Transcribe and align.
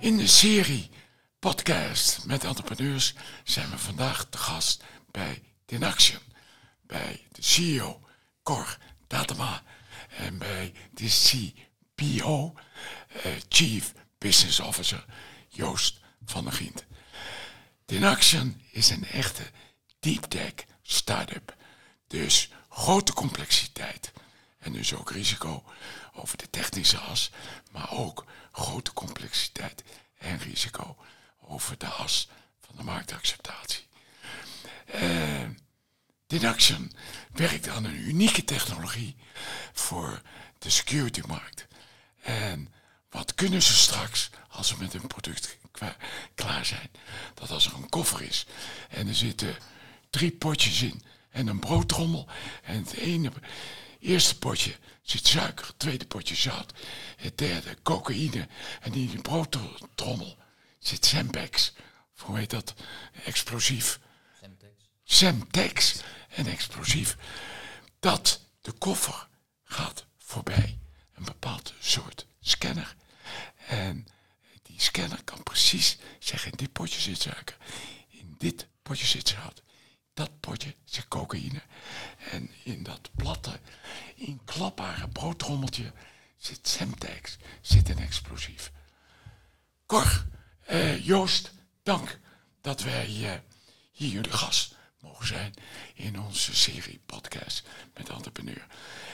In 0.00 0.16
de 0.16 0.26
serie 0.26 0.90
podcast 1.38 2.24
met 2.24 2.44
entrepreneurs 2.44 3.14
zijn 3.44 3.70
we 3.70 3.78
vandaag 3.78 4.26
te 4.30 4.38
gast 4.38 4.84
bij 5.10 5.42
Dinaction, 5.66 6.20
bij 6.86 7.26
de 7.32 7.42
CEO 7.42 8.00
Cor 8.42 8.78
Datema 9.06 9.62
en 10.08 10.38
bij 10.38 10.72
de 10.90 11.06
CPO, 11.94 12.54
eh, 13.22 13.32
Chief 13.48 13.92
Business 14.18 14.60
Officer 14.60 15.04
Joost 15.48 16.00
van 16.24 16.44
der 16.44 16.52
Gient. 16.52 16.84
Dinaction 17.86 18.62
is 18.70 18.90
een 18.90 19.04
echte 19.04 19.50
deep 20.00 20.22
tech 20.22 20.52
start-up, 20.82 21.56
dus 22.06 22.50
grote 22.68 23.12
complexiteit 23.12 24.12
en 24.68 24.74
dus 24.74 24.94
ook 24.94 25.10
risico 25.10 25.64
over 26.12 26.38
de 26.38 26.50
technische 26.50 26.98
as, 26.98 27.30
maar 27.70 27.90
ook 27.90 28.24
grote 28.52 28.92
complexiteit 28.92 29.84
en 30.18 30.38
risico 30.38 30.96
over 31.40 31.78
de 31.78 31.86
as 31.86 32.28
van 32.60 32.76
de 32.76 32.82
marktacceptatie. 32.82 33.86
Uh, 34.94 35.48
Dinaction 36.26 36.92
werkt 37.32 37.68
aan 37.68 37.84
een 37.84 38.08
unieke 38.08 38.44
technologie 38.44 39.16
voor 39.72 40.22
de 40.58 40.70
security-markt. 40.70 41.66
En 42.22 42.72
wat 43.10 43.34
kunnen 43.34 43.62
ze 43.62 43.72
straks 43.72 44.30
als 44.48 44.68
ze 44.68 44.78
met 44.78 44.92
hun 44.92 45.06
product 45.06 45.56
klaar 46.34 46.66
zijn? 46.66 46.90
Dat 47.34 47.50
als 47.50 47.66
er 47.66 47.74
een 47.74 47.88
koffer 47.88 48.22
is 48.22 48.46
en 48.88 49.08
er 49.08 49.14
zitten 49.14 49.56
drie 50.10 50.30
potjes 50.30 50.82
in 50.82 51.02
en 51.30 51.46
een 51.46 51.60
broodtrommel 51.60 52.28
en 52.62 52.76
het 52.76 52.92
ene 52.92 53.32
eerste 54.00 54.38
potje 54.38 54.76
zit 55.02 55.26
suiker, 55.26 55.76
tweede 55.76 56.06
potje 56.06 56.34
zout, 56.34 56.72
het 57.16 57.38
derde 57.38 57.76
cocaïne 57.82 58.48
en 58.80 58.92
in 58.92 59.06
die 59.08 59.20
broodtrommel 59.20 60.36
zit 60.78 61.04
Sempex. 61.04 61.72
Hoe 62.18 62.38
heet 62.38 62.50
dat? 62.50 62.74
Explosief. 63.24 64.00
Semtex. 64.40 64.72
Semtex 65.04 66.00
en 66.28 66.46
explosief. 66.46 67.16
Dat 68.00 68.40
de 68.60 68.72
koffer 68.72 69.28
gaat 69.64 70.06
voorbij 70.18 70.78
een 71.14 71.24
bepaald 71.24 71.74
soort 71.80 72.26
scanner. 72.40 72.96
En 73.66 74.06
die 74.62 74.80
scanner 74.80 75.24
kan 75.24 75.42
precies 75.42 75.98
zeggen, 76.18 76.50
in 76.50 76.56
dit 76.56 76.72
potje 76.72 77.00
zit 77.00 77.20
suiker, 77.20 77.56
in 78.08 78.34
dit 78.38 78.66
potje 78.82 79.06
zit 79.06 79.28
zout, 79.28 79.62
dat 80.14 80.40
potje 80.40 80.74
zit 80.84 81.08
cocaïne. 81.08 81.62
En 82.30 82.50
in 82.62 82.82
dat 82.82 83.10
platte, 83.16 83.60
inklapbare 84.58 85.08
broodtrommeltje 85.08 85.92
zit 86.36 86.68
Semtex, 86.68 87.36
zit 87.60 87.88
een 87.88 87.98
explosief. 87.98 88.72
Cor, 89.86 90.24
uh, 90.70 91.04
Joost, 91.06 91.52
dank 91.82 92.18
dat 92.60 92.82
wij 92.82 93.08
uh, 93.08 93.32
hier 93.92 94.08
jullie 94.08 94.32
gast 94.32 94.74
mogen 95.00 95.26
zijn 95.26 95.54
in 95.94 96.20
onze 96.20 96.56
serie 96.56 97.00
podcast 97.06 97.62
met 97.94 98.08
entrepreneur. 98.08 98.66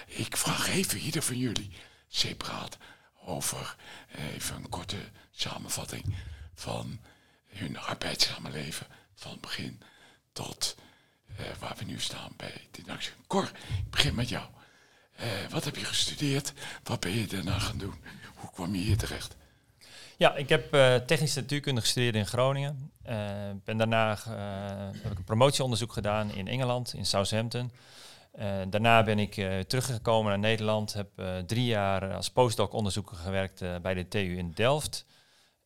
Ik 0.06 0.36
vraag 0.36 0.68
even 0.68 0.98
ieder 0.98 1.22
van 1.22 1.38
jullie 1.38 1.70
separaat 2.08 2.76
over 3.24 3.76
even 4.34 4.56
een 4.56 4.68
korte 4.68 5.10
samenvatting 5.30 6.16
van 6.54 7.00
hun 7.46 7.78
arbeidssamenleven 7.78 8.86
van 9.14 9.30
het 9.30 9.40
begin 9.40 9.82
tot 10.32 10.76
uh, 11.40 11.46
waar 11.58 11.76
we 11.76 11.84
nu 11.84 12.00
staan 12.00 12.32
bij 12.36 12.68
Dinaction. 12.70 13.14
Cor, 13.26 13.50
ik 13.78 13.90
begin 13.90 14.14
met 14.14 14.28
jou. 14.28 14.54
Uh, 15.20 15.50
wat 15.50 15.64
heb 15.64 15.76
je 15.76 15.84
gestudeerd? 15.84 16.52
Wat 16.82 17.00
ben 17.00 17.12
je 17.12 17.26
daarna 17.26 17.58
gaan 17.58 17.78
doen? 17.78 17.94
Hoe 18.34 18.50
kwam 18.50 18.74
je 18.74 18.80
hier 18.80 18.96
terecht? 18.96 19.36
Ja, 20.16 20.34
ik 20.34 20.48
heb 20.48 20.74
uh, 20.74 20.94
technische 20.94 21.40
natuurkunde 21.40 21.80
gestudeerd 21.80 22.14
in 22.14 22.26
Groningen. 22.26 22.90
ben 23.64 23.76
daarna 23.76 24.18
heb 25.02 25.12
ik 25.12 25.18
een 25.18 25.24
promotieonderzoek 25.24 25.92
gedaan 25.92 26.30
in 26.32 26.48
Engeland, 26.48 26.94
in 26.94 27.06
Southampton. 27.06 27.72
daarna 28.68 29.02
ben 29.02 29.18
ik 29.18 29.34
teruggekomen 29.66 30.30
naar 30.30 30.38
Nederland. 30.38 30.92
Heb 30.92 31.08
drie 31.46 31.64
jaar 31.64 32.14
als 32.14 32.30
postdoc 32.30 32.72
onderzoeker 32.72 33.16
gewerkt 33.16 33.82
bij 33.82 33.94
de 33.94 34.08
TU 34.08 34.36
in 34.36 34.52
Delft. 34.54 35.06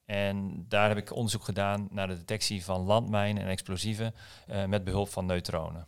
En 0.08 0.64
daar 0.68 0.88
heb 0.88 0.98
ik 0.98 1.14
onderzoek 1.14 1.44
gedaan 1.44 1.88
naar 1.90 2.08
de 2.08 2.16
detectie 2.16 2.64
van 2.64 2.80
landmijnen 2.80 3.42
en 3.42 3.48
explosieven 3.48 4.14
uh, 4.50 4.64
met 4.64 4.84
behulp 4.84 5.08
van 5.08 5.26
neutronen. 5.26 5.86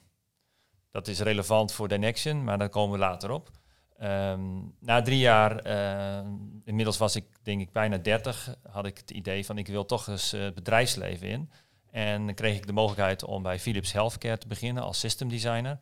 Dat 0.91 1.09
is 1.09 1.21
relevant 1.21 1.73
voor 1.73 1.89
Dynexion, 1.89 2.45
maar 2.45 2.59
daar 2.59 2.69
komen 2.69 2.93
we 2.93 2.99
later 2.99 3.31
op. 3.31 3.51
Um, 4.03 4.75
na 4.79 5.03
drie 5.03 5.19
jaar, 5.19 5.67
uh, 5.67 6.31
inmiddels 6.65 6.99
was 6.99 7.17
ik 7.17 7.25
denk 7.43 7.61
ik 7.61 7.73
bijna 7.73 7.99
30, 7.99 8.55
had 8.71 8.87
ik 8.87 8.99
het 8.99 9.11
idee 9.11 9.45
van 9.45 9.59
ik 9.59 9.67
wil 9.67 9.85
toch 9.85 10.07
eens 10.07 10.31
het 10.31 10.55
bedrijfsleven 10.55 11.29
in. 11.29 11.51
En 11.91 12.27
dan 12.27 12.35
kreeg 12.35 12.57
ik 12.57 12.67
de 12.67 12.73
mogelijkheid 12.73 13.25
om 13.25 13.43
bij 13.43 13.59
Philips 13.59 13.93
Healthcare 13.93 14.39
te 14.39 14.47
beginnen 14.47 14.83
als 14.83 14.99
system 14.99 15.29
designer. 15.29 15.79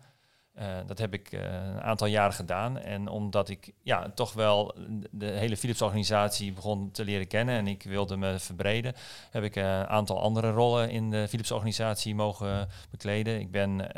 Uh, 0.58 0.64
dat 0.86 0.98
heb 0.98 1.14
ik 1.14 1.32
uh, 1.32 1.40
een 1.40 1.80
aantal 1.80 2.06
jaren 2.06 2.32
gedaan. 2.32 2.78
En 2.78 3.08
omdat 3.08 3.48
ik 3.48 3.72
ja, 3.82 4.10
toch 4.14 4.32
wel 4.32 4.74
de 5.10 5.26
hele 5.26 5.56
Philips-organisatie 5.56 6.52
begon 6.52 6.90
te 6.90 7.04
leren 7.04 7.26
kennen 7.26 7.54
en 7.54 7.66
ik 7.66 7.82
wilde 7.82 8.16
me 8.16 8.38
verbreden, 8.38 8.94
heb 9.30 9.42
ik 9.42 9.56
uh, 9.56 9.64
een 9.64 9.86
aantal 9.86 10.20
andere 10.20 10.50
rollen 10.50 10.90
in 10.90 11.10
de 11.10 11.28
Philips-organisatie 11.28 12.14
mogen 12.14 12.68
bekleden. 12.90 13.40
Ik 13.40 13.50
ben 13.50 13.96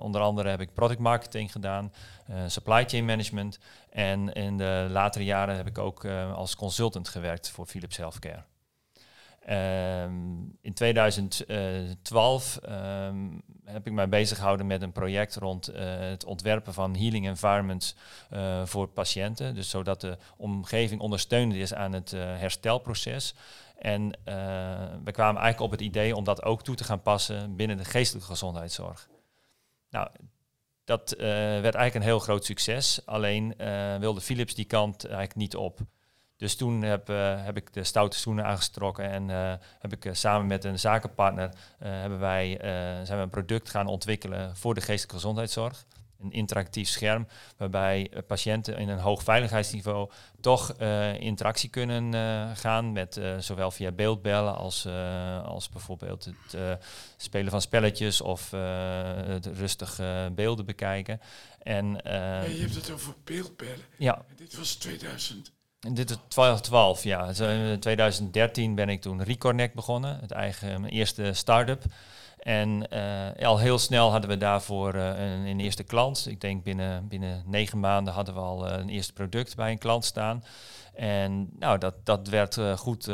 onder 0.00 0.20
andere 0.20 0.48
heb 0.48 0.60
ik 0.60 0.74
product 0.74 1.00
marketing 1.00 1.52
gedaan, 1.52 1.92
supply 2.46 2.84
chain 2.84 3.04
management. 3.04 3.58
En 3.90 4.32
in 4.32 4.56
de 4.56 4.86
latere 4.90 5.24
jaren 5.24 5.56
heb 5.56 5.66
ik 5.66 5.78
ook 5.78 6.04
als 6.34 6.56
consultant 6.56 7.08
gewerkt 7.08 7.50
voor 7.50 7.66
Philips 7.66 7.96
Healthcare. 7.96 8.44
Um, 9.50 10.58
in 10.60 10.74
2012 10.74 12.58
um, 12.68 13.42
heb 13.64 13.86
ik 13.86 13.92
mij 13.92 14.08
bezig 14.08 14.36
gehouden 14.38 14.66
met 14.66 14.82
een 14.82 14.92
project 14.92 15.36
rond 15.36 15.70
uh, 15.70 15.76
het 15.98 16.24
ontwerpen 16.24 16.74
van 16.74 16.96
healing 16.96 17.26
environments 17.26 17.94
uh, 18.32 18.66
voor 18.66 18.88
patiënten. 18.88 19.54
Dus 19.54 19.70
zodat 19.70 20.00
de 20.00 20.18
omgeving 20.36 21.00
ondersteunend 21.00 21.54
is 21.54 21.74
aan 21.74 21.92
het 21.92 22.12
uh, 22.12 22.20
herstelproces. 22.20 23.34
En 23.78 24.18
we 25.04 25.10
kwamen 25.12 25.42
eigenlijk 25.42 25.60
op 25.60 25.70
het 25.70 25.80
idee 25.80 26.16
om 26.16 26.24
dat 26.24 26.42
ook 26.42 26.62
toe 26.62 26.74
te 26.74 26.84
gaan 26.84 27.02
passen 27.02 27.56
binnen 27.56 27.76
de 27.76 27.84
geestelijke 27.84 28.28
gezondheidszorg. 28.28 29.08
Nou, 29.90 30.08
dat 30.84 31.14
werd 31.18 31.74
eigenlijk 31.74 31.94
een 31.94 32.02
heel 32.02 32.18
groot 32.18 32.44
succes. 32.44 33.06
Alleen 33.06 33.54
wilde 34.00 34.20
Philips 34.20 34.54
die 34.54 34.64
kant 34.64 35.04
eigenlijk 35.04 35.36
niet 35.36 35.56
op. 35.56 35.80
Dus 36.36 36.56
toen 36.56 36.82
heb, 36.82 37.10
uh, 37.10 37.44
heb 37.44 37.56
ik 37.56 37.72
de 37.72 37.84
stoute 37.84 38.18
schoenen 38.18 38.44
aangestrokken 38.44 39.10
en 39.10 39.28
uh, 39.28 39.52
heb 39.78 39.92
ik 39.92 40.04
uh, 40.04 40.12
samen 40.12 40.46
met 40.46 40.64
een 40.64 40.78
zakenpartner 40.78 41.50
hebben 41.78 42.18
wij, 42.18 42.56
zijn 43.04 43.18
we 43.18 43.24
een 43.24 43.30
product 43.30 43.70
gaan 43.70 43.86
ontwikkelen 43.86 44.56
voor 44.56 44.74
de 44.74 44.80
geestelijke 44.80 45.14
gezondheidszorg. 45.14 45.84
Een 46.20 46.32
interactief 46.32 46.88
scherm 46.88 47.26
waarbij 47.56 48.10
patiënten 48.26 48.76
in 48.76 48.88
een 48.88 48.98
hoog 48.98 49.22
veiligheidsniveau 49.22 50.10
toch 50.40 50.72
interactie 51.18 51.70
kunnen 51.70 52.14
gaan 52.56 52.92
met 52.92 53.20
zowel 53.38 53.70
via 53.70 53.92
beeldbellen 53.92 54.56
als, 54.56 54.86
als 55.44 55.68
bijvoorbeeld 55.68 56.24
het 56.24 56.78
spelen 57.16 57.50
van 57.50 57.60
spelletjes 57.60 58.20
of 58.20 58.50
het 59.26 59.46
rustig 59.46 60.00
beelden 60.34 60.64
bekijken. 60.64 61.20
En, 61.58 62.00
ja, 62.04 62.42
je 62.42 62.60
hebt 62.60 62.74
het 62.74 62.90
over 62.90 63.14
beeldbellen. 63.24 63.84
Ja. 63.98 64.24
dit 64.36 64.56
was 64.56 64.74
2000. 64.74 65.53
Dit 65.92 66.10
is 66.10 66.16
2012, 66.28 67.02
ja. 67.02 67.26
In 67.26 67.80
2013 67.80 68.74
ben 68.74 68.88
ik 68.88 69.00
toen 69.00 69.22
Reconnect 69.22 69.74
begonnen, 69.74 70.18
het 70.20 70.30
eigen, 70.30 70.80
mijn 70.80 70.92
eerste 70.92 71.32
start-up. 71.32 71.82
En 72.38 72.86
uh, 72.92 73.46
al 73.46 73.58
heel 73.58 73.78
snel 73.78 74.10
hadden 74.10 74.30
we 74.30 74.36
daarvoor 74.36 74.94
uh, 74.94 75.46
een, 75.46 75.60
eerste 75.60 75.82
klant. 75.82 76.26
Ik 76.28 76.40
denk 76.40 76.64
binnen, 76.64 77.08
binnen 77.08 77.42
negen 77.46 77.80
maanden 77.80 78.14
hadden 78.14 78.34
we 78.34 78.40
al 78.40 78.70
een 78.70 78.88
eerste 78.88 79.12
product 79.12 79.56
bij 79.56 79.70
een 79.70 79.78
klant 79.78 80.04
staan. 80.04 80.44
En 80.94 81.48
nou, 81.58 81.78
dat, 81.78 81.94
dat 82.04 82.28
werd 82.28 82.58
goed 82.76 83.04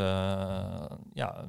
ja, 1.13 1.45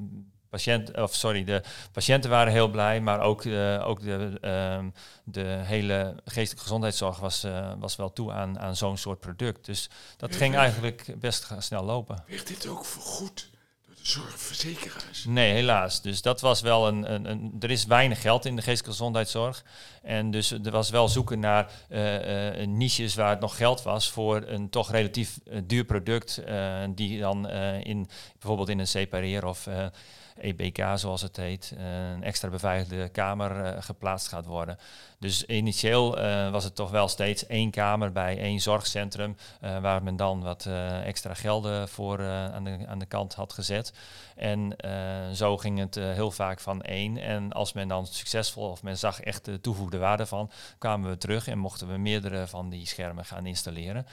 patiënt, 0.53 0.97
of 0.97 1.15
sorry, 1.15 1.45
de 1.45 1.63
patiënten 1.93 2.31
waren 2.31 2.53
heel 2.53 2.69
blij, 2.69 3.01
maar 3.01 3.21
ook, 3.21 3.45
uh, 3.45 3.87
ook 3.87 4.01
de, 4.03 4.39
uh, 4.41 4.79
de 5.25 5.61
hele 5.65 6.15
geestelijke 6.25 6.63
gezondheidszorg 6.63 7.19
was, 7.19 7.45
uh, 7.45 7.73
was 7.79 7.97
wel 7.97 8.13
toe 8.13 8.33
aan, 8.33 8.59
aan 8.59 8.77
zo'n 8.77 8.97
soort 8.97 9.21
product. 9.21 9.65
Dus 9.65 9.91
dat 10.17 10.37
ging 10.37 10.57
eigenlijk 10.57 11.15
best 11.21 11.49
snel 11.59 11.85
lopen. 11.85 12.25
Werd 12.27 12.47
dit 12.47 12.67
ook 12.67 12.85
vergoed 12.85 13.51
door 13.87 13.95
de 13.95 14.07
zorgverzekeraars? 14.07 15.25
Nee, 15.25 15.53
helaas. 15.53 16.03
Dus 16.03 16.23
dat 16.23 16.41
was 16.41 16.61
wel 16.61 16.89
een, 16.89 17.13
een, 17.13 17.31
een 17.31 17.57
er 17.61 17.71
is 17.71 17.85
weinig 17.85 18.21
geld 18.21 18.45
in 18.45 18.57
de 18.57 18.63
geestelijke 18.63 18.91
gezondheidszorg. 18.91 19.65
En 20.03 20.31
dus 20.31 20.51
er 20.51 20.71
was 20.71 20.91
wel 20.91 21.09
zoeken 21.09 21.41
naar 21.41 21.71
uh, 21.89 22.67
niches 22.67 23.15
waar 23.15 23.31
het 23.31 23.41
nog 23.41 23.57
geld 23.57 23.83
was 23.83 24.11
voor 24.11 24.43
een 24.47 24.71
toch 24.71 24.91
relatief 24.91 25.39
duur 25.65 25.85
product, 25.85 26.43
die 26.95 27.21
dan 27.21 27.49
in 27.85 28.09
bijvoorbeeld 28.39 28.69
in 28.69 28.79
een 28.79 28.87
separeer 28.87 29.47
of 29.47 29.69
EBK 30.41 30.85
zoals 30.95 31.23
het 31.23 31.37
heet, 31.37 31.75
eh, 31.77 32.11
een 32.11 32.25
extra 32.25 32.49
beveiligde 32.49 33.09
kamer 33.09 33.65
eh, 33.65 33.83
geplaatst 33.83 34.29
gaat 34.29 34.47
worden. 34.47 34.79
Dus 35.19 35.45
initieel 35.45 36.19
uh, 36.19 36.51
was 36.51 36.65
het 36.65 36.75
toch 36.75 36.91
wel 36.91 37.09
steeds 37.09 37.47
één 37.47 37.71
kamer 37.71 38.13
bij 38.13 38.39
één 38.39 38.61
zorgcentrum, 38.61 39.37
waar 39.61 40.03
men 40.03 40.17
dan 40.17 40.43
wat 40.43 40.69
extra 41.05 41.35
gelden 41.35 41.89
voor 41.89 42.23
aan, 42.29 42.65
de, 42.65 42.79
aan 42.87 42.99
de 42.99 43.07
kant 43.07 43.35
had 43.35 43.53
gezet. 43.53 43.93
En 44.43 44.77
eh, 44.77 45.31
zo 45.35 45.57
ging 45.57 45.79
het 45.79 45.97
eh, 45.97 46.13
heel 46.13 46.31
vaak 46.31 46.61
van 46.61 46.83
één. 46.83 47.19
En 47.19 47.53
als 47.53 47.73
men 47.73 47.89
dan 47.89 48.07
succesvol 48.07 48.71
of 48.71 48.83
men 48.83 48.99
zag 48.99 49.21
echt 49.21 49.45
de 49.45 49.61
toegevoegde 49.61 49.99
waarde 49.99 50.27
van, 50.27 50.51
kwamen 50.79 51.11
we 51.11 51.17
terug 51.17 51.49
en 51.49 51.59
mochten 51.59 51.89
we 51.89 51.97
meerdere 51.99 52.47
van 52.47 52.69
die 52.69 52.87
schermen 52.87 53.25
gaan 53.25 53.47
installeren. 53.47 54.07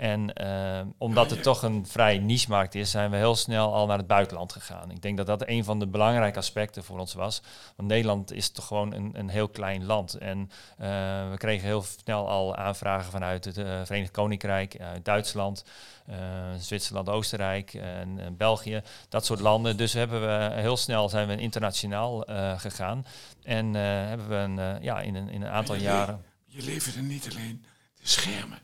En 0.00 0.32
uh, 0.42 0.80
omdat 0.98 1.30
het 1.30 1.42
toch 1.42 1.62
een 1.62 1.86
vrij 1.86 2.18
niche-markt 2.18 2.74
is, 2.74 2.90
zijn 2.90 3.10
we 3.10 3.16
heel 3.16 3.36
snel 3.36 3.74
al 3.74 3.86
naar 3.86 3.98
het 3.98 4.06
buitenland 4.06 4.52
gegaan. 4.52 4.90
Ik 4.90 5.02
denk 5.02 5.16
dat 5.16 5.26
dat 5.26 5.48
een 5.48 5.64
van 5.64 5.78
de 5.78 5.86
belangrijke 5.86 6.38
aspecten 6.38 6.84
voor 6.84 6.98
ons 6.98 7.14
was. 7.14 7.42
Want 7.76 7.88
Nederland 7.88 8.32
is 8.32 8.50
toch 8.50 8.66
gewoon 8.66 8.92
een, 8.92 9.10
een 9.12 9.28
heel 9.28 9.48
klein 9.48 9.84
land. 9.84 10.14
En 10.14 10.38
uh, 10.38 10.86
we 11.30 11.34
kregen 11.36 11.66
heel 11.66 11.82
snel 11.82 12.28
al 12.28 12.56
aanvragen 12.56 13.10
vanuit 13.10 13.44
het 13.44 13.58
uh, 13.58 13.80
Verenigd 13.84 14.10
Koninkrijk, 14.10 14.80
uit 14.80 15.04
Duitsland, 15.04 15.64
Zwitserland, 16.58 17.08
Oostenrijk 17.08 17.74
en 17.74 18.36
België, 18.36 18.82
dat 19.08 19.24
soort 19.24 19.40
landen. 19.40 19.76
Dus 19.76 19.92
hebben 19.92 20.20
we 20.20 20.60
heel 20.60 20.76
snel 20.76 21.08
zijn 21.08 21.28
we 21.28 21.36
internationaal 21.36 22.24
gegaan. 22.56 23.06
En 23.42 23.74
hebben 23.74 24.28
we 24.28 24.34
een, 24.34 24.82
ja, 24.82 25.00
in, 25.00 25.14
een, 25.14 25.28
in 25.28 25.42
een 25.42 25.50
aantal 25.50 25.74
je 25.74 25.82
jaren. 25.82 26.24
Je 26.46 26.62
leverde 26.62 27.00
niet 27.00 27.28
alleen 27.30 27.64
de 27.94 28.08
schermen 28.08 28.58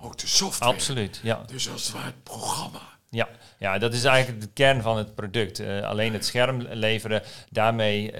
ook 0.00 0.18
de 0.18 0.26
software. 0.26 0.72
Absoluut, 0.72 1.20
ja. 1.22 1.42
Dus 1.46 1.70
als 1.70 1.84
het 1.84 1.92
ware 1.92 2.06
het 2.06 2.22
programma. 2.22 2.95
Ja, 3.10 3.28
ja, 3.58 3.78
dat 3.78 3.92
is 3.92 4.04
eigenlijk 4.04 4.40
de 4.40 4.50
kern 4.52 4.82
van 4.82 4.96
het 4.96 5.14
product. 5.14 5.60
Uh, 5.60 5.82
alleen 5.82 6.12
het 6.12 6.24
scherm 6.24 6.62
leveren, 6.62 7.22
daarmee 7.50 8.12
uh, 8.12 8.18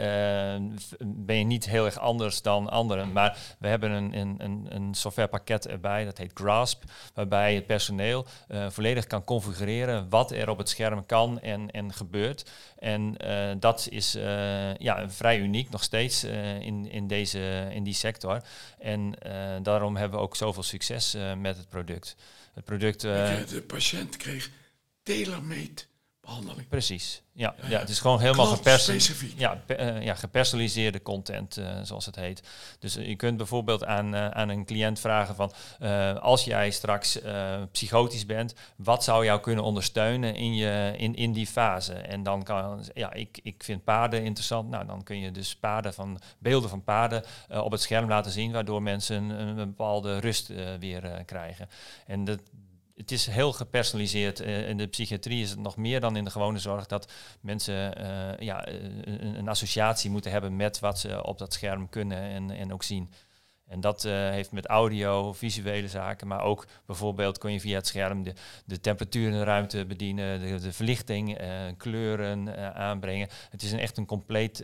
ben 1.04 1.38
je 1.38 1.44
niet 1.44 1.66
heel 1.66 1.84
erg 1.84 1.98
anders 1.98 2.42
dan 2.42 2.70
anderen. 2.70 3.12
Maar 3.12 3.38
we 3.58 3.68
hebben 3.68 3.90
een, 3.90 4.18
een, 4.38 4.66
een 4.68 4.94
softwarepakket 4.94 5.66
erbij, 5.66 6.04
dat 6.04 6.18
heet 6.18 6.30
Grasp, 6.34 6.82
waarbij 7.14 7.54
het 7.54 7.66
personeel 7.66 8.26
uh, 8.48 8.66
volledig 8.70 9.06
kan 9.06 9.24
configureren 9.24 10.08
wat 10.08 10.30
er 10.30 10.48
op 10.48 10.58
het 10.58 10.68
scherm 10.68 11.06
kan 11.06 11.40
en, 11.40 11.70
en 11.70 11.92
gebeurt. 11.92 12.50
En 12.78 13.16
dat 13.58 13.86
is 13.90 14.12
ja, 14.78 15.10
vrij 15.10 15.38
uniek 15.38 15.70
nog 15.70 15.82
steeds 15.82 16.24
in, 16.24 16.90
in, 16.90 17.06
deze, 17.06 17.68
in 17.70 17.82
die 17.82 17.94
sector. 17.94 18.42
En 18.78 19.14
daarom 19.62 19.96
hebben 19.96 20.18
we 20.18 20.24
ook 20.24 20.36
zoveel 20.36 20.62
succes 20.62 21.16
met 21.38 21.56
het 21.56 21.68
product. 21.68 22.16
Het 22.54 22.64
product... 22.64 23.00
de 23.00 23.64
patiënt 23.66 24.16
kreeg 24.16 24.50
tailor-made 25.06 25.82
behandeling. 26.20 26.68
Precies. 26.68 27.22
Ja, 27.32 27.54
ja, 27.68 27.78
het 27.78 27.88
is 27.88 28.00
gewoon 28.00 28.20
helemaal 28.20 28.46
geperson 28.46 28.98
ja, 29.36 29.62
uh, 29.66 30.02
ja, 30.02 30.14
gepersonaliseerde 30.14 31.02
content, 31.02 31.58
uh, 31.58 31.78
zoals 31.82 32.06
het 32.06 32.16
heet. 32.16 32.42
Dus 32.78 32.96
uh, 32.96 33.08
je 33.08 33.16
kunt 33.16 33.36
bijvoorbeeld 33.36 33.84
aan, 33.84 34.16
aan 34.16 34.48
een 34.48 34.64
cliënt 34.64 35.00
vragen 35.00 35.34
van... 35.34 35.52
als 36.20 36.44
jij 36.44 36.70
straks 36.70 37.18
psychotisch 37.72 38.26
bent, 38.26 38.54
wat 38.76 39.04
zou 39.04 39.24
jou 39.24 39.40
kunnen 39.40 39.64
ondersteunen 39.64 40.34
in, 40.34 40.54
je, 40.54 40.94
in, 40.96 41.14
in 41.14 41.32
die 41.32 41.46
fase? 41.46 41.94
En 41.94 42.22
dan 42.22 42.42
kan... 42.42 42.84
Ja, 42.94 43.12
ik, 43.12 43.38
ik 43.42 43.64
vind 43.64 43.84
paarden 43.84 44.24
interessant. 44.24 44.70
Nou, 44.70 44.86
dan 44.86 45.02
kun 45.02 45.18
je 45.18 45.30
dus 45.30 45.56
paarden 45.56 45.94
van, 45.94 46.20
beelden 46.38 46.70
van 46.70 46.84
paarden 46.84 47.24
op 47.48 47.70
het 47.70 47.80
scherm 47.80 48.08
laten 48.08 48.32
zien... 48.32 48.52
waardoor 48.52 48.82
mensen 48.82 49.16
een, 49.16 49.48
een 49.48 49.54
bepaalde 49.54 50.18
rust 50.18 50.52
weer 50.78 51.22
krijgen. 51.24 51.68
En 52.06 52.24
dat, 52.24 52.40
het 52.96 53.10
is 53.10 53.26
heel 53.26 53.52
gepersonaliseerd. 53.52 54.40
Uh, 54.40 54.68
in 54.68 54.76
de 54.76 54.86
psychiatrie 54.86 55.42
is 55.42 55.50
het 55.50 55.58
nog 55.58 55.76
meer 55.76 56.00
dan 56.00 56.16
in 56.16 56.24
de 56.24 56.30
gewone 56.30 56.58
zorg 56.58 56.86
dat 56.86 57.12
mensen 57.40 58.00
uh, 58.00 58.38
ja, 58.38 58.68
een, 58.68 59.36
een, 59.38 59.48
associatie 59.48 60.10
moeten 60.10 60.30
hebben 60.30 60.56
met 60.56 60.78
wat 60.78 60.98
ze 60.98 61.24
op 61.24 61.38
dat 61.38 61.52
scherm 61.52 61.88
kunnen 61.88 62.18
en, 62.18 62.50
en 62.50 62.72
ook 62.72 62.82
zien. 62.82 63.10
En 63.66 63.80
dat 63.80 64.02
heeft 64.02 64.52
met 64.52 64.66
audio, 64.66 65.32
visuele 65.32 65.88
zaken, 65.88 66.26
maar 66.26 66.42
ook 66.42 66.66
bijvoorbeeld 66.86 67.38
kun 67.38 67.52
je 67.52 67.60
via 67.60 67.76
het 67.76 67.86
scherm 67.86 68.22
de, 68.22 68.32
de 68.64 68.80
temperatuur 68.80 69.26
in 69.26 69.32
de 69.32 69.44
ruimte 69.44 69.86
bedienen, 69.86 70.40
de, 70.40 70.60
de 70.60 70.72
verlichting, 70.72 71.38
kleuren 71.76 72.74
aanbrengen. 72.74 73.28
Het 73.50 73.62
is 73.62 73.72
een 73.72 73.78
echt 73.78 73.96
een 73.96 74.06
compleet 74.06 74.62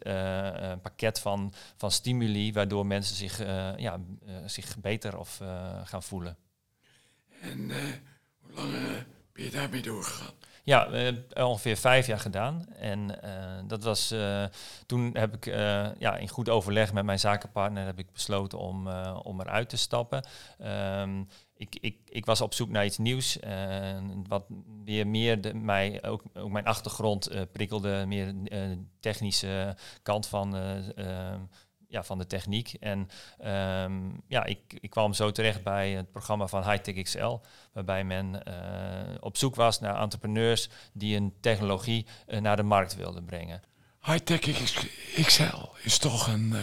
pakket 0.82 1.20
van, 1.20 1.52
van 1.76 1.90
stimuli 1.90 2.52
waardoor 2.52 2.86
mensen 2.86 3.16
zich, 3.16 3.38
ja, 3.76 4.00
zich 4.46 4.78
beter 4.78 5.18
of 5.18 5.40
gaan 5.84 6.02
voelen. 6.02 6.36
En 7.40 7.70
lang 8.54 8.72
uh, 8.72 8.80
ben 9.32 9.44
je 9.44 9.50
daarmee 9.50 9.82
doorgegaan? 9.82 10.32
Ja, 10.64 11.12
ongeveer 11.34 11.76
vijf 11.76 12.06
jaar 12.06 12.20
gedaan. 12.20 12.66
En 12.74 13.18
uh, 13.24 13.68
dat 13.68 13.82
was 13.82 14.14
toen 14.86 15.10
heb 15.12 15.34
ik 15.34 15.44
ja, 15.98 16.16
in 16.16 16.28
goed 16.28 16.48
overleg 16.48 16.92
met 16.92 17.04
mijn 17.04 17.18
zakenpartner 17.18 17.84
heb 17.84 17.98
ik 17.98 18.12
besloten 18.12 18.58
om, 18.58 18.88
om 19.22 19.40
eruit 19.40 19.68
te 19.68 19.76
stappen. 19.76 20.26
Um, 21.00 21.28
ik, 21.54 21.76
ik, 21.80 21.96
ik 22.08 22.26
was 22.26 22.40
op 22.40 22.54
zoek 22.54 22.68
naar 22.68 22.84
iets 22.84 22.98
nieuws. 22.98 23.38
wat 24.28 24.44
weer 24.84 25.06
meer 25.06 25.40
de, 25.40 25.54
mij, 25.54 26.02
ook, 26.04 26.22
ook 26.34 26.50
mijn 26.50 26.64
achtergrond 26.64 27.30
prikkelde, 27.52 28.04
meer 28.06 28.34
technische 29.00 29.76
kant 30.02 30.26
van 30.26 30.54
ja, 31.92 32.02
van 32.02 32.18
de 32.18 32.26
techniek. 32.26 32.74
En 32.80 33.08
um, 33.84 34.22
ja, 34.26 34.44
ik, 34.44 34.58
ik 34.80 34.90
kwam 34.90 35.12
zo 35.12 35.30
terecht 35.30 35.62
bij 35.62 35.90
het 35.90 36.10
programma 36.10 36.46
van 36.46 36.70
Hightech 36.70 37.02
XL, 37.02 37.38
waarbij 37.72 38.04
men 38.04 38.42
uh, 38.48 38.54
op 39.20 39.36
zoek 39.36 39.54
was 39.54 39.80
naar 39.80 40.00
entrepreneurs 40.00 40.68
die 40.92 41.16
een 41.16 41.34
technologie 41.40 42.06
uh, 42.28 42.40
naar 42.40 42.56
de 42.56 42.62
markt 42.62 42.96
wilden 42.96 43.24
brengen. 43.24 43.62
Hightech 44.00 44.40
XL 45.24 45.66
is 45.82 45.98
toch 45.98 46.26
een 46.26 46.50
uh, 46.52 46.60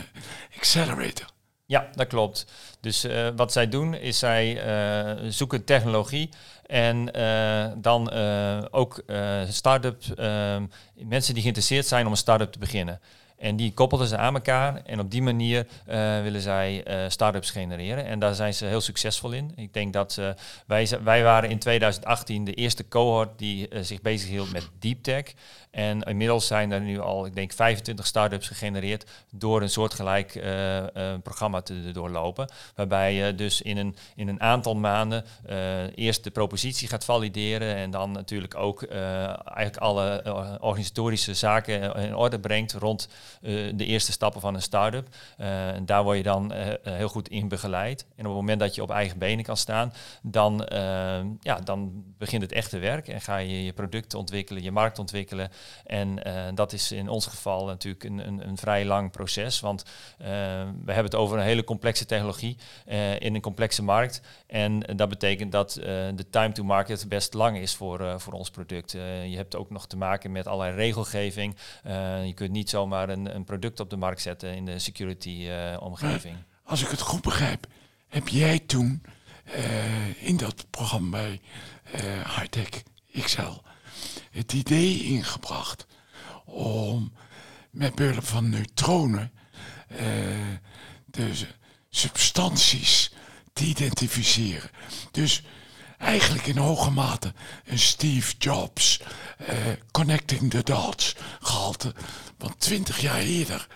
accelerator? 0.57 1.29
Ja, 1.65 1.89
dat 1.93 2.07
klopt. 2.07 2.45
Dus 2.79 3.07
wat 3.35 3.51
zij 3.51 3.69
doen 3.69 3.93
is 3.93 4.19
zij 4.19 4.61
zoeken 5.31 5.63
technologie 5.63 6.29
en 6.65 7.05
dan 7.81 8.11
ook 8.71 9.03
start-up 9.47 10.03
ehm, 10.03 10.65
mensen 10.93 11.33
die 11.33 11.41
geïnteresseerd 11.41 11.85
zijn 11.85 12.05
om 12.05 12.11
een 12.11 12.17
start-up 12.17 12.51
te 12.51 12.59
beginnen. 12.59 13.01
En 13.39 13.55
die 13.55 13.73
koppelden 13.73 14.07
ze 14.07 14.17
aan 14.17 14.33
elkaar. 14.33 14.81
En 14.85 14.99
op 14.99 15.11
die 15.11 15.21
manier 15.21 15.67
uh, 15.89 16.21
willen 16.21 16.41
zij 16.41 16.87
uh, 16.87 17.09
start-ups 17.09 17.51
genereren. 17.51 18.05
En 18.05 18.19
daar 18.19 18.35
zijn 18.35 18.53
ze 18.53 18.65
heel 18.65 18.81
succesvol 18.81 19.31
in. 19.31 19.51
Ik 19.55 19.73
denk 19.73 19.93
dat 19.93 20.17
uh, 20.19 20.29
wij, 20.65 20.87
wij 21.03 21.23
waren 21.23 21.49
in 21.49 21.59
2018 21.59 22.43
de 22.43 22.53
eerste 22.53 22.87
cohort 22.87 23.39
die 23.39 23.67
zich 23.81 24.01
bezighield 24.01 24.51
met 24.51 24.69
deep 24.79 25.03
tech. 25.03 25.23
En 25.71 26.01
inmiddels 26.01 26.47
zijn 26.47 26.71
er 26.71 26.81
nu 26.81 26.99
al, 26.99 27.25
ik 27.25 27.35
denk, 27.35 27.53
25 27.53 28.05
start-ups 28.05 28.47
gegenereerd 28.47 29.09
door 29.31 29.61
een 29.61 29.69
soortgelijk 29.69 30.35
uh, 30.35 30.83
programma 31.23 31.61
te 31.61 31.91
doorlopen. 31.91 32.49
Waarbij 32.75 33.13
je 33.13 33.35
dus 33.35 33.61
in 33.61 33.77
een, 33.77 33.95
in 34.15 34.27
een 34.27 34.41
aantal 34.41 34.75
maanden 34.75 35.25
uh, 35.49 35.97
eerst 35.97 36.23
de 36.23 36.29
propositie 36.31 36.87
gaat 36.87 37.05
valideren 37.05 37.75
en 37.75 37.91
dan 37.91 38.11
natuurlijk 38.11 38.55
ook 38.55 38.83
eigenlijk 38.83 39.77
alle 39.77 40.23
organisatorische 40.61 41.33
zaken 41.33 41.95
in 41.95 42.15
orde 42.15 42.39
brengt 42.39 42.73
rond 42.73 43.07
de 43.41 43.85
eerste 43.85 44.11
stappen 44.11 44.41
van 44.41 44.55
een 44.55 44.61
start-up. 44.61 45.07
en 45.37 45.85
daar 45.85 46.03
word 46.03 46.17
je 46.17 46.23
dan 46.23 46.53
heel 46.83 47.09
goed 47.09 47.29
in 47.29 47.47
begeleid. 47.47 48.05
En 48.15 48.25
op 48.25 48.31
het 48.31 48.39
moment 48.39 48.59
dat 48.59 48.75
je 48.75 48.81
op 48.81 48.91
eigen 48.91 49.17
benen 49.17 49.43
kan 49.43 49.57
staan, 49.57 49.93
dan, 50.21 50.65
ja, 51.41 51.59
dan 51.63 52.03
begint 52.17 52.41
het 52.41 52.51
echte 52.51 52.77
werk 52.77 53.07
en 53.07 53.21
ga 53.21 53.37
je 53.37 53.63
je 53.63 53.73
producten 53.73 54.19
ontwikkelen, 54.19 54.63
je 54.63 54.71
markt 54.71 54.99
ontwikkelen. 54.99 55.51
En 55.85 56.27
uh, 56.27 56.43
dat 56.53 56.73
is 56.73 56.91
in 56.91 57.09
ons 57.09 57.25
geval 57.25 57.65
natuurlijk 57.65 58.03
een, 58.03 58.27
een, 58.27 58.47
een 58.47 58.57
vrij 58.57 58.85
lang 58.85 59.11
proces, 59.11 59.59
want 59.59 59.83
uh, 60.21 60.27
we 60.85 60.91
hebben 60.93 61.03
het 61.03 61.15
over 61.15 61.37
een 61.37 61.43
hele 61.43 61.63
complexe 61.63 62.05
technologie 62.05 62.57
uh, 62.87 63.19
in 63.19 63.35
een 63.35 63.41
complexe 63.41 63.83
markt. 63.83 64.21
En 64.47 64.79
dat 64.79 65.09
betekent 65.09 65.51
dat 65.51 65.73
de 65.73 66.25
time 66.29 66.51
to 66.51 66.63
market 66.63 67.05
best 67.07 67.33
lang 67.33 67.57
is 67.57 67.75
voor, 67.75 68.19
voor 68.21 68.33
ons 68.33 68.49
product. 68.49 68.91
je 68.91 69.35
hebt 69.35 69.55
ook 69.55 69.69
nog 69.69 69.87
te 69.87 69.97
maken 69.97 70.31
met 70.31 70.47
allerlei 70.47 70.75
regelgeving. 70.75 71.55
je 72.25 72.31
kunt 72.35 72.51
niet 72.51 72.69
zomaar 72.69 73.09
een, 73.09 73.35
een 73.35 73.43
product 73.43 73.79
op 73.79 73.89
de 73.89 73.97
markt 73.97 74.21
zetten 74.21 74.55
in 74.55 74.65
de 74.65 74.79
security-omgeving. 74.79 76.35
als 76.63 76.81
ik 76.81 76.89
het 76.89 77.01
goed 77.01 77.21
begrijp, 77.21 77.67
heb 78.07 78.27
jij 78.27 78.59
toen 78.59 79.01
in 80.19 80.37
dat 80.37 80.65
programma 80.69 81.09
bij 81.09 81.41
Hightech 82.35 82.83
XL 83.11 83.61
het 84.31 84.53
idee 84.53 85.03
ingebracht 85.03 85.85
om 86.45 87.13
met 87.69 87.95
behulp 87.95 88.25
van 88.25 88.49
neutronen 88.49 89.31
uh, 89.91 89.97
de 91.05 91.31
substanties 91.89 93.11
te 93.53 93.65
identificeren. 93.65 94.69
Dus 95.11 95.43
eigenlijk 95.97 96.45
in 96.45 96.57
hoge 96.57 96.89
mate 96.89 97.33
een 97.65 97.79
Steve 97.79 98.33
Jobs 98.37 98.99
uh, 99.41 99.47
connecting 99.91 100.51
the 100.51 100.63
dots 100.63 101.15
gehalte. 101.39 101.93
Want 102.37 102.59
twintig 102.59 102.99
jaar 102.99 103.19
eerder 103.19 103.67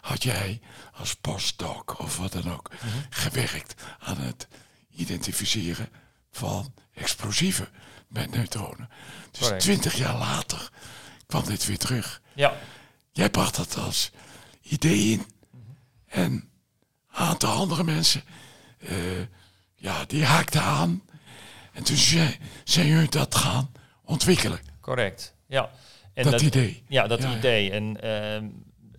had 0.00 0.22
jij 0.22 0.60
als 0.92 1.14
postdoc 1.14 1.98
of 1.98 2.16
wat 2.16 2.32
dan 2.32 2.52
ook 2.52 2.70
mm 2.70 2.90
-hmm. 2.90 3.02
gewerkt 3.10 3.74
aan 3.98 4.20
het 4.20 4.48
identificeren 4.90 5.88
van 6.30 6.74
explosieven 6.94 7.68
met 8.08 8.30
neutronen. 8.30 8.88
Dus 9.30 9.52
twintig 9.58 9.96
jaar 9.96 10.18
later 10.18 10.70
kwam 11.26 11.44
dit 11.44 11.66
weer 11.66 11.78
terug. 11.78 12.20
Ja. 12.34 12.52
Jij 13.12 13.30
bracht 13.30 13.56
dat 13.56 13.76
als 13.76 14.10
idee 14.62 15.12
in. 15.12 15.26
En 16.06 16.32
een 16.32 16.50
aantal 17.08 17.54
andere 17.54 17.84
mensen, 17.84 18.22
uh, 18.78 18.92
ja, 19.74 20.04
die 20.04 20.24
haakten 20.24 20.62
aan. 20.62 21.02
En 21.72 21.84
toen 21.84 21.96
zijn 22.64 22.86
jullie 22.86 23.10
dat 23.10 23.34
gaan 23.34 23.72
ontwikkelen. 24.04 24.60
Correct, 24.80 25.34
ja. 25.46 25.70
En 26.14 26.30
dat, 26.30 26.40
idee. 26.40 26.82
Ja, 26.88 27.06
dat 27.06 27.22
Ja, 27.22 27.30
ja. 27.30 27.36
idee. 27.36 27.70
En 27.70 28.00
ehm, 28.00 28.44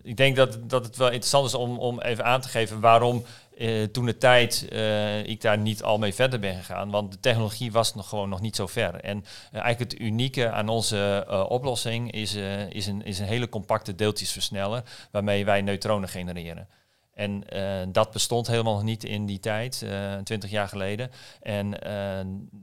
ik 0.02 0.16
denk 0.16 0.36
dat, 0.36 0.70
dat 0.70 0.84
het 0.84 0.96
wel 0.96 1.06
interessant 1.06 1.46
is 1.46 1.54
om, 1.54 1.78
om 1.78 2.00
even 2.00 2.24
aan 2.24 2.40
te 2.40 2.48
geven 2.48 2.80
waarom 2.80 3.24
eh, 3.60 3.82
toen 3.82 4.06
de 4.06 4.18
tijd 4.18 4.68
eh, 4.68 5.26
ik 5.26 5.40
daar 5.40 5.58
niet 5.58 5.82
al 5.82 5.98
mee 5.98 6.14
verder 6.14 6.40
ben 6.40 6.54
gegaan. 6.54 6.90
Want 6.90 7.12
de 7.12 7.20
technologie 7.20 7.72
was 7.72 7.94
nog 7.94 8.08
gewoon 8.08 8.28
nog 8.28 8.40
niet 8.40 8.56
zo 8.56 8.66
ver. 8.66 8.94
En 8.94 9.24
eh, 9.52 9.60
eigenlijk 9.60 9.92
het 9.92 10.00
unieke 10.00 10.50
aan 10.50 10.68
onze 10.68 11.26
oplossing 11.48 12.12
is, 12.12 12.34
is, 12.68 12.86
een, 12.86 13.04
is 13.04 13.18
een 13.18 13.26
hele 13.26 13.48
compacte 13.48 13.94
deeltjesversneller 13.94 14.82
waarmee 15.10 15.44
wij 15.44 15.62
neutronen 15.62 16.08
genereren. 16.08 16.68
En 17.14 17.44
dat 17.92 18.10
bestond 18.10 18.46
helemaal 18.46 18.74
nog 18.74 18.82
niet 18.82 19.04
in 19.04 19.26
die 19.26 19.38
tijd, 19.38 19.86
20 20.24 20.50
jaar 20.50 20.68
geleden. 20.68 21.10
En 21.40 21.78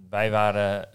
wij 0.10 0.32
waren, 0.32 0.90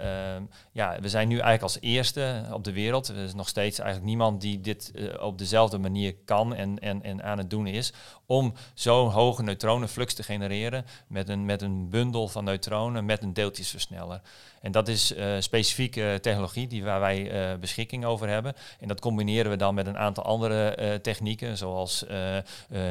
ja, 0.73 0.97
we 1.01 1.09
zijn 1.09 1.29
nu 1.29 1.35
eigenlijk 1.35 1.63
als 1.63 1.79
eerste 1.81 2.45
op 2.53 2.65
de 2.65 2.73
wereld. 2.73 3.09
Er 3.09 3.17
is 3.17 3.35
nog 3.35 3.49
steeds 3.49 3.79
eigenlijk 3.79 4.09
niemand 4.09 4.41
die 4.41 4.61
dit 4.61 4.93
op 5.21 5.39
dezelfde 5.39 5.79
manier 5.79 6.15
kan 6.25 6.55
en, 6.55 6.79
en, 6.79 7.03
en 7.03 7.23
aan 7.23 7.39
het 7.39 7.51
doen 7.51 7.67
is. 7.67 7.93
Om 8.33 8.55
zo'n 8.75 9.11
hoge 9.11 9.43
neutronenflux 9.43 10.15
te 10.15 10.23
genereren 10.23 10.85
met 11.07 11.29
een, 11.29 11.45
met 11.45 11.63
een 11.63 11.89
bundel 11.89 12.29
van 12.29 12.45
neutronen 12.45 13.05
met 13.05 13.23
een 13.23 13.33
deeltjesversneller. 13.33 14.21
En 14.61 14.73
dat 14.73 14.89
is 14.89 15.15
eh, 15.15 15.35
specifieke 15.39 16.19
technologie 16.21 16.67
die 16.67 16.85
waar 16.85 17.01
wij 17.01 17.31
eh, 17.31 17.59
beschikking 17.59 18.05
over 18.05 18.29
hebben. 18.29 18.55
En 18.81 18.89
dat 18.89 19.01
combineren 19.01 19.51
we 19.51 19.57
dan 19.57 19.75
met 19.75 19.87
een 19.87 19.99
aantal 19.99 20.25
andere 20.25 20.75
eh, 20.75 20.95
technieken, 20.95 21.57
zoals 21.57 22.05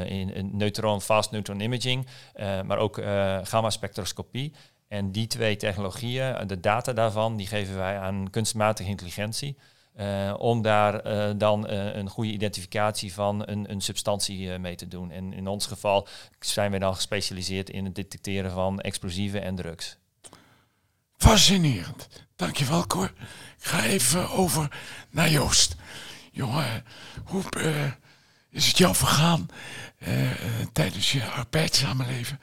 in, 0.06 0.50
neutron, 0.52 1.02
fast 1.02 1.32
neutron 1.32 1.60
imaging, 1.60 2.08
maar 2.66 2.78
ook 2.78 3.02
gamma-spectroscopie. 3.44 4.54
En 4.88 5.12
die 5.12 5.28
twee 5.28 5.56
technologieën, 5.56 6.48
de 6.48 6.60
data 6.60 6.94
daarvan, 6.94 7.36
die 7.36 7.48
geven 7.48 7.78
wij 7.78 8.00
aan 8.00 8.30
kunstmatige 8.30 8.90
intelligentie. 8.90 9.58
Eh, 9.96 10.34
om 10.38 10.62
daar 10.62 11.00
eh, 11.00 11.34
dan 11.38 11.68
eh, 11.68 11.96
een 11.96 12.10
goede 12.10 12.32
identificatie 12.32 13.14
van 13.14 13.48
een, 13.48 13.72
een 13.72 13.82
substantie 13.82 14.58
mee 14.60 14.76
te 14.76 14.88
doen. 14.88 15.12
En 15.12 15.34
in 15.34 15.48
ons 15.48 15.66
geval 15.66 16.08
zijn 16.40 16.70
wij 16.72 16.80
dan 16.80 16.96
gespecialiseerd 16.96 17.70
in 17.70 17.86
het 17.86 17.96
detecteren 17.96 18.52
van 18.52 18.80
explosieven 18.80 19.42
en 19.42 19.56
drugs. 19.56 19.98
Fascinerend. 21.18 22.08
Dankjewel, 22.36 22.88
Cor. 22.88 23.14
Ik 23.58 23.66
ga 23.66 23.84
even 23.84 24.30
over 24.30 24.80
naar 25.10 25.30
Joost. 25.30 25.76
Jongen, 26.32 26.86
hoe 27.26 27.44
is 28.50 28.68
het 28.68 28.78
jou 28.78 28.96
vergaan 28.96 29.48
tijdens 30.74 31.12
je 31.12 31.26
arbeidssamenleven 31.26 32.40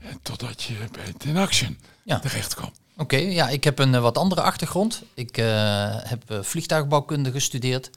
eh, 0.00 0.08
totdat 0.22 0.62
je 0.62 0.74
bij 0.92 1.12
Ten 1.12 1.36
Action 1.36 1.78
Ja. 2.04 2.18
terecht 2.18 2.54
kwam? 2.54 2.72
Oké, 2.96 3.16
ja, 3.16 3.48
ik 3.48 3.64
heb 3.64 3.78
een 3.78 3.94
eh, 3.94 4.00
wat 4.00 4.18
andere 4.18 4.40
achtergrond. 4.40 5.02
Ik 5.14 5.38
eh, 5.38 5.96
heb 6.02 6.30
eh, 6.30 6.42
vliegtuigbouwkunde 6.42 7.30
gestudeerd. 7.30 7.90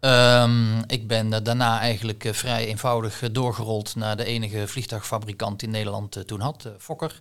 Ehm, 0.00 0.78
ik 0.86 1.08
ben 1.08 1.44
daarna 1.44 1.80
eigenlijk 1.80 2.28
vrij 2.32 2.66
eenvoudig 2.66 3.32
doorgerold 3.32 3.94
naar 3.94 4.16
de 4.16 4.24
enige 4.24 4.68
vliegtuigfabrikant 4.68 5.62
in 5.62 5.70
Nederland 5.70 6.26
toen 6.26 6.40
had, 6.40 6.68
Fokker. 6.78 7.20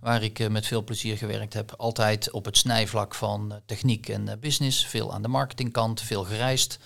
Waar 0.00 0.22
ik 0.22 0.48
met 0.48 0.66
veel 0.66 0.84
plezier 0.84 1.16
gewerkt 1.16 1.54
heb. 1.54 1.74
Altijd 1.76 2.30
op 2.30 2.44
het 2.44 2.56
snijvlak 2.56 3.14
van 3.14 3.60
techniek 3.66 4.08
en 4.08 4.38
business. 4.40 4.86
Veel 4.86 5.12
aan 5.12 5.22
de 5.22 5.28
marketingkant, 5.28 6.00
veel 6.00 6.24
gereisd. 6.24 6.78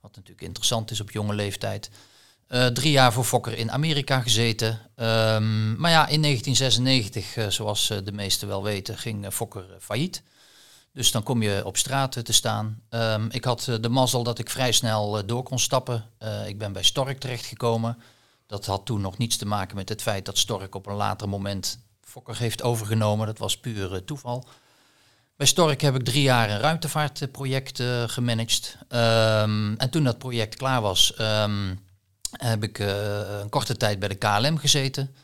Wat 0.00 0.16
natuurlijk 0.16 0.46
interessant 0.46 0.90
is 0.90 1.00
op 1.00 1.10
jonge 1.10 1.34
leeftijd. 1.34 1.90
Eh, 2.46 2.66
drie 2.66 2.90
jaar 2.90 3.12
voor 3.12 3.24
Fokker 3.24 3.58
in 3.58 3.70
Amerika 3.70 4.20
gezeten. 4.20 4.80
Ehm, 4.94 5.76
maar 5.76 5.90
ja, 5.90 6.06
in 6.06 6.20
1996, 6.20 7.36
eh, 7.36 7.48
zoals 7.48 7.90
eh, 7.90 7.98
de 8.04 8.12
meesten 8.12 8.48
wel 8.48 8.62
weten, 8.62 8.98
ging 8.98 9.26
Fokker 9.32 9.64
failliet. 9.80 10.22
Dus 10.92 11.10
dan 11.10 11.22
kom 11.22 11.42
je 11.42 11.64
op 11.64 11.76
straat 11.76 12.24
te 12.24 12.32
staan. 12.32 12.82
Ehm, 12.88 13.26
ik 13.30 13.44
had 13.44 13.68
de 13.80 13.88
mazzel 13.88 14.22
dat 14.22 14.38
ik 14.38 14.50
vrij 14.50 14.72
snel 14.72 15.26
door 15.26 15.42
kon 15.42 15.58
stappen. 15.58 16.04
Ik 16.46 16.58
ben 16.58 16.72
bij 16.72 16.82
Stork 16.82 17.18
terechtgekomen. 17.18 17.98
Dat 18.46 18.66
had 18.66 18.86
toen 18.86 19.00
nog 19.00 19.18
niets 19.18 19.36
te 19.36 19.46
maken 19.46 19.76
met 19.76 19.88
het 19.88 20.02
feit 20.02 20.24
dat 20.24 20.38
Stork 20.38 20.74
op 20.74 20.86
een 20.86 20.94
later 20.94 21.28
moment 21.28 21.78
Fokker 22.00 22.38
heeft 22.38 22.62
overgenomen. 22.62 23.26
Dat 23.26 23.38
was 23.38 23.58
puur 23.58 24.04
toeval. 24.04 24.44
Bij 25.36 25.46
Stork 25.46 25.80
heb 25.80 25.94
ik 25.94 26.04
drie 26.04 26.22
jaar 26.22 26.50
een 26.50 26.60
ruimtevaartproject 26.60 27.82
gemanaged. 28.06 28.76
Ehm, 28.88 29.74
en 29.74 29.90
toen 29.90 30.04
dat 30.04 30.18
project 30.18 30.54
klaar 30.54 30.80
was, 30.80 31.14
heb 32.30 32.62
ik 32.62 32.78
eh, 32.78 33.38
een 33.40 33.48
korte 33.48 33.76
tijd 33.76 33.98
bij 33.98 34.08
de 34.08 34.14
KLM 34.14 34.58
gezeten. 34.58 35.14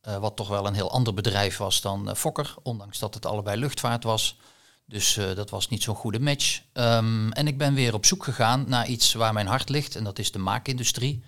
Eh, 0.00 0.16
wat 0.16 0.36
toch 0.36 0.48
wel 0.48 0.66
een 0.66 0.74
heel 0.74 0.90
ander 0.90 1.14
bedrijf 1.14 1.56
was 1.56 1.80
dan 1.80 2.08
eh, 2.08 2.14
Fokker, 2.14 2.54
ondanks 2.62 2.98
dat 2.98 3.14
het 3.14 3.26
allebei 3.26 3.60
luchtvaart 3.60 4.04
was. 4.04 4.38
Dus 4.86 5.18
dat 5.34 5.50
was 5.50 5.68
niet 5.68 5.82
zo'n 5.82 5.94
goede 5.94 6.20
match. 6.20 6.62
Ehm, 6.72 7.30
en 7.30 7.46
ik 7.46 7.58
ben 7.58 7.74
weer 7.74 7.94
op 7.94 8.06
zoek 8.06 8.24
gegaan 8.24 8.64
naar 8.68 8.86
iets 8.86 9.12
waar 9.12 9.32
mijn 9.32 9.46
hart 9.46 9.68
ligt, 9.68 9.96
en 9.96 10.04
dat 10.04 10.18
is 10.18 10.32
de 10.32 10.38
maakindustrie. 10.38 11.24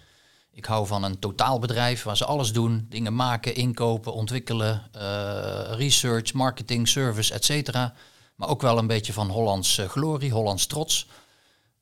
Ik 0.52 0.64
hou 0.64 0.86
van 0.86 1.02
een 1.02 1.18
totaalbedrijf 1.18 2.02
waar 2.02 2.16
ze 2.16 2.24
alles 2.24 2.52
doen. 2.52 2.86
Dingen 2.88 3.14
maken, 3.14 3.54
inkopen, 3.54 4.12
ontwikkelen, 4.12 4.90
research, 5.76 6.32
marketing, 6.32 6.88
service, 6.88 7.34
et 7.34 7.44
cetera. 7.44 7.94
Maar 8.34 8.48
ook 8.48 8.62
wel 8.62 8.78
een 8.78 8.86
beetje 8.86 9.12
van 9.12 9.30
Hollands 9.30 9.80
glorie, 9.88 10.32
Hollands 10.32 10.66
trots. 10.66 11.06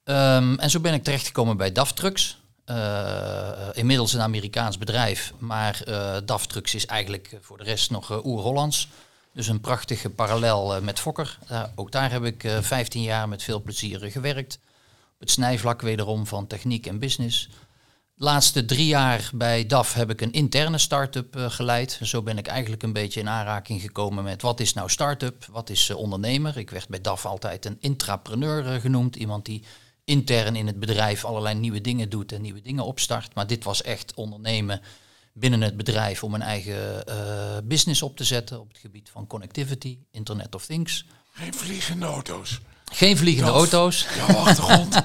Ehm, 0.05 0.55
en 0.55 0.71
zo 0.71 0.81
ben 0.81 0.95
ik 0.95 1.05
terechtgekomen 1.05 1.57
bij 1.57 1.73
DAF 1.73 1.93
Trucks. 1.93 2.40
Eh, 2.71 3.69
inmiddels 3.73 4.13
een 4.13 4.21
Amerikaans 4.21 4.79
bedrijf, 4.79 5.33
maar 5.39 5.83
eh 5.87 6.17
DAF 6.25 6.47
Trucks 6.47 6.75
is 6.75 6.87
eigenlijk 6.87 7.39
voor 7.41 7.59
de 7.59 7.65
rest 7.65 7.91
nog 7.91 8.11
eh, 8.11 8.25
oer-Hollands. 8.25 8.89
Dus 9.33 9.47
een 9.49 9.61
prachtige 9.61 10.11
parallel 10.11 10.75
eh, 10.75 10.83
met 10.83 11.01
Fokker. 11.01 11.39
Eh, 11.47 11.63
ook 11.75 11.93
daar 11.93 12.11
heb 12.11 12.25
ik 12.25 12.45
eh 12.45 12.59
15 12.61 13.03
jaar 13.03 13.29
met 13.29 13.43
veel 13.43 13.63
plezier 13.63 14.05
eh, 14.05 14.13
gewerkt. 14.13 14.59
Op 15.15 15.21
het 15.21 15.31
snijvlak 15.31 15.81
wederom 15.81 16.27
van 16.27 16.47
techniek 16.47 16.87
en 16.87 16.99
business. 16.99 17.49
De 18.21 18.27
laatste 18.27 18.65
drie 18.65 18.87
jaar 18.87 19.31
bij 19.35 19.67
DAF 19.67 19.95
heb 19.95 20.11
ik 20.11 20.21
een 20.21 20.33
interne 20.33 20.79
start-up 20.79 21.37
eh, 21.37 21.51
geleid. 21.51 22.01
Zo 22.03 22.23
ben 22.23 22.39
ik 22.39 22.47
eigenlijk 22.47 22.83
een 22.83 22.93
beetje 22.93 23.21
in 23.21 23.29
aanraking 23.29 23.81
gekomen 23.81 24.25
met 24.25 24.43
wat 24.43 24.61
is 24.61 24.75
nou 24.75 24.89
start-up, 24.89 25.47
wat 25.51 25.71
is 25.71 25.89
eh, 25.89 25.97
ondernemer. 25.97 26.59
Ik 26.59 26.71
werd 26.71 26.89
bij 26.89 27.01
DAF 27.01 27.27
altijd 27.27 27.65
een 27.65 27.77
intrapreneur 27.81 28.67
eh, 28.67 28.81
genoemd. 28.81 29.17
Iemand 29.17 29.45
die 29.45 29.65
intern 30.05 30.57
in 30.57 30.67
het 30.67 30.81
bedrijf 30.81 31.25
allerlei 31.25 31.55
nieuwe 31.55 31.81
dingen 31.81 32.09
doet 32.09 32.33
en 32.33 32.43
nieuwe 32.43 32.63
dingen 32.63 32.85
opstart. 32.85 33.35
Maar 33.35 33.47
dit 33.47 33.65
was 33.65 33.83
echt 33.83 34.15
ondernemen 34.15 34.81
binnen 35.33 35.61
het 35.61 35.77
bedrijf 35.77 36.25
om 36.25 36.35
een 36.35 36.43
eigen 36.43 37.07
eh, 37.07 37.17
business 37.65 38.03
op 38.03 38.17
te 38.17 38.25
zetten 38.25 38.61
op 38.61 38.69
het 38.69 38.79
gebied 38.79 39.09
van 39.13 39.27
connectivity, 39.27 39.99
Internet 40.11 40.55
of 40.55 40.67
Things. 40.67 41.05
Geen 41.33 41.55
vliegende 41.55 42.07
auto's. 42.07 42.61
Geen 42.93 43.17
vliegende 43.17 43.51
auto's. 43.51 44.07
Jouw 44.17 44.37
achtergrond. 44.37 44.97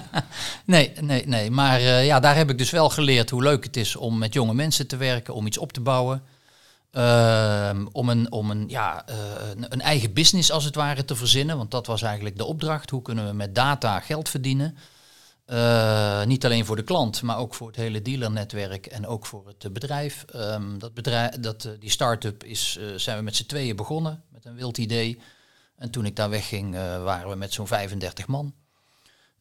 Nee, 0.65 0.91
nee, 1.01 1.27
nee. 1.27 1.51
Maar 1.51 1.79
eh, 1.79 2.05
ja, 2.05 2.19
daar 2.19 2.35
heb 2.35 2.49
ik 2.49 2.57
dus 2.57 2.69
wel 2.69 2.89
geleerd 2.89 3.29
hoe 3.29 3.43
leuk 3.43 3.63
het 3.63 3.77
is 3.77 3.95
om 3.95 4.17
met 4.17 4.33
jonge 4.33 4.53
mensen 4.53 4.87
te 4.87 4.97
werken, 4.97 5.33
om 5.33 5.45
iets 5.45 5.57
op 5.57 5.73
te 5.73 5.81
bouwen. 5.81 6.23
Ehm, 6.95 7.85
om 7.91 8.09
een, 8.09 8.31
om 8.31 8.51
een, 8.51 8.69
ja, 8.69 9.05
eh, 9.05 9.15
een, 9.69 9.81
eigen 9.81 10.13
business 10.13 10.51
als 10.51 10.63
het 10.63 10.75
ware 10.75 11.05
te 11.05 11.15
verzinnen. 11.15 11.57
Want 11.57 11.71
dat 11.71 11.87
was 11.87 12.01
eigenlijk 12.01 12.37
de 12.37 12.45
opdracht. 12.45 12.89
Hoe 12.89 13.01
kunnen 13.01 13.27
we 13.27 13.33
met 13.33 13.55
data 13.55 13.99
geld 13.99 14.29
verdienen? 14.29 14.77
Eh, 15.45 16.25
niet 16.25 16.45
alleen 16.45 16.65
voor 16.65 16.75
de 16.75 16.83
klant, 16.83 17.21
maar 17.21 17.37
ook 17.37 17.53
voor 17.53 17.67
het 17.67 17.75
hele 17.75 18.01
dealernetwerk 18.01 18.85
en 18.85 19.07
ook 19.07 19.25
voor 19.25 19.47
het 19.47 19.73
bedrijf. 19.73 20.23
Ehm, 20.23 20.77
dat 20.77 20.93
bedrijf 20.93 21.39
dat, 21.39 21.65
eh, 21.65 21.71
die 21.79 21.89
start-up 21.89 22.43
is, 22.43 22.79
zijn 22.95 23.17
we 23.17 23.23
met 23.23 23.35
z'n 23.35 23.45
tweeën 23.45 23.75
begonnen 23.75 24.23
met 24.31 24.45
een 24.45 24.55
wild 24.55 24.77
idee. 24.77 25.19
En 25.75 25.89
toen 25.89 26.05
ik 26.05 26.15
daar 26.15 26.29
wegging, 26.29 26.75
waren 27.03 27.29
we 27.29 27.35
met 27.35 27.53
zo'n 27.53 27.67
35 27.67 28.27
man. 28.27 28.53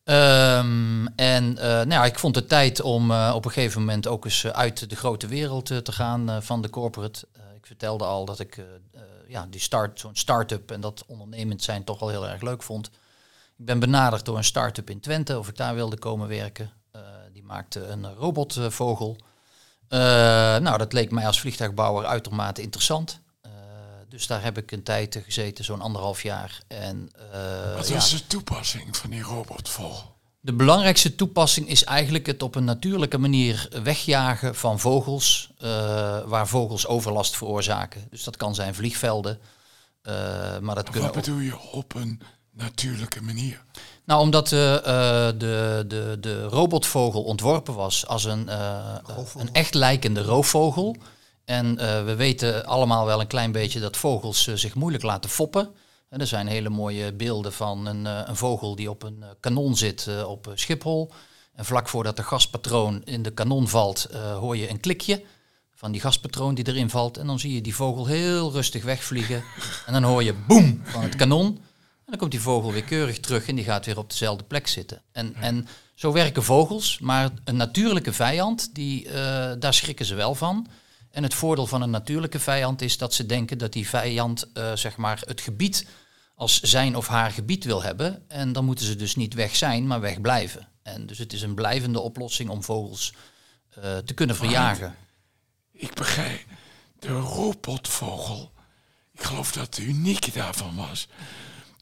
Ehm, 0.04 1.06
en 1.06 1.58
eh, 1.58 1.66
nou 1.68 1.88
ja, 1.88 2.04
ik 2.04 2.18
vond 2.18 2.34
het 2.34 2.48
tijd 2.48 2.80
om 2.80 3.10
eh, 3.10 3.32
op 3.34 3.44
een 3.44 3.50
gegeven 3.50 3.80
moment 3.80 4.06
ook 4.06 4.24
eens 4.24 4.44
eh, 4.44 4.50
uit 4.50 4.90
de 4.90 4.96
grote 4.96 5.26
wereld 5.26 5.66
te 5.66 5.92
gaan 5.92 6.42
van 6.42 6.62
de 6.62 6.70
corporate. 6.70 7.26
Ik 7.56 7.66
vertelde 7.66 8.04
al 8.04 8.24
dat 8.24 8.40
ik 8.40 8.62
ja, 9.28 9.46
die 9.50 9.60
start, 9.60 10.00
zo'n 10.00 10.16
start-up 10.16 10.70
en 10.70 10.80
dat 10.80 11.04
ondernemend 11.06 11.62
zijn 11.62 11.84
toch 11.84 11.98
wel 11.98 12.08
heel 12.08 12.28
erg 12.28 12.42
leuk 12.42 12.62
vond. 12.62 12.86
Ik 13.56 13.64
ben 13.64 13.78
benaderd 13.78 14.24
door 14.24 14.36
een 14.36 14.44
start-up 14.44 14.90
in 14.90 15.00
Twente 15.00 15.38
of 15.38 15.48
ik 15.48 15.56
daar 15.56 15.74
wilde 15.74 15.98
komen 15.98 16.28
werken. 16.28 16.70
Die 17.32 17.42
maakte 17.42 17.86
een 17.86 18.14
robotvogel. 18.14 19.16
Nou, 19.88 20.78
dat 20.78 20.92
leek 20.92 21.10
mij 21.10 21.26
als 21.26 21.40
vliegtuigbouwer 21.40 22.06
uitermate 22.06 22.62
interessant. 22.62 23.20
Dus 24.14 24.26
daar 24.26 24.42
heb 24.42 24.58
ik 24.58 24.72
een 24.72 24.82
tijd 24.82 25.20
gezeten, 25.24 25.64
zo'n 25.64 25.80
anderhalf 25.80 26.22
jaar. 26.22 26.62
En, 26.68 27.10
eh, 27.32 27.74
Wat 27.74 27.88
ja. 27.88 27.94
was 27.94 28.10
de 28.10 28.26
toepassing 28.26 28.96
van 28.96 29.10
die 29.10 29.22
robotvogel? 29.22 30.16
De 30.40 30.52
belangrijkste 30.52 31.14
toepassing 31.14 31.68
is 31.68 31.84
eigenlijk 31.84 32.26
het 32.26 32.42
op 32.42 32.54
een 32.54 32.64
natuurlijke 32.64 33.18
manier 33.18 33.68
wegjagen 33.82 34.54
van 34.54 34.78
vogels, 34.80 35.50
eh, 35.58 35.68
waar 36.26 36.48
vogels 36.48 36.86
overlast 36.86 37.36
veroorzaken. 37.36 38.06
Dus 38.10 38.24
dat 38.24 38.36
kan 38.36 38.54
zijn 38.54 38.74
vliegvelden, 38.74 39.38
eh, 40.02 40.12
maar 40.58 40.74
dat 40.74 40.90
kunnen 40.90 41.12
Wat 41.12 41.24
bedoel 41.24 41.40
je 41.40 41.58
op 41.58 41.94
een 41.94 42.20
natuurlijke 42.52 43.22
manier? 43.22 43.64
Nou, 44.04 44.20
omdat 44.20 44.52
eh, 44.52 44.58
de, 45.38 45.84
de, 45.88 46.16
de 46.20 46.44
robotvogel 46.44 47.22
ontworpen 47.22 47.74
was 47.74 48.06
als 48.06 48.24
een, 48.24 48.48
eh, 48.48 48.96
een 49.38 49.52
echt 49.52 49.74
lijkende 49.74 50.22
roofvogel. 50.22 50.96
En 51.44 51.78
eh, 51.78 52.04
we 52.04 52.14
weten 52.14 52.66
allemaal 52.66 53.06
wel 53.06 53.20
een 53.20 53.26
klein 53.26 53.52
beetje 53.52 53.80
dat 53.80 53.96
vogels 53.96 54.46
eh, 54.46 54.54
zich 54.54 54.74
moeilijk 54.74 55.04
laten 55.04 55.30
foppen. 55.30 55.74
En 56.08 56.20
er 56.20 56.26
zijn 56.26 56.46
hele 56.46 56.68
mooie 56.68 57.12
beelden 57.12 57.52
van 57.52 57.86
een, 57.86 58.06
eh, 58.06 58.20
een 58.24 58.36
vogel 58.36 58.76
die 58.76 58.90
op 58.90 59.02
een 59.02 59.24
kanon 59.40 59.76
zit 59.76 60.08
op 60.26 60.52
Schiphol. 60.54 61.12
En 61.54 61.64
vlak 61.64 61.88
voordat 61.88 62.16
de 62.16 62.22
gaspatroon 62.22 63.02
in 63.04 63.22
de 63.22 63.30
kanon 63.30 63.68
valt, 63.68 64.08
hoor 64.40 64.56
je 64.56 64.70
een 64.70 64.80
klikje 64.80 65.22
van 65.74 65.92
die 65.92 66.00
gaspatroon 66.00 66.54
die 66.54 66.66
erin 66.66 66.90
valt. 66.90 67.16
En 67.16 67.26
dan 67.26 67.38
zie 67.38 67.54
je 67.54 67.60
die 67.60 67.74
vogel 67.74 68.06
heel 68.06 68.52
rustig 68.52 68.84
wegvliegen. 68.84 69.42
En 69.86 69.92
dan 69.92 70.02
hoor 70.02 70.22
je 70.22 70.34
boem 70.46 70.80
van 70.84 71.02
het 71.02 71.16
kanon. 71.16 71.46
En 71.46 72.10
dan 72.10 72.18
komt 72.18 72.30
die 72.30 72.40
vogel 72.40 72.72
weer 72.72 72.84
keurig 72.84 73.20
terug 73.20 73.48
en 73.48 73.54
die 73.54 73.64
gaat 73.64 73.86
weer 73.86 73.98
op 73.98 74.10
dezelfde 74.10 74.44
plek 74.44 74.66
zitten. 74.66 75.02
En, 75.12 75.34
en 75.34 75.68
zo 75.94 76.12
werken 76.12 76.42
vogels, 76.42 76.98
maar 76.98 77.30
een 77.44 77.56
natuurlijke 77.56 78.12
vijand, 78.12 78.74
die, 78.74 79.08
daar 79.58 79.74
schrikken 79.74 80.06
ze 80.06 80.14
wel 80.14 80.34
van. 80.34 80.68
En 81.14 81.22
het 81.22 81.34
voordeel 81.34 81.66
van 81.66 81.82
een 81.82 81.90
natuurlijke 81.90 82.38
vijand 82.40 82.82
is 82.82 82.98
dat 82.98 83.14
ze 83.14 83.26
denken 83.26 83.58
dat 83.58 83.72
die 83.72 83.88
vijand 83.88 84.52
eh, 84.52 84.72
zeg 84.76 84.96
maar 84.96 85.22
het 85.26 85.40
gebied 85.40 85.86
als 86.34 86.60
zijn 86.60 86.96
of 86.96 87.06
haar 87.06 87.30
gebied 87.30 87.64
wil 87.64 87.82
hebben. 87.82 88.24
En 88.28 88.52
dan 88.52 88.64
moeten 88.64 88.86
ze 88.86 88.96
dus 88.96 89.14
niet 89.14 89.34
weg 89.34 89.56
zijn, 89.56 89.86
maar 89.86 90.00
weg 90.00 90.20
blijven. 90.20 90.68
En 90.82 91.06
dus 91.06 91.18
het 91.18 91.32
is 91.32 91.42
een 91.42 91.54
blijvende 91.54 92.00
oplossing 92.00 92.50
om 92.50 92.62
vogels 92.62 93.14
eh, 93.70 93.96
te 93.96 94.14
kunnen 94.14 94.36
verjagen. 94.36 94.94
Ik 95.72 95.94
begrijp, 95.94 96.44
de 96.98 97.08
robotvogel, 97.08 98.52
ik 99.12 99.22
geloof 99.22 99.52
dat 99.52 99.74
de 99.74 99.82
unieke 99.82 100.30
daarvan 100.32 100.76
was, 100.76 101.08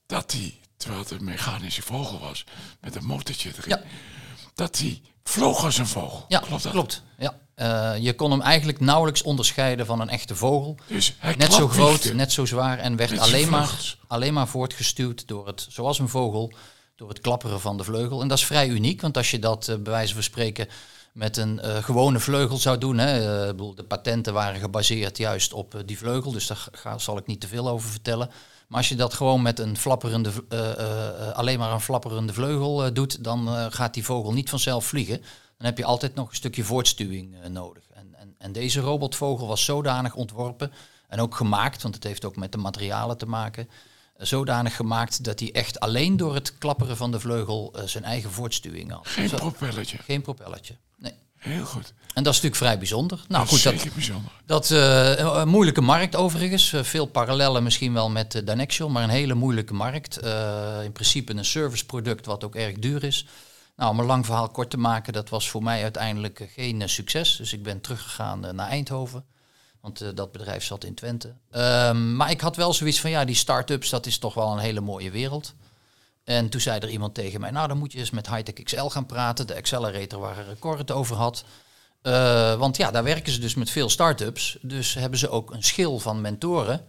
dat 0.06 0.30
die, 0.30 0.60
terwijl 0.76 1.00
het 1.02 1.10
een 1.10 1.24
mechanische 1.24 1.82
vogel 1.82 2.18
was, 2.18 2.44
met 2.80 2.94
een 2.94 3.04
motortje 3.04 3.50
erin, 3.58 3.68
Ja. 3.68 3.82
dat 4.54 4.74
die 4.74 5.02
vloog 5.24 5.64
als 5.64 5.78
een 5.78 5.86
vogel. 5.86 6.24
Ja, 6.28 6.38
klopt 6.38 6.62
dat? 6.62 6.72
klopt. 6.72 7.02
Ja. 7.18 7.40
Eh, 7.54 7.92
je 7.98 8.14
kon 8.14 8.30
hem 8.30 8.40
eigenlijk 8.40 8.80
nauwelijks 8.80 9.22
onderscheiden 9.22 9.86
van 9.86 10.00
een 10.00 10.08
echte 10.08 10.36
vogel. 10.36 10.76
Dus 10.86 11.14
Net 11.36 11.52
zo 11.52 11.68
groot, 11.68 12.12
net 12.12 12.32
zo 12.32 12.44
zwaar 12.44 12.78
en 12.78 12.96
werd 12.96 13.18
alleen 13.18 13.48
maar, 13.48 13.96
alleen 14.06 14.34
maar 14.34 14.48
voortgestuwd 14.48 15.28
door 15.28 15.46
het, 15.46 15.66
zoals 15.68 15.98
een 15.98 16.08
vogel, 16.08 16.52
door 16.96 17.08
het 17.08 17.20
klapperen 17.20 17.60
van 17.60 17.76
de 17.76 17.84
vleugel. 17.84 18.20
En 18.20 18.28
dat 18.28 18.38
is 18.38 18.46
vrij 18.46 18.68
uniek, 18.68 19.00
want 19.00 19.16
als 19.16 19.30
je 19.30 19.38
dat 19.38 19.68
eh, 19.68 19.76
bij 19.76 19.92
wijze 19.92 20.14
van 20.14 20.22
spreken 20.22 20.68
met 21.12 21.36
een 21.36 21.60
eh, 21.60 21.82
gewone 21.82 22.18
vleugel 22.18 22.56
zou 22.56 22.78
doen, 22.78 22.98
hè, 22.98 23.46
bedoel, 23.46 23.74
de 23.74 23.84
patenten 23.84 24.32
waren 24.32 24.60
gebaseerd 24.60 25.18
juist 25.18 25.52
op 25.52 25.82
die 25.86 25.98
vleugel, 25.98 26.32
dus 26.32 26.46
daar 26.46 26.68
ga, 26.72 26.98
zal 26.98 27.18
ik 27.18 27.26
niet 27.26 27.40
te 27.40 27.48
veel 27.48 27.68
over 27.68 27.90
vertellen. 27.90 28.30
Maar 28.68 28.78
als 28.78 28.88
je 28.88 28.96
dat 28.96 29.14
gewoon 29.14 29.42
met 29.42 29.58
een 29.58 29.76
flapperende, 29.76 30.30
alleen 31.34 31.58
maar 31.58 31.72
een 31.72 31.80
flapperende 31.80 32.32
vleugel 32.32 32.92
doet, 32.92 33.24
dan 33.24 33.48
gaat 33.72 33.94
die 33.94 34.04
vogel 34.04 34.32
niet 34.32 34.50
vanzelf 34.50 34.84
vliegen. 34.84 35.22
Dan 35.62 35.70
heb 35.70 35.80
je 35.80 35.84
altijd 35.84 36.14
nog 36.14 36.28
een 36.28 36.36
stukje 36.36 36.64
voortstuwing 36.64 37.34
eh, 37.42 37.50
nodig. 37.50 37.82
En, 37.94 38.14
en, 38.18 38.34
en 38.38 38.52
deze 38.52 38.80
robotvogel 38.80 39.46
was 39.46 39.64
zodanig 39.64 40.14
ontworpen 40.14 40.72
en 41.08 41.20
ook 41.20 41.34
gemaakt, 41.34 41.82
want 41.82 41.94
het 41.94 42.04
heeft 42.04 42.24
ook 42.24 42.36
met 42.36 42.52
de 42.52 42.58
materialen 42.58 43.18
te 43.18 43.26
maken, 43.26 43.68
eh, 44.16 44.26
zodanig 44.26 44.76
gemaakt 44.76 45.24
dat 45.24 45.40
hij 45.40 45.52
echt 45.52 45.80
alleen 45.80 46.16
door 46.16 46.34
het 46.34 46.58
klapperen 46.58 46.96
van 46.96 47.10
de 47.10 47.20
vleugel 47.20 47.72
eh, 47.74 47.84
zijn 47.86 48.04
eigen 48.04 48.30
voortstuwing 48.30 48.90
had. 48.90 49.06
Geen 49.08 49.28
Zo- 49.28 49.36
propelletje. 49.36 49.98
geen 49.98 50.22
propelletje. 50.22 50.76
Nee. 50.96 51.14
Heel 51.36 51.64
goed. 51.64 51.92
En 52.14 52.22
dat 52.22 52.34
is 52.34 52.40
natuurlijk 52.40 52.56
vrij 52.56 52.78
bijzonder. 52.78 53.18
Nou 53.28 53.44
dat 53.44 53.54
is 53.54 53.64
goed, 53.64 53.82
dat, 53.82 53.94
bijzonder. 53.94 54.32
dat 54.46 54.70
eh, 54.70 55.18
een 55.18 55.48
moeilijke 55.48 55.80
markt 55.80 56.16
overigens. 56.16 56.74
Veel 56.82 57.06
parallellen 57.06 57.62
misschien 57.62 57.92
wel 57.92 58.10
met 58.10 58.34
uh, 58.34 58.86
maar 58.86 59.02
een 59.02 59.08
hele 59.08 59.34
moeilijke 59.34 59.74
markt. 59.74 60.18
In 60.84 60.92
principe 60.92 61.34
een 61.34 61.44
serviceproduct 61.44 62.26
wat 62.26 62.44
ook 62.44 62.54
erg 62.54 62.78
duur 62.78 63.04
is. 63.04 63.26
Nou, 63.76 63.90
om 63.90 63.98
een 63.98 64.06
lang 64.06 64.26
verhaal 64.26 64.48
kort 64.48 64.70
te 64.70 64.76
maken, 64.76 65.12
dat 65.12 65.28
was 65.28 65.50
voor 65.50 65.62
mij 65.62 65.82
uiteindelijk 65.82 66.40
eh, 66.40 66.48
geen 66.50 66.82
eh, 66.82 66.88
succes. 66.88 67.36
Dus 67.36 67.52
ik 67.52 67.62
ben 67.62 67.80
teruggegaan 67.80 68.44
eh, 68.44 68.52
naar 68.52 68.68
Eindhoven. 68.68 69.24
Want 69.80 70.16
dat 70.16 70.32
bedrijf 70.32 70.64
zat 70.64 70.84
in 70.84 70.94
Twente. 70.94 71.34
Ehm, 71.50 72.16
maar 72.16 72.30
ik 72.30 72.40
had 72.40 72.56
wel 72.56 72.72
zoiets 72.72 73.00
van, 73.00 73.10
ja, 73.10 73.24
die 73.24 73.34
start-ups, 73.34 73.90
dat 73.90 74.06
is 74.06 74.18
toch 74.18 74.34
wel 74.34 74.52
een 74.52 74.58
hele 74.58 74.80
mooie 74.80 75.10
wereld. 75.10 75.54
En 76.24 76.48
toen 76.48 76.60
zei 76.60 76.78
er 76.78 76.88
iemand 76.88 77.14
tegen 77.14 77.40
mij, 77.40 77.50
nou 77.50 77.68
dan 77.68 77.78
moet 77.78 77.92
je 77.92 77.98
eens 77.98 78.10
met 78.10 78.28
Hightech 78.28 78.64
XL 78.64 78.86
gaan 78.86 79.06
praten. 79.06 79.46
De 79.46 79.56
accelerator 79.56 80.20
waar 80.20 80.44
Cor 80.58 80.78
het 80.78 80.90
over 80.90 81.16
had. 81.16 81.44
Want 82.58 82.76
ja, 82.76 82.90
daar 82.90 83.04
werken 83.04 83.32
ze 83.32 83.40
dus 83.40 83.54
met 83.54 83.70
veel 83.70 83.88
start-ups. 83.88 84.58
Dus 84.60 84.94
hebben 84.94 85.18
ze 85.18 85.28
ook 85.28 85.50
een 85.50 85.62
schil 85.62 85.98
van 85.98 86.20
mentoren 86.20 86.86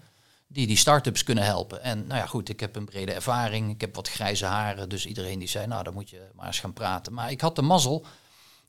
die 0.53 0.67
die 0.67 0.77
start-ups 0.77 1.23
kunnen 1.23 1.43
helpen. 1.43 1.81
En 1.83 2.07
nou 2.07 2.19
ja, 2.19 2.25
goed, 2.25 2.49
ik 2.49 2.59
heb 2.59 2.75
een 2.75 2.85
brede 2.85 3.13
ervaring. 3.13 3.71
Ik 3.71 3.81
heb 3.81 3.95
wat 3.95 4.09
grijze 4.09 4.45
haren. 4.45 4.89
Dus 4.89 5.05
iedereen 5.05 5.39
die 5.39 5.47
zei, 5.47 5.67
nou 5.67 5.83
dan 5.83 5.93
moet 5.93 6.09
je 6.09 6.29
maar 6.35 6.45
eens 6.45 6.59
gaan 6.59 6.73
praten. 6.73 7.13
Maar 7.13 7.31
ik 7.31 7.41
had 7.41 7.55
de 7.55 7.61
mazzel 7.61 8.05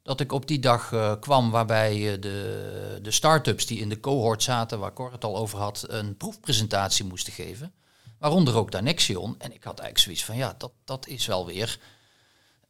dat 0.03 0.21
ik 0.21 0.33
op 0.33 0.47
die 0.47 0.59
dag 0.59 0.93
uh, 0.93 1.13
kwam 1.21 1.51
waarbij 1.51 1.97
uh, 1.97 2.21
de, 2.21 2.99
de 3.03 3.11
start-ups 3.11 3.67
die 3.67 3.81
in 3.81 3.89
de 3.89 4.01
cohort 4.01 4.43
zaten, 4.43 4.79
waar 4.79 4.93
Cor 4.93 5.13
het 5.13 5.25
al 5.25 5.37
over 5.37 5.59
had, 5.59 5.85
een 5.89 6.17
proefpresentatie 6.17 7.05
moesten 7.05 7.33
geven. 7.33 7.73
Waaronder 8.19 8.57
ook 8.57 8.71
Danexion. 8.71 9.35
En 9.39 9.55
ik 9.55 9.65
had 9.65 9.79
eigenlijk 9.79 9.99
zoiets 9.99 10.25
van, 10.25 10.37
ja, 10.37 10.55
dat, 10.59 10.73
dat 10.85 11.07
is 11.07 11.27
wel 11.27 11.47
weer 11.47 11.79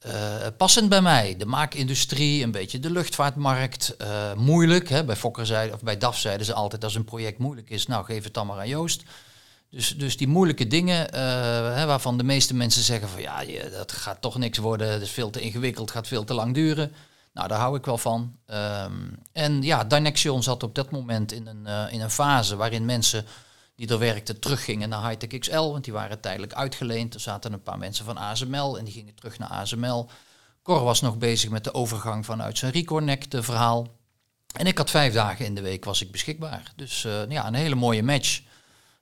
uh, 0.07 0.13
passend 0.57 0.89
bij 0.89 1.03
mij. 1.03 1.37
De 1.37 1.47
maakindustrie, 1.47 2.43
een 2.43 2.51
beetje 2.51 2.79
de 2.79 2.91
luchtvaartmarkt. 2.91 3.95
Uh, 4.03 4.35
moeilijk. 4.35 4.89
Hè? 4.89 5.05
Bij 5.05 5.17
Fokker 5.17 5.47
zeiden, 5.47 5.75
of 5.75 5.83
bij 5.83 5.99
DAF 5.99 6.19
zeiden 6.19 6.47
ze 6.47 6.55
altijd 6.55 6.85
als 6.85 6.95
een 6.95 7.05
project 7.05 7.39
moeilijk 7.39 7.71
is, 7.71 7.87
nou 7.87 8.05
geef 8.05 8.25
het 8.25 8.35
dan 8.35 8.47
maar 8.47 8.59
aan 8.59 8.69
Joost. 8.69 9.03
Dus, 9.71 9.97
dus 9.97 10.17
die 10.17 10.29
moeilijke 10.29 10.67
dingen, 10.67 11.15
hè, 11.75 11.87
waarvan 11.87 12.17
de 12.19 12.25
meeste 12.25 12.55
mensen 12.55 12.83
zeggen 12.83 13.09
van 13.09 13.21
ja, 13.21 13.43
dat 13.71 13.93
gaat 13.93 14.21
toch 14.21 14.39
niks 14.39 14.59
worden, 14.59 14.93
het 14.93 15.03
is 15.03 15.11
veel 15.11 15.31
te 15.31 15.41
ingewikkeld, 15.41 15.91
gaat 15.91 16.07
veel 16.07 16.25
te 16.25 16.35
lang 16.35 16.55
duren. 16.55 16.93
Nou, 17.33 17.49
daar 17.49 17.59
hou 17.59 17.77
ik 17.77 17.85
wel 17.85 17.99
van. 17.99 18.37
Um, 18.47 19.19
en 19.33 19.63
ja, 19.63 19.85
Dynexion 19.85 20.43
zat 20.43 20.63
op 20.63 20.75
dat 20.75 20.91
moment 20.91 21.33
in 21.33 21.47
een, 21.47 21.91
in 21.91 22.01
een 22.01 22.11
fase 22.11 22.57
waarin 22.57 22.85
mensen 22.85 23.27
die 23.77 23.89
er 23.89 23.99
werkten 23.99 24.41
teruggingen 24.41 24.89
naar 24.89 25.09
Hightech 25.09 25.39
XL, 25.39 25.71
want 25.71 25.85
die 25.85 25.93
waren 25.93 26.21
tijdelijk 26.21 26.53
uitgeleend. 26.53 27.15
Er 27.15 27.21
zaten 27.21 27.53
een 27.53 27.63
paar 27.63 27.79
mensen 27.79 28.05
van 28.05 28.17
ASML 28.17 28.79
en 28.79 28.85
die 28.85 28.95
gingen 28.95 29.15
terug 29.15 29.39
naar 29.39 29.49
ASML. 29.49 30.09
Cor 30.63 30.83
was 30.83 31.01
nog 31.01 31.19
bezig 31.19 31.51
met 31.51 31.65
de 31.65 31.75
overgang 31.75 32.25
vanuit 32.25 32.59
zijn 32.59 32.73
Reconnect 32.73 33.37
verhaal. 33.39 33.89
En 34.57 34.67
ik 34.67 34.79
had 34.79 34.91
vijf 34.91 35.15
dagen 35.15 35.45
in 35.45 35.55
de 35.55 35.61
week 35.61 35.85
was 35.85 36.03
ik 36.03 36.13
beschikbaar. 36.13 36.73
Dus 36.77 37.05
uh, 37.05 37.29
ja, 37.29 37.47
een 37.47 37.55
hele 37.55 37.75
mooie 37.75 38.03
match. 38.03 38.41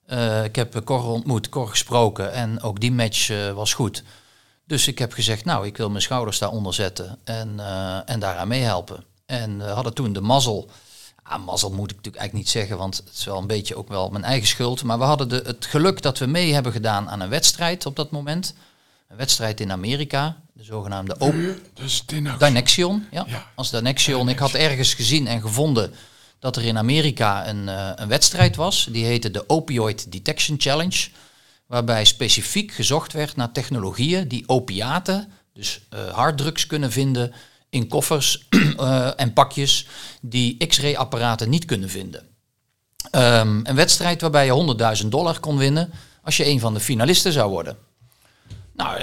Uh, 0.06 0.44
ik 0.44 0.56
heb 0.56 0.84
Cor 0.84 1.04
ontmoet, 1.04 1.48
Cor 1.48 1.68
gesproken 1.68 2.32
en 2.32 2.62
ook 2.62 2.80
die 2.80 2.92
match 2.92 3.52
was 3.54 3.74
goed. 3.74 4.02
Dus 4.66 4.88
ik 4.88 4.98
heb 4.98 5.12
gezegd, 5.12 5.44
nou, 5.44 5.66
ik 5.66 5.76
wil 5.76 5.90
mijn 5.90 6.02
schouders 6.02 6.38
daaronder 6.38 6.74
zetten 6.74 7.18
en, 7.24 7.60
en 8.06 8.20
daaraan 8.20 8.48
meehelpen. 8.48 9.04
En 9.26 9.60
hadden 9.60 9.94
toen 9.94 10.12
de 10.12 10.20
mazzel. 10.20 10.70
Ah, 11.22 11.44
mazzel 11.44 11.70
moet 11.70 11.90
ik 11.90 11.96
natuurlijk 11.96 12.22
eigenlijk 12.22 12.32
niet 12.32 12.48
zeggen, 12.48 12.78
want 12.78 12.96
het 12.96 13.16
is 13.16 13.24
wel 13.24 13.38
een 13.38 13.46
beetje 13.46 13.76
ook 13.76 13.88
wel 13.88 14.10
mijn 14.10 14.24
eigen 14.24 14.48
schuld. 14.48 14.82
Maar 14.82 14.98
we 14.98 15.04
hadden 15.04 15.28
de, 15.28 15.42
het 15.46 15.66
geluk 15.66 16.02
dat 16.02 16.18
we 16.18 16.26
mee 16.26 16.52
hebben 16.52 16.72
gedaan 16.72 17.10
aan 17.10 17.20
een 17.20 17.28
wedstrijd 17.28 17.86
op 17.86 17.96
dat 17.96 18.10
moment. 18.10 18.54
Een 19.08 19.16
wedstrijd 19.16 19.60
in 19.60 19.72
Amerika, 19.72 20.36
de 20.52 20.64
zogenaamde 20.64 21.14
Open. 21.18 21.62
Dus 21.74 22.04
Dynexion. 22.38 23.06
Ja. 23.10 23.24
ja. 23.28 23.46
Als 23.54 23.70
Dynexion. 23.70 24.28
Ik 24.28 24.38
had 24.38 24.54
ergens 24.54 24.94
gezien 24.94 25.26
en 25.26 25.40
gevonden 25.40 25.92
dat 26.38 26.56
er 26.56 26.64
in 26.64 26.78
Amerika 26.78 27.48
een, 27.48 27.62
uh, 27.66 27.90
een 27.94 28.08
wedstrijd 28.08 28.56
was. 28.56 28.88
Die 28.90 29.04
heette 29.04 29.30
de 29.30 29.48
Opioid 29.48 30.12
Detection 30.12 30.60
Challenge. 30.60 31.08
Waarbij 31.66 32.04
specifiek 32.04 32.72
gezocht 32.72 33.12
werd 33.12 33.36
naar 33.36 33.52
technologieën 33.52 34.28
die 34.28 34.48
opiaten, 34.48 35.32
dus 35.54 35.80
uh, 35.94 36.08
harddrugs, 36.08 36.66
kunnen 36.66 36.92
vinden 36.92 37.32
in 37.72 37.88
koffers 37.88 38.46
uh, 38.50 39.10
en 39.22 39.32
pakjes 39.32 39.86
die 40.20 40.66
x-ray 40.66 40.94
apparaten 40.94 41.48
niet 41.48 41.64
kunnen 41.64 41.88
vinden. 41.88 42.22
Um, 43.12 43.60
een 43.64 43.74
wedstrijd 43.74 44.20
waarbij 44.20 44.46
je 44.46 44.98
100.000 45.02 45.08
dollar 45.08 45.40
kon 45.40 45.56
winnen 45.56 45.92
als 46.22 46.36
je 46.36 46.46
een 46.46 46.60
van 46.60 46.74
de 46.74 46.80
finalisten 46.80 47.32
zou 47.32 47.50
worden. 47.50 47.76
Nou, 48.72 49.00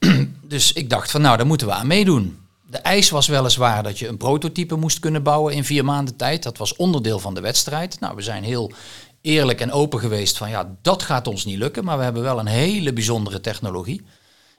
uh, 0.00 0.24
dus 0.54 0.72
ik 0.72 0.90
dacht 0.90 1.10
van 1.10 1.20
nou, 1.20 1.36
daar 1.36 1.46
moeten 1.46 1.66
we 1.66 1.72
aan 1.72 1.86
meedoen. 1.86 2.38
De 2.70 2.78
eis 2.78 3.10
was 3.10 3.26
weliswaar 3.26 3.82
dat 3.82 3.98
je 3.98 4.08
een 4.08 4.16
prototype 4.16 4.76
moest 4.76 4.98
kunnen 4.98 5.22
bouwen 5.22 5.54
in 5.54 5.64
vier 5.64 5.84
maanden 5.84 6.16
tijd. 6.16 6.42
Dat 6.42 6.58
was 6.58 6.76
onderdeel 6.76 7.18
van 7.18 7.34
de 7.34 7.40
wedstrijd. 7.40 8.00
Nou, 8.00 8.16
we 8.16 8.22
zijn 8.22 8.44
heel 8.44 8.72
eerlijk 9.20 9.60
en 9.60 9.72
open 9.72 10.00
geweest 10.00 10.36
van 10.36 10.50
ja, 10.50 10.76
dat 10.82 11.02
gaat 11.02 11.26
ons 11.26 11.44
niet 11.44 11.58
lukken, 11.58 11.84
maar 11.84 11.98
we 11.98 12.04
hebben 12.04 12.22
wel 12.22 12.38
een 12.38 12.46
hele 12.46 12.92
bijzondere 12.92 13.40
technologie. 13.40 14.02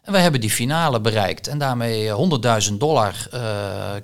En 0.05 0.11
we 0.11 0.17
hebben 0.17 0.41
die 0.41 0.49
finale 0.49 1.01
bereikt 1.01 1.47
en 1.47 1.57
daarmee 1.57 2.09
100.000 2.69 2.73
dollar 2.73 3.27
uh, 3.33 3.41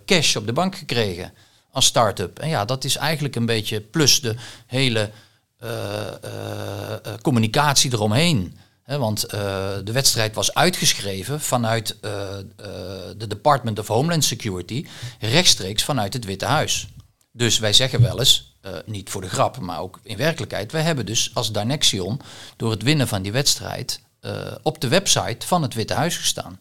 cash 0.05 0.35
op 0.35 0.45
de 0.45 0.53
bank 0.53 0.75
gekregen 0.75 1.33
als 1.71 1.85
start-up. 1.85 2.39
En 2.39 2.49
ja, 2.49 2.65
dat 2.65 2.83
is 2.83 2.95
eigenlijk 2.95 3.35
een 3.35 3.45
beetje 3.45 3.81
plus 3.81 4.21
de 4.21 4.35
hele 4.65 5.09
uh, 5.63 5.69
communicatie 7.21 7.93
eromheen. 7.93 8.57
He, 8.83 8.97
want 8.97 9.29
de 9.29 9.91
wedstrijd 9.91 10.35
was 10.35 10.53
uitgeschreven 10.53 11.41
vanuit 11.41 11.97
de 13.17 13.27
Department 13.27 13.79
of 13.79 13.87
Homeland 13.87 14.23
Security, 14.23 14.85
rechtstreeks 15.19 15.83
vanuit 15.83 16.13
het 16.13 16.25
Witte 16.25 16.45
Huis. 16.45 16.87
Dus 17.31 17.59
wij 17.59 17.73
zeggen 17.73 18.01
wel 18.01 18.19
eens, 18.19 18.55
niet 18.85 19.09
voor 19.09 19.21
de 19.21 19.29
grap, 19.29 19.59
maar 19.59 19.79
ook 19.79 19.99
in 20.03 20.17
werkelijkheid, 20.17 20.71
wij 20.71 20.81
hebben 20.81 21.05
dus 21.05 21.31
als 21.33 21.51
Dynexion 21.51 22.21
door 22.57 22.71
het 22.71 22.83
winnen 22.83 23.07
van 23.07 23.21
die 23.21 23.31
wedstrijd 23.31 24.01
op 24.61 24.81
de 24.81 24.87
website 24.87 25.47
van 25.47 25.61
het 25.61 25.73
Witte 25.73 25.93
Huis 25.93 26.17
gestaan. 26.17 26.59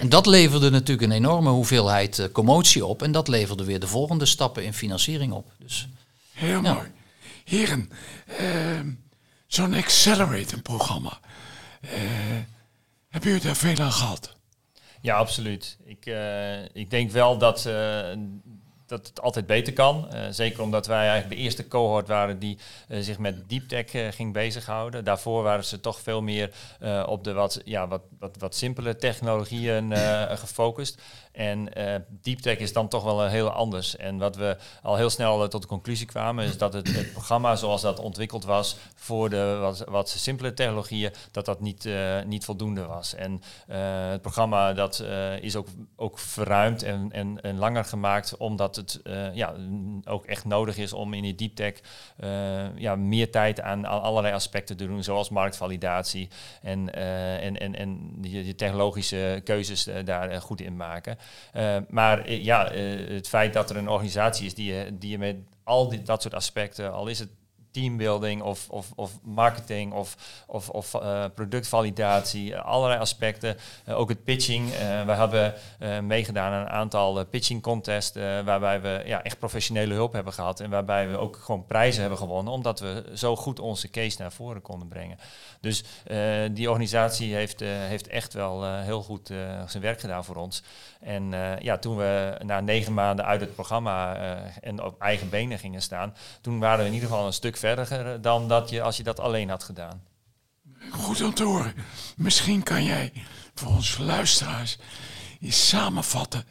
En 0.00 0.08
dat 0.08 0.26
leverde 0.26 0.70
natuurlijk 0.70 1.10
een 1.10 1.16
enorme 1.16 1.50
hoeveelheid 1.50 2.18
uh, 2.18 2.26
commotie 2.32 2.84
op 2.84 3.02
en 3.02 3.12
dat 3.12 3.28
leverde 3.28 3.64
weer 3.64 3.80
de 3.80 3.86
volgende 3.86 4.26
stappen 4.26 4.64
in 4.64 4.74
financiering 4.74 5.32
op. 5.32 5.52
Dus, 5.58 5.88
Heel 6.32 6.62
ja. 6.62 6.74
mooi. 6.74 6.92
Heren, 7.44 7.90
ehm, 8.38 8.90
zo'n 9.46 9.74
Accelerator-programma. 9.74 11.18
Uh, 11.80 11.90
hebben 13.08 13.30
jullie 13.30 13.46
daar 13.46 13.56
veel 13.56 13.78
aan 13.78 13.92
gehad? 13.92 14.36
Ja, 15.00 15.16
absoluut. 15.16 15.76
Ik, 15.84 16.06
uh, 16.06 16.64
ik 16.64 16.90
denk 16.90 17.10
wel 17.10 17.38
dat, 17.38 17.64
uh, 17.66 17.72
dat 18.86 19.06
het 19.06 19.20
altijd 19.20 19.46
beter 19.46 19.72
kan. 19.72 20.08
Uh, 20.12 20.20
zeker 20.30 20.62
omdat 20.62 20.86
wij 20.86 21.08
eigenlijk 21.08 21.28
de 21.28 21.42
eerste 21.42 21.68
cohort 21.68 22.08
waren 22.08 22.38
die 22.38 22.58
uh, 22.88 22.98
zich 23.00 23.18
met 23.18 23.48
deep 23.48 23.68
tech 23.68 23.94
uh, 23.94 24.08
ging 24.10 24.32
bezighouden. 24.32 25.04
Daarvoor 25.04 25.42
waren 25.42 25.64
ze 25.64 25.80
toch 25.80 26.00
veel 26.00 26.22
meer 26.22 26.50
op 27.06 27.24
de 27.24 27.32
wat, 27.32 27.60
ja, 27.64 27.88
wat, 27.88 28.02
wat, 28.18 28.36
wat 28.38 28.54
simpele 28.54 28.96
technologieën 28.96 29.96
gefocust. 30.44 31.02
En 31.34 31.78
uh, 31.78 31.94
deep 32.08 32.38
tech 32.38 32.58
is 32.58 32.72
dan 32.72 32.88
toch 32.88 33.04
wel 33.04 33.26
heel 33.26 33.50
anders. 33.50 33.96
En 33.96 34.18
wat 34.18 34.36
we 34.36 34.56
al 34.82 34.96
heel 34.96 35.10
snel 35.10 35.48
tot 35.48 35.62
de 35.62 35.68
conclusie 35.68 36.06
kwamen, 36.06 36.44
is 36.44 36.58
dat 36.58 36.72
het, 36.72 36.94
het, 36.96 37.12
programma 37.12 37.56
zoals 37.56 37.82
dat 37.82 37.98
ontwikkeld 37.98 38.44
was 38.44 38.76
voor 38.94 39.30
de 39.30 39.56
wat, 39.60 39.84
wat 39.88 40.08
simpele 40.08 40.54
technologieën, 40.54 41.12
dat 41.30 41.44
dat 41.44 41.60
niet, 41.60 41.88
niet 42.26 42.44
voldoende 42.44 42.84
was. 42.84 43.14
En 43.14 43.42
het 44.10 44.22
programma 44.22 44.72
dat 44.72 45.04
is 45.40 45.56
ook, 45.56 45.66
ook 45.96 46.18
verruimd 46.18 46.82
en, 46.82 47.08
en, 47.12 47.40
en 47.40 47.58
langer 47.58 47.84
gemaakt, 47.84 48.36
omdat 48.36 48.76
het 48.76 49.00
ja, 49.32 49.54
ook 50.04 50.24
echt 50.26 50.44
nodig 50.44 50.76
is 50.76 50.92
om 50.92 51.14
in 51.14 51.22
die 51.22 51.34
deep 51.34 51.54
tech 51.54 51.74
ja, 52.76 52.96
meer 52.96 53.30
tijd 53.30 53.60
aan, 53.60 53.84
allerlei 53.84 54.34
aspecten 54.34 54.76
te 54.76 54.86
doen, 54.86 55.02
zoals 55.02 55.28
marktvalidatie 55.28 56.28
en, 56.62 56.94
en, 56.94 57.60
en, 57.60 57.74
en 57.74 58.12
die 58.16 58.54
technologische 58.54 59.40
keuzes 59.44 59.88
daar 60.04 60.40
goed 60.40 60.60
in 60.60 60.76
maken. 60.76 61.18
Uh, 61.56 61.76
maar 61.88 62.30
ja, 62.30 62.74
uh, 62.74 63.08
het 63.08 63.28
feit 63.28 63.52
dat 63.52 63.70
er 63.70 63.76
een 63.76 63.88
organisatie 63.88 64.46
is 64.46 64.54
die 64.54 64.74
je, 64.74 64.98
die 64.98 65.10
je 65.10 65.18
met 65.18 65.36
al 65.64 65.88
die, 65.88 66.02
dat 66.02 66.22
soort 66.22 66.34
aspecten, 66.34 66.92
al 66.92 67.06
is 67.06 67.18
het 67.18 67.28
teambuilding 67.74 68.42
of, 68.42 68.66
of, 68.70 68.92
of 68.94 69.18
marketing 69.22 69.92
of, 69.92 70.16
of, 70.46 70.68
of 70.68 70.94
uh, 70.94 71.24
productvalidatie, 71.34 72.56
allerlei 72.56 73.00
aspecten. 73.00 73.56
Uh, 73.88 73.98
ook 73.98 74.08
het 74.08 74.24
pitching. 74.24 74.68
Uh, 74.68 75.04
we 75.04 75.12
hebben 75.12 75.54
meegedaan 76.06 76.52
aan 76.52 76.60
een 76.60 76.68
aantal 76.68 77.26
pitching 77.26 77.62
contests 77.62 78.16
waarbij 78.44 78.80
we 78.80 79.02
ja, 79.06 79.22
echt 79.22 79.38
professionele 79.38 79.94
hulp 79.94 80.12
hebben 80.12 80.32
gehad 80.32 80.60
en 80.60 80.70
waarbij 80.70 81.08
we 81.08 81.18
ook 81.18 81.36
gewoon 81.36 81.66
prijzen 81.66 82.00
hebben 82.00 82.18
gewonnen 82.18 82.52
omdat 82.52 82.80
we 82.80 83.04
zo 83.14 83.36
goed 83.36 83.60
onze 83.60 83.90
case 83.90 84.20
naar 84.20 84.32
voren 84.32 84.62
konden 84.62 84.88
brengen. 84.88 85.18
Dus 85.60 85.84
die 86.52 86.68
organisatie 86.68 87.34
heeft, 87.34 87.60
heeft 87.60 88.06
echt 88.06 88.32
wel 88.32 88.64
heel 88.76 89.02
goed 89.02 89.26
zijn 89.66 89.82
werk 89.82 90.00
gedaan 90.00 90.24
voor 90.24 90.36
ons. 90.36 90.62
En 91.00 91.32
ja, 91.60 91.78
toen 91.78 91.96
we 91.96 92.38
na 92.44 92.60
negen 92.60 92.94
maanden 92.94 93.24
uit 93.24 93.40
het 93.40 93.54
programma 93.54 94.16
en 94.60 94.82
op 94.82 95.00
eigen 95.00 95.28
benen 95.28 95.58
gingen 95.58 95.82
staan, 95.82 96.14
toen 96.40 96.58
waren 96.58 96.78
we 96.78 96.86
in 96.86 96.94
ieder 96.94 97.08
geval 97.08 97.26
een 97.26 97.32
stuk 97.32 97.56
verder 97.64 98.20
dan 98.20 98.48
dat 98.48 98.70
je 98.70 98.82
als 98.82 98.96
je 98.96 99.02
dat 99.02 99.20
alleen 99.20 99.48
had 99.48 99.64
gedaan. 99.64 100.02
Goed 100.90 101.38
horen. 101.38 101.74
Misschien 102.16 102.62
kan 102.62 102.84
jij 102.84 103.12
voor 103.54 103.68
onze 103.68 104.02
luisteraars 104.02 104.78
eens 105.40 105.68
samenvatten 105.68 106.44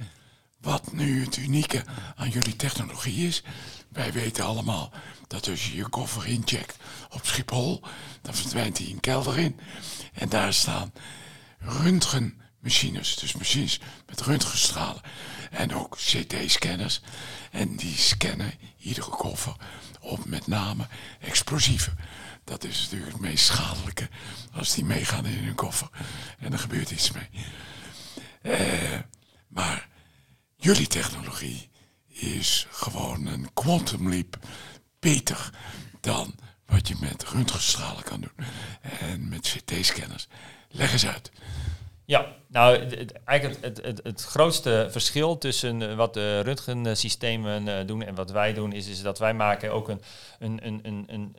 wat 0.62 0.92
nu 0.92 1.24
het 1.24 1.38
unieke 1.38 1.84
aan 2.16 2.30
jullie 2.30 2.56
technologie 2.56 3.28
is. 3.28 3.44
Wij 3.90 4.12
weten 4.12 4.46
allemaal 4.46 4.92
dat 5.28 5.50
als 5.50 5.68
je 5.68 5.76
je 5.76 5.90
koffer 5.90 6.28
incheckt 6.28 6.78
op 7.10 7.26
Schiphol, 7.26 7.82
dan 8.22 8.34
verdwijnt 8.34 8.78
hij 8.78 8.88
een 8.88 9.00
kelder 9.00 9.40
in. 9.40 9.60
En 10.14 10.30
daar 10.30 10.54
staan 10.54 10.94
röntgenmachines, 12.64 13.16
dus 13.16 13.34
machines 13.34 13.80
met 14.06 14.22
röntgenstralen 14.22 15.02
en 15.52 15.76
ook 15.76 15.98
CT-scanners. 15.98 17.02
En 17.52 17.76
die 17.76 17.98
scannen 17.98 18.54
iedere 18.78 19.10
koffer 19.10 19.56
op 20.00 20.26
met 20.26 20.48
name 20.48 20.88
explosieven. 21.20 21.98
Dat 22.44 22.64
is 22.64 22.82
natuurlijk 22.82 23.12
het 23.12 23.22
meest 23.22 23.46
schadelijke 23.46 24.10
als 24.54 24.74
die 24.74 24.86
meegaan 24.86 25.26
in 25.26 25.44
hun 25.44 25.56
koffer 25.56 25.90
en 26.40 26.54
er 26.54 26.60
gebeurt 26.60 26.92
iets 26.92 27.12
mee. 27.12 27.30
Uh, 28.42 29.00
maar 29.48 29.88
jullie 30.56 30.88
technologie 30.88 31.70
is 32.08 32.68
gewoon 32.72 33.26
een 33.26 33.54
quantum 33.54 34.10
leap 34.10 34.40
beter 35.00 35.50
dan 36.02 36.36
wat 36.66 36.88
je 36.88 36.96
met 37.00 37.24
röntgenstralen 37.24 38.04
kan 38.04 38.22
doen 38.22 38.48
en 39.00 39.30
met 39.30 39.56
CT-scanners. 39.66 40.28
Leg 40.70 40.92
eens 40.92 41.08
uit. 41.08 41.32
Ja, 42.06 42.36
nou, 42.48 42.78
eigenlijk 43.26 43.64
het, 43.64 43.86
het, 43.86 44.00
het, 44.04 44.24
grootste 44.24 44.88
verschil 44.90 45.38
tussen 45.38 45.90
eh, 45.90 45.96
wat 45.96 46.14
de 46.14 46.40
röntgensystemen 46.40 47.68
uh, 47.68 47.88
doen 47.88 48.04
en 48.04 48.16
wat 48.16 48.32
wij 48.32 48.54
doen, 48.54 48.72
is, 48.72 48.88
is 48.88 49.02
dat 49.02 49.20
wij 49.20 49.34
maken 49.34 49.72
ook 49.72 49.90
een, 49.90 50.02
een, 50.40 50.60
een, 50.66 50.80
een, 50.84 51.06
een, 51.08 51.36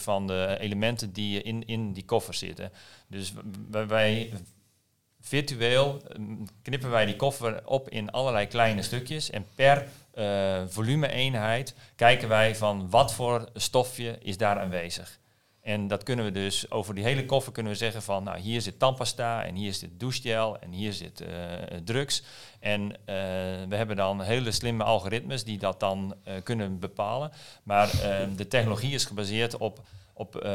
van 0.00 0.26
de 0.26 0.56
elementen 0.60 1.12
die 1.12 1.42
in, 1.42 1.66
in 1.66 1.92
die 1.92 2.04
koffer 2.04 2.34
zitten. 2.34 2.72
Dus 3.06 3.32
wij 3.70 4.32
virtueel 5.20 6.02
mm, 6.16 6.46
knippen 6.62 6.90
wij 6.90 7.06
die 7.06 7.16
koffer 7.16 7.66
op 7.66 7.88
in 7.88 8.10
allerlei 8.10 8.46
kleine 8.46 8.82
stukjes 8.82 9.30
en 9.30 9.46
per 9.54 9.86
uh, 10.14 10.62
volume-eenheid 10.66 11.74
kijken 11.96 12.28
wij 12.28 12.56
van 12.56 12.90
wat 12.90 13.14
voor 13.14 13.48
stofje 13.54 14.18
is 14.22 14.36
daar 14.36 14.58
aanwezig. 14.58 15.20
En 15.62 15.88
dat 15.88 16.02
kunnen 16.02 16.24
we 16.24 16.30
dus 16.30 16.70
over 16.70 16.94
die 16.94 17.04
hele 17.04 17.24
koffer 17.24 17.52
kunnen 17.52 17.72
we 17.72 17.78
zeggen 17.78 18.02
van, 18.02 18.24
nou 18.24 18.38
hier 18.38 18.60
zit 18.60 18.78
tandpasta 18.78 19.44
en 19.44 19.54
hier 19.54 19.74
zit 19.74 20.00
douchegel 20.00 20.58
en 20.58 20.70
hier 20.70 20.92
zit 20.92 21.20
uh, 21.20 21.28
drugs. 21.84 22.22
En 22.60 22.82
uh, 22.82 22.96
we 23.68 23.76
hebben 23.76 23.96
dan 23.96 24.22
hele 24.22 24.52
slimme 24.52 24.84
algoritmes 24.84 25.44
die 25.44 25.58
dat 25.58 25.80
dan 25.80 26.14
uh, 26.28 26.34
kunnen 26.42 26.78
bepalen. 26.78 27.32
Maar 27.62 27.90
de 28.36 28.48
technologie 28.48 28.94
is 28.94 29.04
gebaseerd 29.04 29.56
op, 29.56 29.80
op 30.14 30.46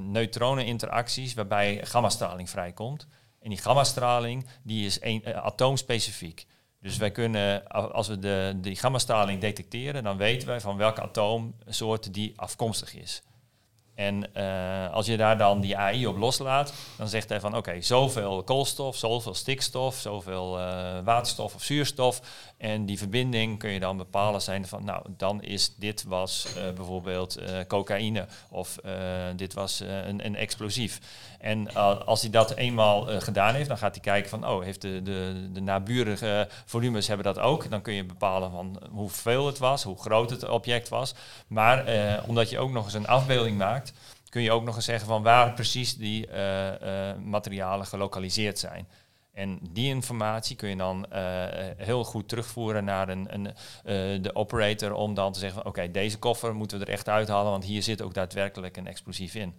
neutroneninteracties 0.00 1.34
waarbij 1.34 1.80
gammastraling 1.86 2.50
vrijkomt. 2.50 3.06
En 3.40 3.48
die 3.48 3.58
gammastraling 3.58 4.46
die 4.62 4.86
is 4.86 5.00
atoomspecifiek. 5.24 6.46
Dus 6.80 6.96
wij 6.96 7.10
kunnen, 7.10 7.68
als 7.68 8.08
we 8.08 8.18
de, 8.18 8.54
die 8.56 8.76
gammastraling 8.76 9.40
detecteren, 9.40 10.02
dan 10.02 10.16
weten 10.16 10.48
wij 10.48 10.60
van 10.60 10.76
welke 10.76 11.02
atoomsoort 11.02 12.14
die 12.14 12.32
afkomstig 12.36 12.94
is. 12.94 13.22
En 13.96 14.30
uh, 14.36 14.92
als 14.92 15.06
je 15.06 15.16
daar 15.16 15.38
dan 15.38 15.60
die 15.60 15.76
AI 15.76 16.06
op 16.06 16.16
loslaat, 16.16 16.72
dan 16.96 17.08
zegt 17.08 17.28
hij 17.28 17.40
van 17.40 17.56
oké, 17.56 17.80
zoveel 17.80 18.42
koolstof, 18.42 18.96
zoveel 18.96 19.34
stikstof, 19.34 19.96
zoveel 19.96 20.58
uh, 20.58 20.98
waterstof 21.04 21.54
of 21.54 21.62
zuurstof. 21.62 22.20
En 22.56 22.86
die 22.86 22.98
verbinding 22.98 23.58
kun 23.58 23.70
je 23.70 23.80
dan 23.80 23.96
bepalen 23.96 24.42
zijn 24.42 24.66
van 24.66 24.84
nou, 24.84 25.02
dan 25.16 25.42
is 25.42 25.74
dit 25.76 26.04
was 26.04 26.46
uh, 26.56 26.72
bijvoorbeeld 26.72 27.38
cocaïne 27.66 28.26
of 28.50 28.78
dit 29.36 29.54
was 29.54 29.80
een, 29.80 30.26
een, 30.26 30.36
explosief. 30.36 31.00
En 31.38 31.74
als 32.06 32.20
hij 32.20 32.30
dat 32.30 32.54
eenmaal 32.54 33.20
gedaan 33.20 33.54
heeft, 33.54 33.68
dan 33.68 33.78
gaat 33.78 33.94
hij 33.94 34.04
kijken 34.04 34.30
van 34.30 34.46
oh, 34.46 34.62
heeft 34.62 34.82
de, 34.82 35.02
de, 35.02 35.48
de 35.52 35.60
naburige 35.60 36.48
volumes 36.64 37.06
hebben 37.06 37.26
dat 37.26 37.38
ook. 37.38 37.70
Dan 37.70 37.82
kun 37.82 37.94
je 37.94 38.04
bepalen 38.04 38.50
van 38.50 38.82
hoeveel 38.90 39.46
het 39.46 39.58
was, 39.58 39.82
hoe 39.82 39.98
groot 39.98 40.30
het 40.30 40.48
object 40.48 40.88
was. 40.88 41.14
Maar 41.46 41.84
omdat 42.26 42.50
je 42.50 42.58
ook 42.58 42.70
nog 42.70 42.84
eens 42.84 42.94
een 42.94 43.06
afbeelding 43.06 43.58
maakt 43.58 43.92
kun 44.28 44.42
je 44.44 44.52
ook 44.52 44.64
nog 44.64 44.76
eens 44.76 44.84
zeggen 44.84 45.06
van 45.06 45.22
waar 45.22 45.52
precies 45.52 45.96
die 45.96 46.28
materialen 47.24 47.86
gelokaliseerd 47.86 48.58
zijn. 48.58 48.88
En 49.32 49.58
die 49.70 49.88
informatie 49.88 50.56
kun 50.56 50.68
je 50.68 50.76
dan 50.76 51.06
heel 51.76 52.04
goed 52.04 52.28
terugvoeren 52.28 52.84
naar 52.84 53.08
een, 53.08 53.26
een 53.34 54.22
de 54.22 54.34
operator 54.34 54.92
om 54.92 55.14
dan 55.14 55.32
te 55.32 55.38
zeggen 55.38 55.62
van 55.62 55.70
oké, 55.70 55.90
deze 55.90 56.18
koffer 56.18 56.54
moeten 56.54 56.78
we 56.78 56.84
er 56.84 56.92
echt 56.92 57.08
uithalen, 57.08 57.50
want 57.50 57.64
hier 57.64 57.82
zit 57.82 58.02
ook 58.02 58.14
daadwerkelijk 58.14 58.76
een 58.76 58.86
explosief 58.86 59.34
in. 59.34 59.54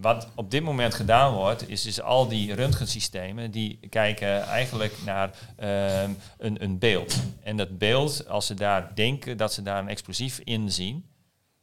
Wat 0.00 0.28
op 0.34 0.50
dit 0.50 0.62
moment 0.62 0.94
gedaan 0.94 1.32
wordt, 1.32 1.68
is 1.68 1.82
dus 1.82 2.00
al 2.00 2.28
die 2.28 2.54
röntgensystemen 2.54 3.50
die 3.50 3.78
kijken 3.88 4.42
eigenlijk 4.42 4.94
naar 5.04 5.30
ehm, 5.56 6.10
een, 6.38 6.62
een 6.62 6.78
beeld. 6.78 7.22
En 7.42 7.56
dat 7.56 7.78
beeld, 7.78 8.28
als 8.28 8.46
ze 8.46 8.54
daar 8.54 8.94
denken 8.94 9.36
dat 9.36 9.52
ze 9.52 9.62
daar 9.62 9.78
een 9.78 9.88
explosief 9.88 10.40
in 10.44 10.72
zien, 10.72 11.10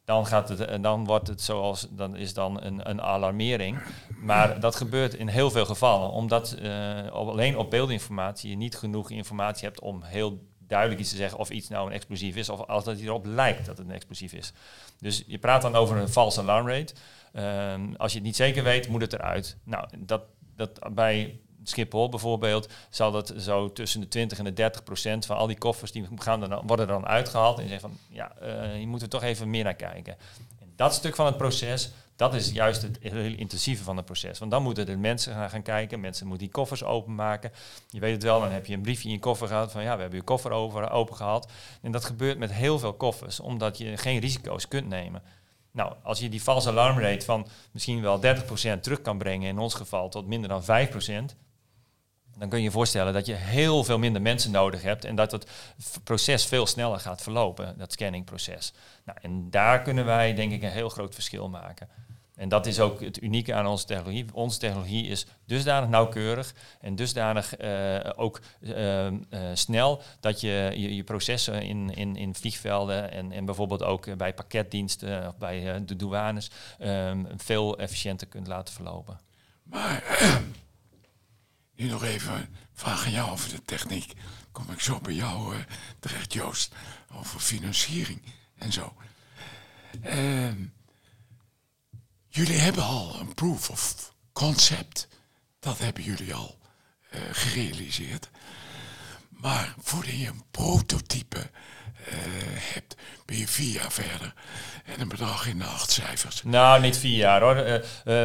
dan, 0.05 0.25
gaat 0.25 0.49
het, 0.49 0.83
dan 0.83 1.05
wordt 1.05 1.27
het 1.27 1.41
zoals, 1.41 1.87
dan 1.89 2.15
is 2.15 2.33
dan 2.33 2.63
een, 2.63 2.89
een 2.89 3.01
alarmering. 3.01 3.79
Maar 4.21 4.59
dat 4.59 4.75
gebeurt 4.75 5.13
in 5.13 5.27
heel 5.27 5.51
veel 5.51 5.65
gevallen, 5.65 6.09
omdat 6.09 6.57
uh, 6.61 7.07
alleen 7.07 7.57
op 7.57 7.69
beeldinformatie 7.69 8.49
je 8.49 8.55
niet 8.55 8.77
genoeg 8.77 9.11
informatie 9.11 9.67
hebt 9.67 9.79
om 9.79 10.03
heel 10.03 10.46
duidelijk 10.67 10.99
iets 10.99 11.09
te 11.09 11.15
zeggen 11.15 11.39
of 11.39 11.49
iets 11.49 11.67
nou 11.67 11.87
een 11.87 11.93
explosief 11.93 12.35
is, 12.35 12.49
of 12.49 12.67
als 12.67 12.85
het 12.85 12.99
erop 12.99 13.25
lijkt 13.25 13.65
dat 13.65 13.77
het 13.77 13.87
een 13.87 13.93
explosief 13.93 14.33
is. 14.33 14.53
Dus 14.99 15.23
je 15.27 15.37
praat 15.37 15.61
dan 15.61 15.75
over 15.75 15.97
een 15.97 16.09
false 16.09 16.41
alarm 16.41 16.69
rate. 16.69 16.93
Uh, 17.33 17.73
als 17.97 18.11
je 18.11 18.17
het 18.17 18.27
niet 18.27 18.35
zeker 18.35 18.63
weet, 18.63 18.87
moet 18.87 19.01
het 19.01 19.13
eruit. 19.13 19.57
Nou, 19.63 19.87
dat, 19.97 20.21
dat 20.55 20.79
bij 20.93 21.39
Schiphol 21.63 22.09
bijvoorbeeld, 22.09 22.69
zal 22.89 23.11
dat 23.11 23.33
zo 23.37 23.73
tussen 23.73 24.01
de 24.01 24.07
20 24.07 24.37
en 24.37 24.43
de 24.43 24.53
30 24.53 24.83
procent 24.83 25.25
van 25.25 25.37
al 25.37 25.47
die 25.47 25.57
koffers 25.57 25.91
die 25.91 26.07
gaan 26.15 26.39
dan, 26.39 26.61
worden 26.65 26.87
dan 26.87 27.05
uitgehaald. 27.05 27.57
En 27.57 27.63
je 27.63 27.69
zegt 27.69 27.81
van 27.81 27.97
ja, 28.09 28.31
uh, 28.43 28.79
je 28.79 28.87
moet 28.87 29.01
er 29.01 29.09
toch 29.09 29.23
even 29.23 29.49
meer 29.49 29.63
naar 29.63 29.75
kijken. 29.75 30.17
Dat 30.77 30.93
stuk 30.93 31.15
van 31.15 31.25
het 31.25 31.37
proces, 31.37 31.91
dat 32.15 32.33
is 32.33 32.51
juist 32.51 32.81
het 32.81 32.97
heel 33.01 33.33
intensieve 33.37 33.83
van 33.83 33.97
het 33.97 34.05
proces. 34.05 34.39
Want 34.39 34.51
dan 34.51 34.63
moeten 34.63 34.85
de 34.85 34.97
mensen 34.97 35.33
gaan, 35.33 35.49
gaan 35.49 35.61
kijken, 35.61 35.99
mensen 35.99 36.27
moeten 36.27 36.45
die 36.45 36.55
koffers 36.55 36.83
openmaken. 36.83 37.51
Je 37.89 37.99
weet 37.99 38.13
het 38.13 38.23
wel, 38.23 38.39
dan 38.39 38.51
heb 38.51 38.65
je 38.65 38.73
een 38.73 38.81
briefje 38.81 39.07
in 39.07 39.13
je 39.13 39.19
koffer 39.19 39.47
gehad 39.47 39.71
van 39.71 39.83
ja, 39.83 39.95
we 39.95 40.01
hebben 40.01 40.19
je 40.19 40.25
koffer 40.25 40.51
over, 40.51 40.89
open 40.89 41.15
gehad. 41.15 41.51
En 41.81 41.91
dat 41.91 42.05
gebeurt 42.05 42.37
met 42.37 42.53
heel 42.53 42.79
veel 42.79 42.93
koffers, 42.93 43.39
omdat 43.39 43.77
je 43.77 43.97
geen 43.97 44.19
risico's 44.19 44.67
kunt 44.67 44.87
nemen. 44.87 45.23
Nou, 45.71 45.93
als 46.03 46.19
je 46.19 46.29
die 46.29 46.41
false 46.41 46.69
alarm 46.69 46.99
rate 46.99 47.25
van 47.25 47.47
misschien 47.71 48.01
wel 48.01 48.21
30% 48.21 48.79
terug 48.81 49.01
kan 49.01 49.17
brengen, 49.17 49.49
in 49.49 49.59
ons 49.59 49.73
geval 49.73 50.09
tot 50.09 50.27
minder 50.27 50.49
dan 50.49 50.63
5%, 51.33 51.35
dan 52.39 52.49
kun 52.49 52.57
je 52.57 52.63
je 52.63 52.71
voorstellen 52.71 53.13
dat 53.13 53.25
je 53.25 53.33
heel 53.33 53.83
veel 53.83 53.99
minder 53.99 54.21
mensen 54.21 54.51
nodig 54.51 54.81
hebt 54.81 55.05
en 55.05 55.15
dat 55.15 55.31
het 55.31 55.49
proces 56.03 56.45
veel 56.45 56.65
sneller 56.65 56.99
gaat 56.99 57.21
verlopen, 57.21 57.77
dat 57.77 57.91
scanningproces. 57.91 58.73
Nou, 59.05 59.17
en 59.21 59.49
daar 59.49 59.81
kunnen 59.81 60.05
wij 60.05 60.33
denk 60.33 60.51
ik 60.51 60.63
een 60.63 60.69
heel 60.69 60.89
groot 60.89 61.13
verschil 61.13 61.49
maken. 61.49 61.89
En 62.37 62.49
dat 62.49 62.65
is 62.65 62.79
ook 62.79 63.01
het 63.01 63.21
unieke 63.21 63.53
aan 63.53 63.67
onze 63.67 63.85
technologie. 63.85 64.25
Onze 64.33 64.59
technologie 64.59 65.07
is 65.07 65.25
dusdanig 65.45 65.89
nauwkeurig 65.89 66.53
en 66.81 66.95
dusdanig 66.95 67.55
eh, 67.55 67.99
ook 68.15 68.39
eh, 68.61 69.07
eh, 69.07 69.13
snel 69.53 70.01
dat 70.19 70.41
je 70.41 70.73
je, 70.75 71.03
processen 71.03 71.61
in, 71.61 71.89
in, 71.93 72.15
in 72.15 72.35
vliegvelden 72.35 73.11
en, 73.11 73.31
en 73.31 73.45
bijvoorbeeld 73.45 73.83
ook 73.83 74.17
bij 74.17 74.33
pakketdiensten 74.33 75.27
of 75.27 75.37
bij 75.37 75.85
de 75.85 75.95
douanes 75.95 76.51
ehm, 76.79 77.23
veel 77.37 77.77
efficiënter 77.77 78.27
kunt 78.27 78.47
laten 78.47 78.73
verlopen. 78.73 79.19
Maar 79.63 80.03
nu 81.77 81.87
nog 81.87 82.03
even 82.03 82.55
vraag 82.73 83.05
aan 83.05 83.11
jou 83.11 83.31
over 83.31 83.49
de 83.49 83.61
techniek. 83.61 84.13
Kom 84.51 84.71
ik 84.71 84.79
zo 84.79 84.99
bij 84.99 85.13
jou 85.13 85.55
eh, 85.55 85.61
terecht, 85.99 86.33
Joost, 86.33 86.73
over 87.11 87.39
financiering 87.39 88.21
en 88.55 88.71
zo. 88.71 88.93
Ehm, 90.01 90.65
jullie 92.29 92.57
hebben 92.59 92.83
al 92.83 93.19
een 93.19 93.33
proof 93.33 93.69
of 93.69 94.13
concept. 94.33 95.07
Dat 95.59 95.79
hebben 95.79 96.03
jullie 96.03 96.33
al 96.33 96.59
eh, 97.09 97.21
gerealiseerd. 97.31 98.29
Maar 99.41 99.73
voordat 99.79 100.19
je 100.19 100.27
een 100.27 100.43
prototype 100.51 101.37
eh, 101.39 102.15
hebt, 102.73 102.95
ben 103.25 103.37
je 103.37 103.47
vier 103.47 103.73
jaar 103.73 103.91
verder. 103.91 104.33
En 104.85 105.01
een 105.01 105.07
bedrag 105.07 105.47
in 105.47 105.57
de 105.57 105.63
acht 105.65 105.91
cijfers. 105.91 106.43
Nou, 106.43 106.81
niet 106.81 106.97
vier 106.97 107.17
jaar 107.17 107.41
hoor. 107.41 107.55
Eh, 107.55 107.75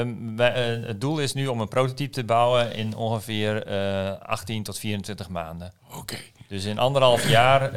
ehm, 0.00 0.36
wij- 0.36 0.52
eh, 0.80 0.86
het 0.86 1.00
doel 1.00 1.18
is 1.18 1.32
nu 1.32 1.46
om 1.46 1.60
een 1.60 1.68
prototype 1.68 2.10
te 2.12 2.24
bouwen 2.24 2.74
in 2.74 2.94
ongeveer 2.96 3.66
eh 3.66 4.18
18 4.20 4.62
tot 4.62 4.78
24 4.78 5.28
maanden. 5.28 5.72
Oké. 5.94 6.18
Dus 6.52 6.64
in 6.64 6.78
anderhalf 6.78 7.28
jaar, 7.28 7.62
eh, 7.62 7.70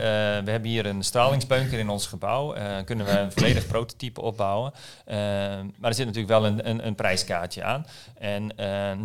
we 0.43 0.51
hebben 0.51 0.69
hier 0.69 0.85
een 0.85 1.03
stralingsbunker 1.03 1.79
in 1.79 1.89
ons 1.89 2.07
gebouw, 2.07 2.53
eh, 2.53 2.83
kunnen 2.85 3.05
we 3.05 3.19
een 3.19 3.31
volledig 3.31 3.67
prototype 3.67 4.21
opbouwen. 4.21 4.73
Eh, 5.05 5.17
maar 5.77 5.89
er 5.89 5.93
zit 5.93 6.05
natuurlijk 6.05 6.39
wel 6.39 6.45
een, 6.45 6.69
een, 6.69 6.87
een 6.87 6.95
prijskaartje 6.95 7.63
aan. 7.63 7.85
En 8.17 8.51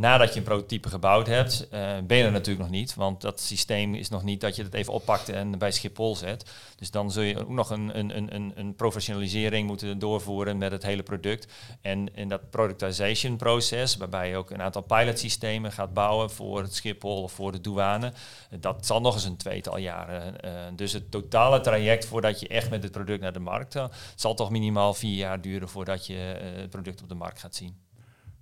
nadat 0.00 0.33
je 0.33 0.38
een 0.38 0.44
prototype 0.44 0.88
gebouwd 0.88 1.26
hebt, 1.26 1.68
ben 2.06 2.16
je 2.16 2.24
er 2.24 2.33
natuurlijk 2.33 2.59
nog 2.59 2.70
niet. 2.70 2.94
Want 2.94 3.20
dat 3.20 3.40
systeem 3.40 3.94
is 3.94 4.09
nog 4.09 4.22
niet 4.22 4.40
dat 4.40 4.56
je 4.56 4.62
het 4.62 4.74
even 4.74 4.92
oppakt 4.92 5.28
en 5.28 5.59
bij 5.59 5.70
Schiphol 5.70 6.16
zet. 6.16 6.50
Dus 6.76 6.90
dan 6.90 7.11
zul 7.11 7.22
je 7.22 7.40
ook 7.40 7.48
nog 7.48 7.70
een, 7.70 7.98
een, 7.98 8.16
een, 8.16 8.52
een, 8.54 8.74
professionalisering 8.74 9.66
moeten 9.66 9.98
doorvoeren 9.98 10.59
met 10.59 10.72
het 10.72 10.83
hele 10.83 11.02
product. 11.02 11.52
En 11.80 12.14
in 12.14 12.28
dat 12.28 12.50
productization 12.50 13.37
proces, 13.37 13.96
waarbij 13.96 14.28
je 14.28 14.37
ook 14.37 14.50
een 14.50 14.62
aantal 14.62 14.83
pilotsystemen 14.83 15.72
gaat 15.72 15.94
bouwen 15.94 16.30
voor 16.30 16.62
het 16.62 16.74
Schiphol 16.74 17.22
of 17.22 17.33
voor 17.33 17.52
de 17.52 17.61
douane, 17.61 18.12
dat 18.61 18.87
zal 18.87 19.00
nog 19.00 19.14
eens 19.14 19.24
een 19.24 19.37
tweetal 19.61 19.79
jaren. 19.79 20.40
eh, 20.40 20.53
dus 20.77 20.92
het 20.92 21.11
totale 21.11 21.61
traject 21.61 22.07
voordat 22.07 22.40
je 22.40 22.49
echt 22.49 22.70
met 22.70 22.83
het 22.83 22.92
product 22.92 23.20
naar 23.20 23.33
de 23.33 23.38
markt 23.38 23.73
zal, 23.73 23.90
zal 24.14 24.35
toch 24.35 24.51
minimaal 24.51 24.94
vier 24.94 25.16
jaar 25.16 25.40
duren 25.40 25.68
voordat 25.68 26.07
je 26.07 26.38
eh, 26.40 26.61
het 26.61 26.70
product 26.70 27.03
op 27.03 27.09
de 27.09 27.14
markt 27.14 27.40
gaat 27.40 27.55
zien. 27.55 27.88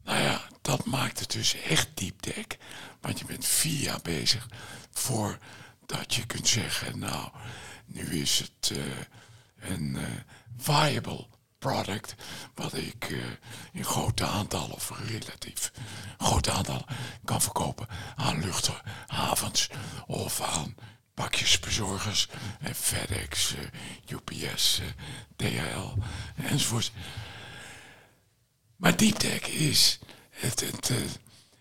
Nou 0.05 0.23
ja, 0.23 0.41
dat 0.63 0.85
maakt 0.85 1.21
het 1.21 1.31
dus 1.31 1.55
echt 1.63 1.89
deep. 1.95 2.17
Want 3.01 3.19
je 3.19 3.25
bent 3.25 3.45
vier 3.45 3.81
jaar 3.81 4.01
bezig 4.03 4.49
voordat 4.91 6.15
je 6.15 6.27
kunt 6.27 6.49
zeggen, 6.49 6.99
nou, 6.99 7.29
nu 7.87 8.21
is 8.21 8.39
het 8.39 8.71
eh, 8.71 9.71
een 9.71 9.97
eh, 9.97 10.05
viable 10.57 11.27
product 11.59 12.15
wat 12.55 12.75
ik 12.75 13.11
eh, 13.11 13.19
in 13.73 13.85
grote 13.85 14.25
aantallen 14.25 14.73
of 14.75 14.93
relatief 15.09 15.73
grote 16.19 16.51
aantallen 16.51 16.85
kan 17.25 17.41
verkopen 17.41 17.87
aan 18.17 18.41
luchthavens 18.41 19.71
of 20.07 20.41
aan 20.41 20.75
pakjesbezorgers, 21.19 22.29
eh, 22.61 22.73
FedEx, 22.75 23.55
eh, 23.55 24.17
UPS, 24.17 24.81
eh, 24.81 24.87
DHL 25.37 25.95
enzovoort. 26.37 26.93
Maar 28.77 28.97
deep 28.97 29.15
tech 29.15 29.49
is 29.49 29.99
het, 30.31 30.91
eh, 30.91 30.97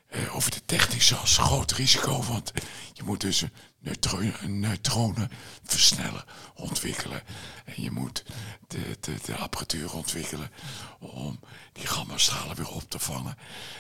eh, 0.08 0.36
over 0.36 0.52
de 0.52 0.66
technische 0.66 1.16
als 1.16 1.38
groot 1.38 1.72
risico, 1.72 2.24
want 2.24 2.52
je 2.94 3.04
moet 3.04 3.22
dus 3.22 3.42
een, 3.42 3.52
neutro 3.80 4.20
een 4.20 4.60
neutronenversneller 4.60 6.26
ontwikkelen. 6.54 7.24
En 7.66 7.84
je 7.84 7.92
moet 7.92 8.24
de, 8.68 8.98
de, 9.00 9.16
de 9.26 9.36
apparatuur 9.36 9.94
ontwikkelen 9.94 10.52
om 11.00 11.40
die 11.74 11.88
gammastralen 11.88 12.56
weer 12.56 12.70
op 12.70 12.90
te 12.90 13.00
vangen 13.00 13.38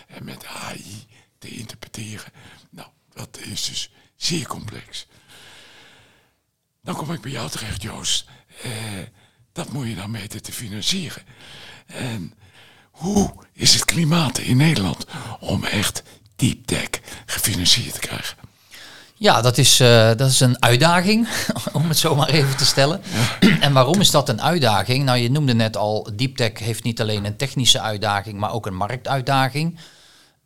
en 0.07 0.25
met 0.25 0.45
AI 0.45 1.07
te 1.37 1.47
interpreteren. 1.47 2.31
Nou, 2.69 2.89
dat 3.13 3.37
is 3.37 3.65
dus 3.65 3.91
zeer 4.15 4.47
complex. 4.47 5.07
Dan 6.87 6.95
kom 6.95 7.11
ik 7.11 7.21
bij 7.21 7.31
jou 7.31 7.49
terecht, 7.49 7.81
Joost. 7.81 8.25
Eh, 8.61 8.71
dat 9.53 9.71
moet 9.71 9.87
je 9.87 9.95
dan 9.95 10.11
meten 10.11 10.41
te 10.41 10.51
financieren. 10.51 11.21
En 11.85 12.33
hoe 12.91 13.33
is 13.53 13.73
het 13.73 13.85
klimaat 13.85 14.37
in 14.37 14.57
Nederland 14.57 15.05
om 15.39 15.63
echt 15.63 16.03
deep 16.35 16.65
tech 16.65 16.89
gefinancierd 17.25 17.93
te 17.93 17.99
krijgen? 17.99 18.37
Ja, 19.15 19.41
dat 19.41 19.57
is, 19.57 19.79
eh, 19.79 20.11
dat 20.15 20.29
is 20.29 20.39
een 20.39 20.63
uitdaging, 20.63 21.27
om 21.73 21.87
het 21.87 21.97
zo 21.97 22.15
maar 22.15 22.29
even 22.29 22.57
te 22.57 22.65
stellen. 22.65 23.01
En 23.59 23.73
waarom 23.73 23.99
is 23.99 24.11
dat 24.11 24.29
een 24.29 24.41
uitdaging? 24.41 25.05
Nou, 25.05 25.17
je 25.17 25.31
noemde 25.31 25.53
net 25.53 25.77
al, 25.77 26.09
Deep 26.13 26.35
Tech 26.35 26.59
heeft 26.59 26.83
niet 26.83 27.01
alleen 27.01 27.25
een 27.25 27.37
technische 27.37 27.81
uitdaging, 27.81 28.39
maar 28.39 28.51
ook 28.51 28.65
een 28.65 28.75
marktuitdaging. 28.75 29.79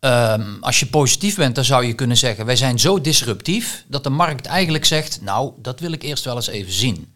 Ehm, 0.02 0.56
als 0.60 0.80
je 0.80 0.86
positief 0.86 1.36
bent, 1.36 1.54
dan 1.54 1.64
zou 1.64 1.84
je 1.84 1.92
kunnen 1.92 2.16
zeggen, 2.16 2.46
wij 2.46 2.56
zijn 2.56 2.78
zo 2.78 3.00
disruptief 3.00 3.84
dat 3.88 4.04
de 4.04 4.10
markt 4.10 4.46
eigenlijk 4.46 4.84
zegt, 4.84 5.20
nou, 5.20 5.52
dat 5.56 5.80
wil 5.80 5.92
ik 5.92 6.02
eerst 6.02 6.24
wel 6.24 6.36
eens 6.36 6.46
even 6.46 6.72
zien. 6.72 7.14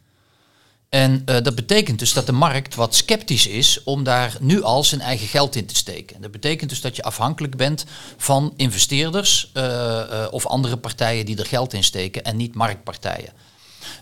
En 0.88 1.22
eh, 1.24 1.42
dat 1.42 1.54
betekent 1.54 1.98
dus 1.98 2.12
dat 2.12 2.26
de 2.26 2.32
markt 2.32 2.74
wat 2.74 2.94
sceptisch 2.94 3.46
is 3.46 3.82
om 3.84 4.04
daar 4.04 4.36
nu 4.40 4.62
al 4.62 4.84
zijn 4.84 5.00
eigen 5.00 5.26
geld 5.26 5.56
in 5.56 5.66
te 5.66 5.74
steken. 5.74 6.20
Dat 6.20 6.30
betekent 6.30 6.70
dus 6.70 6.80
dat 6.80 6.96
je 6.96 7.02
afhankelijk 7.02 7.56
bent 7.56 7.84
van 8.16 8.52
investeerders 8.56 9.50
eh, 9.52 10.00
eh, 10.00 10.32
of 10.32 10.46
andere 10.46 10.76
partijen 10.76 11.26
die 11.26 11.38
er 11.38 11.46
geld 11.46 11.72
in 11.72 11.84
steken 11.84 12.24
en 12.24 12.36
niet 12.36 12.54
marktpartijen. 12.54 13.32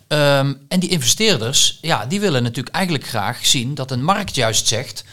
Ehm, 0.09 0.55
en 0.69 0.81
die 0.81 0.91
investeerders, 0.91 1.79
ja, 1.81 2.07
die 2.07 2.21
willen 2.21 2.43
natuurlijk 2.43 2.75
eigenlijk 2.75 3.07
graag 3.07 3.47
zien 3.47 3.75
dat 3.75 3.91
een 3.91 4.05
markt 4.05 4.35
juist 4.35 4.67
zegt, 4.67 5.05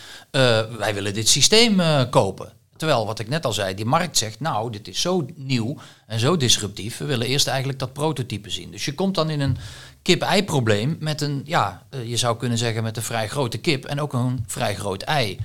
wij 0.77 0.93
willen 0.93 1.13
dit 1.13 1.29
systeem 1.29 1.81
kopen. 2.09 2.59
Terwijl, 2.81 3.05
wat 3.05 3.19
ik 3.19 3.29
net 3.29 3.45
al 3.45 3.53
zei, 3.53 3.73
die 3.75 3.85
markt 3.85 4.17
zegt, 4.17 4.39
nou, 4.39 4.71
dit 4.71 4.87
is 4.87 5.01
zo 5.01 5.25
nieuw 5.35 5.77
en 6.07 6.19
zo 6.19 6.37
disruptief, 6.37 6.97
we 6.97 7.05
willen 7.05 7.27
eerst 7.27 7.47
eigenlijk 7.47 7.79
dat 7.79 7.93
prototype 7.93 8.49
zien. 8.49 8.71
Dus 8.71 8.85
je 8.85 8.93
komt 8.93 9.15
dan 9.15 9.29
in 9.29 9.41
een 9.41 9.57
kip-ei-probleem 10.01 10.97
met 10.99 11.21
een, 11.21 11.41
ja, 11.45 11.85
eh, 11.89 12.09
je 12.09 12.17
zou 12.17 12.37
kunnen 12.37 12.57
zeggen 12.57 12.83
met 12.83 12.97
een 12.97 13.03
vrij 13.03 13.27
grote 13.27 13.57
kip 13.57 13.85
en 13.85 14.01
ook 14.01 14.13
een 14.13 14.43
vrij 14.47 14.75
groot 14.75 15.01
ei. 15.01 15.39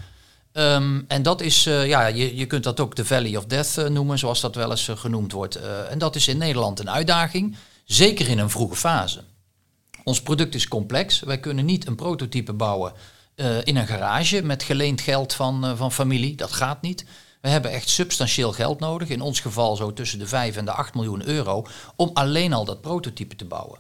Ehm, 0.53 1.01
en 1.09 1.23
dat 1.23 1.41
is, 1.41 1.67
eh, 1.67 1.87
ja, 1.87 2.07
je, 2.07 2.37
je 2.37 2.47
kunt 2.47 2.65
dat 2.65 2.81
ook 2.81 2.97
de 2.97 3.05
Valley 3.05 3.37
of 3.37 3.45
Death 3.45 3.79
eh, 3.79 3.87
noemen, 3.87 4.19
zoals 4.19 4.41
dat 4.41 4.55
wel 4.55 4.71
eens 4.71 4.91
genoemd 4.95 5.33
wordt. 5.33 5.57
En 5.91 5.99
dat 5.99 6.17
is 6.17 6.29
in 6.29 6.39
Nederland 6.39 6.81
een 6.81 6.91
uitdaging, 6.91 7.57
zeker 7.85 8.29
in 8.29 8.39
een 8.39 8.51
vroege 8.51 8.77
fase. 8.77 9.23
Ons 10.05 10.23
product 10.23 10.55
is 10.55 10.69
complex. 10.69 11.21
Wij 11.21 11.39
kunnen 11.39 11.65
niet 11.65 11.87
een 11.87 11.97
prototype 11.97 12.53
bouwen 12.53 12.93
in 13.65 13.77
een 13.77 13.87
garage 13.87 14.43
met 14.43 14.63
geleend 14.63 15.01
geld 15.01 15.33
van, 15.33 15.77
van 15.77 15.93
familie. 15.93 16.35
Dat 16.35 16.53
gaat 16.53 16.83
niet. 16.83 17.05
We 17.47 17.53
hebben 17.53 17.71
echt 17.71 17.89
substantieel 17.89 18.53
geld 18.53 18.81
nodig. 18.81 19.09
In 19.09 19.21
ons 19.21 19.41
geval 19.41 19.77
zo 19.77 19.93
tussen 19.93 20.19
de 20.19 20.27
5 20.27 20.57
en 20.57 20.65
de 20.65 20.71
8 20.71 20.95
miljoen 20.95 21.29
euro. 21.29 21.67
Om 21.97 22.11
alleen 22.15 22.53
al 22.53 22.65
dat 22.65 22.81
prototype 22.81 23.37
te 23.37 23.45
bouwen. 23.45 23.79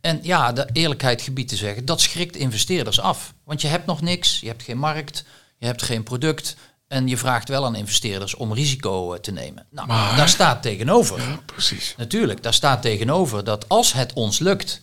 En 0.00 0.18
ja, 0.22 0.52
de 0.52 0.68
eerlijkheid 0.72 1.22
gebied 1.22 1.48
te 1.48 1.56
zeggen, 1.56 1.84
dat 1.84 2.00
schrikt 2.00 2.36
investeerders 2.36 3.00
af. 3.00 3.34
Want 3.44 3.60
je 3.60 3.68
hebt 3.68 3.86
nog 3.86 4.00
niks, 4.00 4.40
je 4.40 4.46
hebt 4.46 4.62
geen 4.62 4.78
markt, 4.78 5.24
je 5.58 5.66
hebt 5.66 5.82
geen 5.82 6.02
product. 6.02 6.56
En 6.88 7.08
je 7.08 7.16
vraagt 7.16 7.48
wel 7.48 7.64
aan 7.64 7.74
investeerders 7.74 8.34
om 8.34 8.52
risico 8.52 9.12
eh, 9.12 9.20
te 9.20 9.32
nemen. 9.32 9.66
Nou, 9.70 9.86
Maar- 9.86 10.16
daar 10.16 10.28
staat 10.28 10.62
tegenover. 10.62 11.20
Ja, 11.20 11.40
precies. 11.46 11.94
Natuurlijk, 11.96 12.42
daar 12.42 12.54
staat 12.54 12.82
tegenover 12.82 13.44
dat 13.44 13.68
als 13.68 13.92
het 13.92 14.12
ons 14.12 14.38
lukt, 14.38 14.80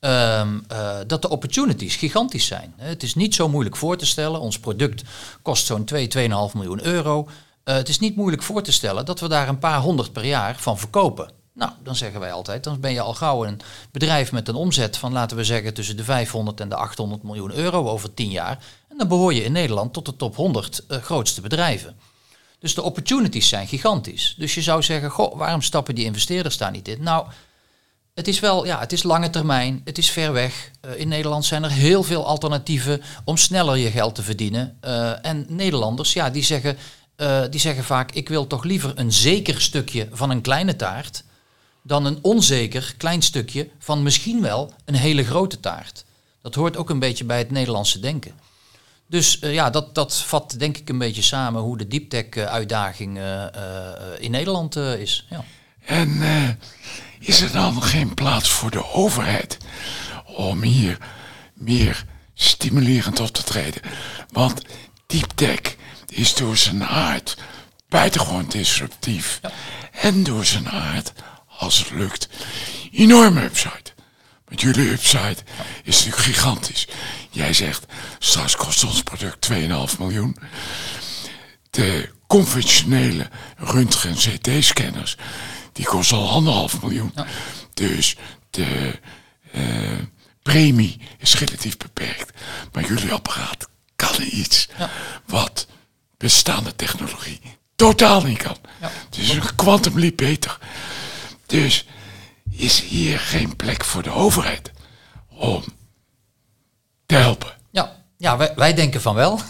ehm, 0.00 0.58
eh, 0.68 0.98
dat 1.06 1.22
de 1.22 1.28
opportunities 1.28 1.96
gigantisch 1.96 2.46
zijn. 2.46 2.74
Het 2.76 3.02
is 3.02 3.14
niet 3.14 3.34
zo 3.34 3.48
moeilijk 3.48 3.76
voor 3.76 3.96
te 3.96 4.06
stellen. 4.06 4.40
Ons 4.40 4.58
product 4.58 5.02
kost 5.42 5.66
zo'n 5.66 5.84
2, 5.84 6.08
2,5 6.08 6.54
miljoen 6.54 6.84
euro. 6.84 7.28
Eh, 7.64 7.74
het 7.74 7.88
is 7.88 7.98
niet 7.98 8.16
moeilijk 8.16 8.42
voor 8.42 8.62
te 8.62 8.72
stellen 8.72 9.04
dat 9.04 9.20
we 9.20 9.28
daar 9.28 9.48
een 9.48 9.58
paar 9.58 9.80
honderd 9.80 10.12
per 10.12 10.24
jaar 10.24 10.56
van 10.58 10.78
verkopen. 10.78 11.38
Nou, 11.60 11.72
dan 11.82 11.96
zeggen 11.96 12.20
wij 12.20 12.32
altijd, 12.32 12.64
dan 12.64 12.80
ben 12.80 12.92
je 12.92 13.00
al 13.00 13.14
gauw 13.14 13.44
een 13.44 13.60
bedrijf 13.90 14.32
met 14.32 14.48
een 14.48 14.54
omzet 14.54 14.96
van, 14.96 15.12
laten 15.12 15.36
we 15.36 15.44
zeggen, 15.44 15.74
tussen 15.74 15.96
de 15.96 16.04
500 16.04 16.60
en 16.60 16.68
de 16.68 16.74
800 16.74 17.22
miljoen 17.22 17.52
euro 17.52 17.88
over 17.88 18.14
10 18.14 18.30
jaar. 18.30 18.58
En 18.88 18.98
dan 18.98 19.08
behoor 19.08 19.34
je 19.34 19.44
in 19.44 19.52
Nederland 19.52 19.92
tot 19.92 20.06
de 20.06 20.16
top 20.16 20.36
100 20.36 20.86
eh, 20.86 20.98
grootste 20.98 21.40
bedrijven. 21.40 21.98
Dus 22.58 22.74
de 22.74 22.82
opportunities 22.82 23.48
zijn 23.48 23.66
gigantisch. 23.66 24.34
Dus 24.38 24.54
je 24.54 24.62
zou 24.62 24.82
zeggen, 24.82 25.10
goh, 25.10 25.36
waarom 25.36 25.62
stappen 25.62 25.94
die 25.94 26.04
investeerders 26.04 26.56
daar 26.56 26.70
niet 26.70 26.88
in? 26.88 27.02
Nou, 27.02 27.26
het 28.14 28.28
is 28.28 28.40
wel, 28.40 28.66
ja, 28.66 28.80
het 28.80 28.92
is 28.92 29.02
lange 29.02 29.30
termijn, 29.30 29.80
het 29.84 29.98
is 29.98 30.10
ver 30.10 30.32
weg. 30.32 30.70
Eh, 30.80 31.00
in 31.00 31.08
Nederland 31.08 31.44
zijn 31.44 31.64
er 31.64 31.70
heel 31.70 32.02
veel 32.02 32.26
alternatieven 32.26 33.02
om 33.24 33.36
sneller 33.36 33.76
je 33.76 33.90
geld 33.90 34.14
te 34.14 34.22
verdienen. 34.22 34.78
En 35.22 35.46
Nederlanders, 35.48 36.12
ja, 36.12 36.30
die 36.30 36.44
zeggen, 36.44 36.76
eh, 37.20 37.42
die 37.50 37.60
zeggen 37.60 37.84
vaak, 37.84 38.12
ik 38.12 38.28
wil 38.28 38.46
toch 38.46 38.64
liever 38.64 38.92
een 38.94 39.12
zeker 39.12 39.60
stukje 39.60 40.08
van 40.12 40.30
een 40.30 40.40
kleine 40.40 40.76
taart 40.76 41.24
dan 41.82 42.04
een 42.04 42.18
onzeker 42.22 42.94
klein 42.96 43.22
stukje 43.22 43.68
van 43.78 44.02
misschien 44.02 44.40
wel 44.42 44.72
een 44.84 44.94
hele 44.94 45.24
grote 45.24 45.60
taart. 45.60 46.04
Dat 46.42 46.54
hoort 46.54 46.76
ook 46.76 46.90
een 46.90 46.98
beetje 46.98 47.24
bij 47.24 47.38
het 47.38 47.50
Nederlandse 47.50 48.00
denken. 48.00 48.32
Dus 49.06 49.38
ja, 49.40 49.70
dat, 49.70 49.94
dat 49.94 50.16
vat 50.16 50.54
denk 50.58 50.76
ik 50.76 50.88
een 50.88 50.98
beetje 50.98 51.22
samen 51.22 51.62
hoe 51.62 51.78
de 51.78 51.88
deeptech-uitdaging 51.88 53.20
in 54.18 54.30
Nederland 54.30 54.76
is. 54.76 55.26
Ja. 55.30 55.44
En 55.86 56.20
is 57.18 57.40
er 57.40 57.52
dan 57.52 57.82
geen 57.82 58.14
plaats 58.14 58.50
voor 58.50 58.70
de 58.70 58.92
overheid 58.92 59.58
om 60.24 60.62
hier 60.62 60.98
meer 61.54 62.04
stimulerend 62.34 63.20
op 63.20 63.28
te 63.28 63.42
treden? 63.42 63.82
Want 64.32 64.62
deep 65.06 65.30
tech 65.34 65.78
is 66.10 66.34
door 66.34 66.56
zijn 66.56 66.84
aard 66.84 67.36
buitengewoon 67.88 68.46
disruptief. 68.48 69.40
En 69.92 70.22
door 70.22 70.44
zijn 70.44 70.68
aard, 70.68 71.12
als 71.58 71.78
het 71.78 71.90
lukt, 71.90 72.28
enorme 72.92 73.42
upside. 73.42 73.92
Want 74.48 74.60
jullie 74.60 74.90
upside 74.90 75.36
is 75.84 75.96
natuurlijk 75.96 76.22
gigantisch. 76.22 76.88
Jij 77.30 77.52
zegt, 77.52 77.84
straks 78.18 78.56
kost 78.56 78.84
ons 78.84 79.02
product 79.02 79.48
2,5 79.92 79.98
miljoen. 79.98 80.36
De 81.70 82.10
conventionele 82.26 83.28
röntgen 83.56 84.14
CT-scanners 84.14 85.16
die 85.72 85.84
kost 85.84 86.12
al 86.12 86.28
anderhalf 86.28 86.82
miljoen. 86.82 87.14
Dus 87.74 88.16
de 88.50 88.98
uh, 89.54 89.98
premie 90.42 91.00
is 91.18 91.38
relatief 91.38 91.76
beperkt. 91.76 92.38
Maar 92.72 92.86
jullie 92.86 93.12
apparaat 93.12 93.68
kan 93.96 94.14
iets 94.20 94.68
wat 95.26 95.66
bestaande 96.20 96.76
technologie 96.76 97.40
totaal 97.76 98.22
niet 98.22 98.42
kan. 98.42 98.56
Ja. 98.80 98.90
Dus 99.10 99.28
een 99.28 99.54
quantum 99.54 99.98
leap 99.98 100.16
beter. 100.16 100.58
Dus 101.46 101.86
is 102.50 102.80
hier 102.80 103.18
geen 103.18 103.56
plek 103.56 103.84
voor 103.84 104.02
de 104.02 104.10
overheid 104.10 104.70
om 105.28 105.64
te 107.06 107.14
helpen. 107.14 107.56
Ja, 107.70 107.96
ja 108.16 108.36
wij, 108.36 108.52
wij 108.56 108.74
denken 108.74 109.00
van 109.00 109.14
wel. 109.14 109.40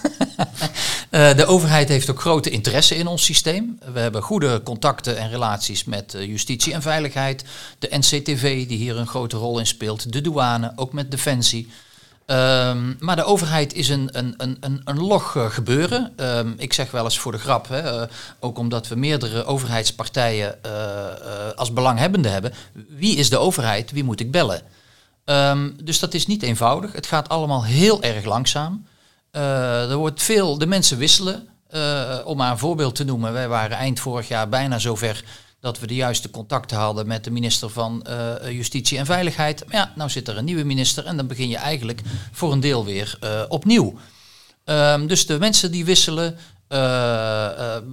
Eh, 1.10 1.36
de 1.36 1.46
overheid 1.46 1.88
heeft 1.88 2.10
ook 2.10 2.20
grote 2.20 2.50
interesse 2.50 2.94
in 2.94 3.06
ons 3.06 3.24
systeem. 3.24 3.78
We 3.92 4.00
hebben 4.00 4.22
goede 4.22 4.62
contacten 4.62 5.18
en 5.18 5.30
relaties 5.30 5.84
met 5.84 6.14
uh, 6.14 6.26
justitie 6.26 6.72
en 6.72 6.82
veiligheid. 6.82 7.44
De 7.78 7.88
NCTV, 7.90 8.66
die 8.66 8.78
hier 8.78 8.96
een 8.96 9.06
grote 9.06 9.36
rol 9.36 9.58
in 9.58 9.66
speelt. 9.66 10.12
De 10.12 10.20
douane, 10.20 10.72
ook 10.76 10.92
met 10.92 11.10
defensie. 11.10 11.70
Um, 12.30 12.96
maar 12.98 13.16
de 13.16 13.24
overheid 13.24 13.74
is 13.74 13.88
een, 13.88 14.08
een, 14.12 14.34
een, 14.38 14.80
een 14.84 15.00
log 15.00 15.34
uh, 15.34 15.50
gebeuren. 15.50 16.12
Um, 16.16 16.54
ik 16.56 16.72
zeg 16.72 16.90
wel 16.90 17.04
eens 17.04 17.18
voor 17.18 17.32
de 17.32 17.38
grap, 17.38 17.68
hè, 17.68 18.06
ook 18.40 18.58
omdat 18.58 18.88
we 18.88 18.96
meerdere 18.96 19.44
overheidspartijen 19.44 20.58
als 21.56 21.72
belanghebbende 21.72 22.28
hebben. 22.28 22.52
Wie 22.88 23.16
is 23.16 23.30
de 23.30 23.38
overheid? 23.38 23.90
Wie 23.90 24.04
moet 24.04 24.20
ik 24.20 24.30
bellen? 24.30 24.62
Um, 25.24 25.76
dus 25.82 25.98
dat 25.98 26.14
is 26.14 26.26
niet 26.26 26.42
eenvoudig. 26.42 26.92
Het 26.92 27.06
gaat 27.06 27.28
allemaal 27.28 27.64
heel 27.64 28.02
erg 28.02 28.24
langzaam. 28.24 28.86
Er 29.30 29.96
wordt 29.96 30.22
veel, 30.22 30.58
de 30.58 30.66
mensen 30.66 30.98
wisselen. 30.98 31.48
Om 32.24 32.36
maar 32.36 32.50
een 32.50 32.58
voorbeeld 32.58 32.94
te 32.94 33.04
noemen, 33.04 33.32
wij 33.32 33.48
waren 33.48 33.76
eind 33.76 34.00
vorig 34.00 34.28
jaar 34.28 34.48
bijna 34.48 34.78
zover 34.78 35.24
dat 35.60 35.78
we 35.78 35.86
de 35.86 35.94
juiste 35.94 36.30
contacten 36.30 36.76
hadden 36.76 37.06
met 37.06 37.24
de 37.24 37.30
minister 37.30 37.70
van 37.70 38.06
uh, 38.08 38.50
Justitie 38.50 38.98
en 38.98 39.06
Veiligheid. 39.06 39.64
Maar 39.66 39.74
ja, 39.74 39.92
nou 39.96 40.10
zit 40.10 40.28
er 40.28 40.36
een 40.36 40.44
nieuwe 40.44 40.64
minister 40.64 41.06
en 41.06 41.16
dan 41.16 41.26
begin 41.26 41.48
je 41.48 41.56
eigenlijk 41.56 42.02
voor 42.32 42.52
een 42.52 42.60
deel 42.60 42.84
weer 42.84 43.18
opnieuw. 43.48 43.94
Um, 44.64 45.06
dus 45.06 45.26
de 45.26 45.38
mensen 45.38 45.70
die 45.70 45.84
wisselen. 45.84 46.36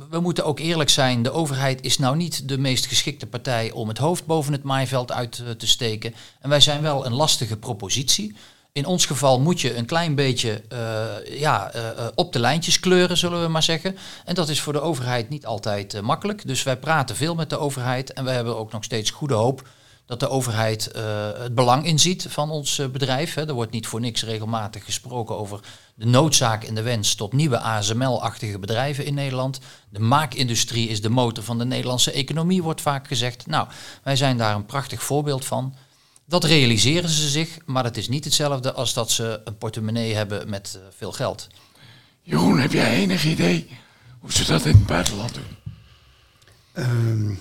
we 0.10 0.20
moeten 0.20 0.46
ook 0.46 0.60
eerlijk 0.60 0.90
zijn, 0.90 1.24
de 1.24 1.32
overheid 1.32 1.82
is 1.82 1.98
nou 1.98 2.16
niet 2.16 2.50
de 2.50 2.58
meest 2.58 2.86
geschikte 2.86 3.26
partij 3.26 3.72
om 3.72 3.88
het 3.88 3.98
hoofd 3.98 4.26
boven 4.26 4.54
het 4.54 4.64
maaiveld 4.64 5.12
uit 5.12 5.44
te 5.58 5.68
steken. 5.68 6.16
En 6.42 6.50
wij 6.50 6.60
zijn 6.60 6.82
wel 6.82 7.06
een 7.06 7.14
lastige 7.14 7.58
propositie. 7.58 8.36
In 8.78 8.86
ons 8.86 9.06
geval 9.06 9.40
moet 9.40 9.62
je 9.62 9.76
een 9.76 9.86
klein 9.86 10.16
beetje 10.16 10.62
uh, 10.74 11.40
ja, 11.40 11.76
uh, 11.76 11.82
op 12.16 12.34
de 12.34 12.40
lijntjes 12.40 12.80
kleuren, 12.80 13.18
zullen 13.18 13.42
we 13.42 13.48
maar 13.48 13.64
zeggen. 13.64 13.98
En 14.26 14.36
dat 14.36 14.50
is 14.50 14.62
voor 14.62 14.74
de 14.74 14.82
overheid 14.82 15.30
niet 15.30 15.46
altijd 15.46 16.02
makkelijk. 16.02 16.48
Dus 16.48 16.64
wij 16.64 16.78
praten 16.78 17.16
veel 17.16 17.36
met 17.36 17.50
de 17.50 17.58
overheid 17.58 18.14
en 18.14 18.24
we 18.24 18.30
hebben 18.30 18.58
ook 18.58 18.72
nog 18.72 18.84
steeds 18.84 19.10
goede 19.10 19.34
hoop 19.34 19.68
dat 20.06 20.20
de 20.20 20.30
overheid 20.30 20.90
het 21.38 21.56
belang 21.56 21.86
inziet 21.86 22.26
van 22.30 22.50
ons 22.50 22.82
bedrijf. 22.92 23.34
Hè. 23.34 23.48
Er 23.48 23.54
wordt 23.54 23.72
niet 23.72 23.88
voor 23.88 24.00
niks 24.00 24.24
regelmatig 24.24 24.86
gesproken 24.86 25.38
over 25.38 25.60
de 25.96 26.06
noodzaak 26.06 26.64
en 26.64 26.76
de 26.76 26.82
wens 26.82 27.16
tot 27.16 27.34
nieuwe 27.34 27.60
ASML-achtige 27.60 28.60
bedrijven 28.60 29.06
in 29.06 29.14
Nederland. 29.14 29.60
De 29.90 30.00
maakindustrie 30.00 30.90
is 30.90 31.02
de 31.02 31.10
motor 31.10 31.44
van 31.44 31.58
de 31.58 31.66
Nederlandse 31.66 32.12
economie, 32.12 32.64
wordt 32.64 32.82
vaak 32.82 33.08
gezegd. 33.08 33.48
Nou, 33.48 33.68
wij 34.04 34.16
zijn 34.16 34.38
daar 34.38 34.56
een 34.56 34.66
prachtig 34.66 35.04
voorbeeld 35.04 35.46
van. 35.46 35.76
Dat 36.30 36.44
realiseren 36.44 37.10
ze 37.10 37.30
zich, 37.30 37.58
maar 37.66 37.84
het 37.84 37.98
is 37.98 38.08
niet 38.08 38.24
hetzelfde 38.24 38.74
als 38.74 38.94
dat 38.94 39.12
ze 39.12 39.42
een 39.44 39.58
portemonnee 39.58 40.14
hebben 40.14 40.50
met 40.50 40.74
uh, 40.78 40.82
veel 40.98 41.12
geld. 41.12 41.48
Jeroen, 42.22 42.60
heb 42.60 42.72
jij 42.72 42.96
enig 42.96 43.26
idee 43.26 43.68
hoe 44.20 44.32
ze 44.32 44.46
dat 44.46 44.66
in 44.66 44.76
het 44.76 44.86
buitenland 44.86 45.34
doen? 45.34 45.74
Um, 46.74 47.40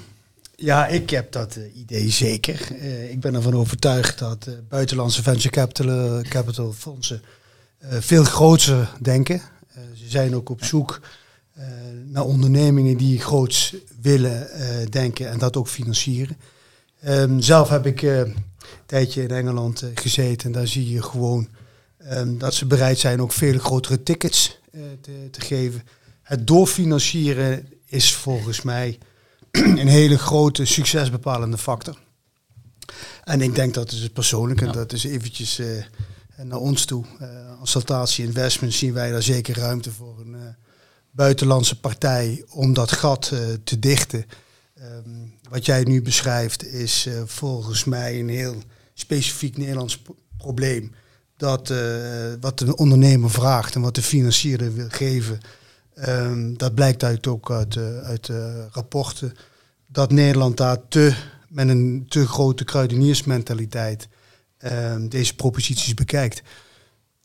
ja, 0.56 0.86
ik 0.86 1.10
heb 1.10 1.32
dat 1.32 1.56
uh, 1.56 1.76
idee 1.76 2.10
zeker. 2.10 2.68
Uh, 2.72 3.10
ik 3.10 3.20
ben 3.20 3.34
ervan 3.34 3.54
overtuigd 3.54 4.18
dat 4.18 4.48
buitenlandse 4.68 5.22
venture 5.22 5.50
capital, 5.50 6.22
capital 6.22 6.72
fondsen 6.72 7.22
veel 7.80 8.24
groter 8.24 8.92
denken. 9.00 9.42
ze 9.94 10.08
zijn 10.08 10.34
ook 10.34 10.48
op 10.48 10.64
zoek 10.64 11.00
naar 12.04 12.24
ondernemingen 12.24 12.96
die 12.96 13.20
groots 13.20 13.74
willen 14.00 14.48
denken 14.90 15.30
en 15.30 15.38
dat 15.38 15.56
ook 15.56 15.68
financieren. 15.68 16.36
Um, 17.08 17.40
zelf 17.40 17.68
heb 17.68 17.86
ik 17.86 18.02
tijdje 18.86 19.22
in 19.22 19.30
Engeland 19.30 19.82
uh, 19.82 19.90
gezeten. 19.94 20.46
En 20.46 20.52
daar 20.52 20.66
zie 20.66 20.90
je 20.90 21.02
gewoon 21.02 21.48
um, 22.12 22.38
dat 22.38 22.54
ze 22.54 22.66
bereid 22.66 22.98
zijn 22.98 23.22
ook 23.22 23.32
veel 23.32 23.58
grotere 23.58 24.02
tickets 24.02 24.58
uh, 24.72 24.82
te, 25.00 25.28
te, 25.30 25.40
geven. 25.40 25.82
Het 26.22 26.46
doorfinancieren 26.46 27.68
is 27.86 28.14
volgens 28.14 28.62
mij 28.62 28.98
een 29.50 29.88
hele 29.88 30.18
grote 30.18 30.64
succesbepalende 30.64 31.58
factor. 31.58 31.98
En 33.24 33.40
ik 33.40 33.54
denk 33.54 33.74
dat 33.74 33.92
is 33.92 34.02
het 34.02 34.12
persoonlijk, 34.12 34.60
en 34.60 34.72
dat 34.72 34.92
is 34.92 35.04
eventjes 35.04 35.60
naar 36.42 36.58
ons 36.58 36.84
toe. 36.84 37.04
als 37.60 37.70
Saltatie 37.70 38.24
Investment 38.24 38.74
zien 38.74 38.92
wij 38.92 39.10
daar 39.10 39.22
zeker 39.22 39.58
ruimte 39.58 39.92
voor 39.92 40.20
een 40.20 40.56
buitenlandse 41.10 41.80
partij 41.80 42.44
om 42.48 42.72
dat 42.72 42.92
gat 42.92 43.32
te 43.64 43.78
dichten. 43.78 44.24
Um, 44.82 45.35
wat 45.48 45.66
jij 45.66 45.82
nu 45.82 46.02
beschrijft 46.02 46.64
is 46.64 47.06
uh, 47.06 47.22
volgens 47.24 47.84
mij 47.84 48.20
een 48.20 48.28
heel 48.28 48.56
specifiek 48.94 49.56
Nederlands 49.56 50.02
probleem. 50.38 50.92
Dat 51.36 51.70
uh, 51.70 51.78
wat 52.40 52.58
de 52.58 52.76
ondernemer 52.76 53.30
vraagt 53.30 53.74
en 53.74 53.80
wat 53.80 53.94
de 53.94 54.02
financier 54.02 54.74
wil 54.74 54.88
geven, 54.88 55.40
um, 56.08 56.58
dat 56.58 56.74
blijkt 56.74 57.04
uit 57.04 57.26
ook 57.26 57.50
uit, 57.50 57.74
uh, 57.74 57.98
uit 57.98 58.30
rapporten. 58.70 59.32
Dat 59.86 60.12
Nederland 60.12 60.56
daar 60.56 60.88
te, 60.88 61.14
met 61.48 61.68
een 61.68 62.06
te 62.08 62.26
grote 62.26 62.64
kruideniersmentaliteit 62.64 64.08
um, 64.64 65.08
deze 65.08 65.34
proposities 65.34 65.94
bekijkt. 65.94 66.42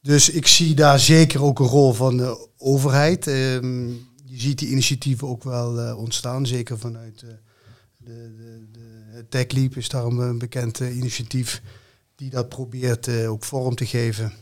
Dus 0.02 0.30
ik 0.30 0.48
zie 0.48 0.76
daar 0.76 1.00
zeker 1.00 1.44
ook 1.44 1.60
een 1.60 1.66
rol 1.66 1.94
van 1.94 2.18
de 2.18 2.48
overheid. 2.58 3.28
Um, 3.28 3.90
je 4.26 4.40
ziet 4.40 4.60
die 4.60 4.70
initiatieven 4.70 5.28
ook 5.28 5.44
wel 5.44 5.96
ontstaan, 5.96 6.46
zeker 6.46 6.80
vanuit 6.80 7.24
de, 8.38 8.68
de, 8.72 9.12
de 9.14 9.26
TechLeap 9.30 9.78
is 9.78 9.90
daarom 9.90 10.20
een 10.20 10.38
bekend 10.38 10.80
uh, 10.80 10.96
initiatief 10.96 11.62
die 12.16 12.30
dat 12.30 12.50
probeert 12.50 13.08
uh, 13.08 13.32
ook 13.32 13.44
vorm 13.44 13.76
te 13.76 13.86
geven. 13.86 14.34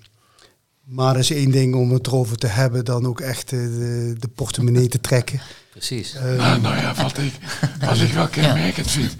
Maar 0.83 1.13
er 1.13 1.19
is 1.19 1.31
één 1.31 1.51
ding 1.51 1.75
om 1.75 1.91
het 1.91 2.07
erover 2.07 2.37
te 2.37 2.47
hebben, 2.47 2.85
dan 2.85 3.05
ook 3.05 3.19
echt 3.21 3.51
uh, 3.51 3.59
de, 3.59 4.15
de, 4.19 4.27
portemonnee 4.27 4.87
te 4.87 5.01
trekken. 5.01 5.41
Precies. 5.71 6.13
nou, 6.13 6.61
nou, 6.61 6.75
ja, 6.75 6.93
wat 6.93 7.17
ik, 7.17 7.33
wat 7.79 7.99
ik 7.99 8.11
wel 8.11 8.27
kenmerkend 8.27 8.91
vind. 8.91 9.15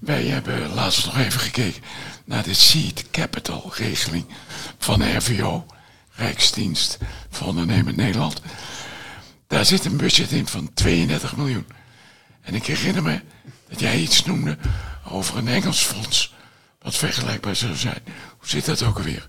Wij 0.00 0.24
hebben 0.24 0.74
laatst 0.74 1.06
nog 1.06 1.18
even 1.18 1.40
gekeken 1.40 1.82
naar 2.24 2.42
de 2.42 2.54
seed 2.54 3.10
capital 3.10 3.72
regeling 3.74 4.24
van 4.78 5.16
RVO, 5.16 5.66
Rijksdienst 6.10 6.98
voor 7.30 7.46
Ondernemen 7.46 7.96
Nederland. 7.96 8.40
Daar 9.46 9.64
zit 9.64 9.84
een 9.84 9.96
budget 9.96 10.30
in 10.30 10.46
van 10.46 10.70
32 10.74 11.36
miljoen. 11.36 11.66
En 12.48 12.54
ik 12.54 12.66
herinner 12.66 13.02
me 13.02 13.20
dat 13.68 13.80
jij 13.80 13.98
iets 13.98 14.24
noemde 14.24 14.56
over 15.10 15.36
een 15.36 15.48
Engels 15.48 15.82
fonds. 15.82 16.34
Wat 16.82 16.94
vergelijkbaar 16.94 17.56
zou 17.56 17.74
zijn. 17.74 18.02
Hoe 18.38 18.48
zit 18.48 18.64
dat 18.64 18.82
ook 18.82 18.96
alweer? 18.96 19.28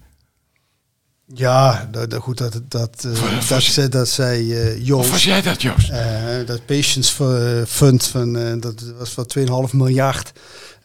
Ja, 1.26 1.90
dat, 1.92 2.14
goed, 2.16 2.38
dat, 2.38 2.62
dat, 2.68 3.04
uh, 3.06 3.50
dat, 3.50 3.92
dat 3.92 4.10
zei 4.10 4.42
uh, 4.42 4.86
Joost. 4.86 5.06
Of 5.06 5.12
was 5.12 5.24
jij 5.24 5.42
dat, 5.42 5.62
Joost? 5.62 5.90
Uh, 5.90 6.46
dat 6.46 6.66
Patients 6.66 7.10
Fund, 7.68 8.08
van, 8.08 8.60
dat 8.60 8.84
was 8.98 9.10
van 9.10 9.30
2,5 9.70 9.76
miljard. 9.76 10.32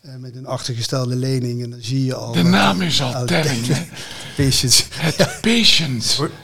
Eh, 0.04 0.14
met 0.18 0.36
een 0.36 0.46
achtergestelde 0.46 1.16
lening. 1.16 1.62
En 1.62 1.70
dan 1.70 1.78
zie 1.82 2.04
je 2.04 2.14
al... 2.14 2.32
De 2.32 2.42
naam 2.42 2.82
is 2.82 3.02
al 3.02 3.14
al- 3.14 3.26
telling. 3.26 3.66
Patience. 4.36 4.82
Het 4.94 5.38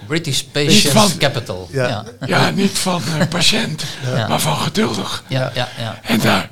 British 0.06 0.42
Niet 0.42 0.52
Patience 0.52 0.90
van- 0.90 1.16
Capital. 1.18 1.68
Ja. 1.72 1.88
Ja, 1.88 2.04
Ja, 2.26 2.50
niet 2.50 2.78
van 2.78 3.02
eh, 3.18 3.28
patiënt, 3.28 3.84
Ja. 4.14 4.28
maar 4.28 4.40
van 4.40 4.56
geduldig. 4.56 5.24
ja, 5.28 5.50
ja. 5.54 5.68
ja. 5.78 6.00
En 6.02 6.20
daar, 6.20 6.50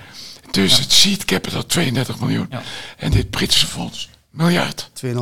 dus 0.51 0.79
het 0.79 0.93
seed 0.93 1.25
capital 1.25 1.67
32 1.67 2.21
miljoen. 2.21 2.47
Ja. 2.51 2.63
En 2.97 3.11
dit 3.11 3.31
Britse 3.31 3.67
fonds, 3.67 4.09
miljard. 4.31 4.91
2,5 5.05 5.11
2,5 5.11 5.15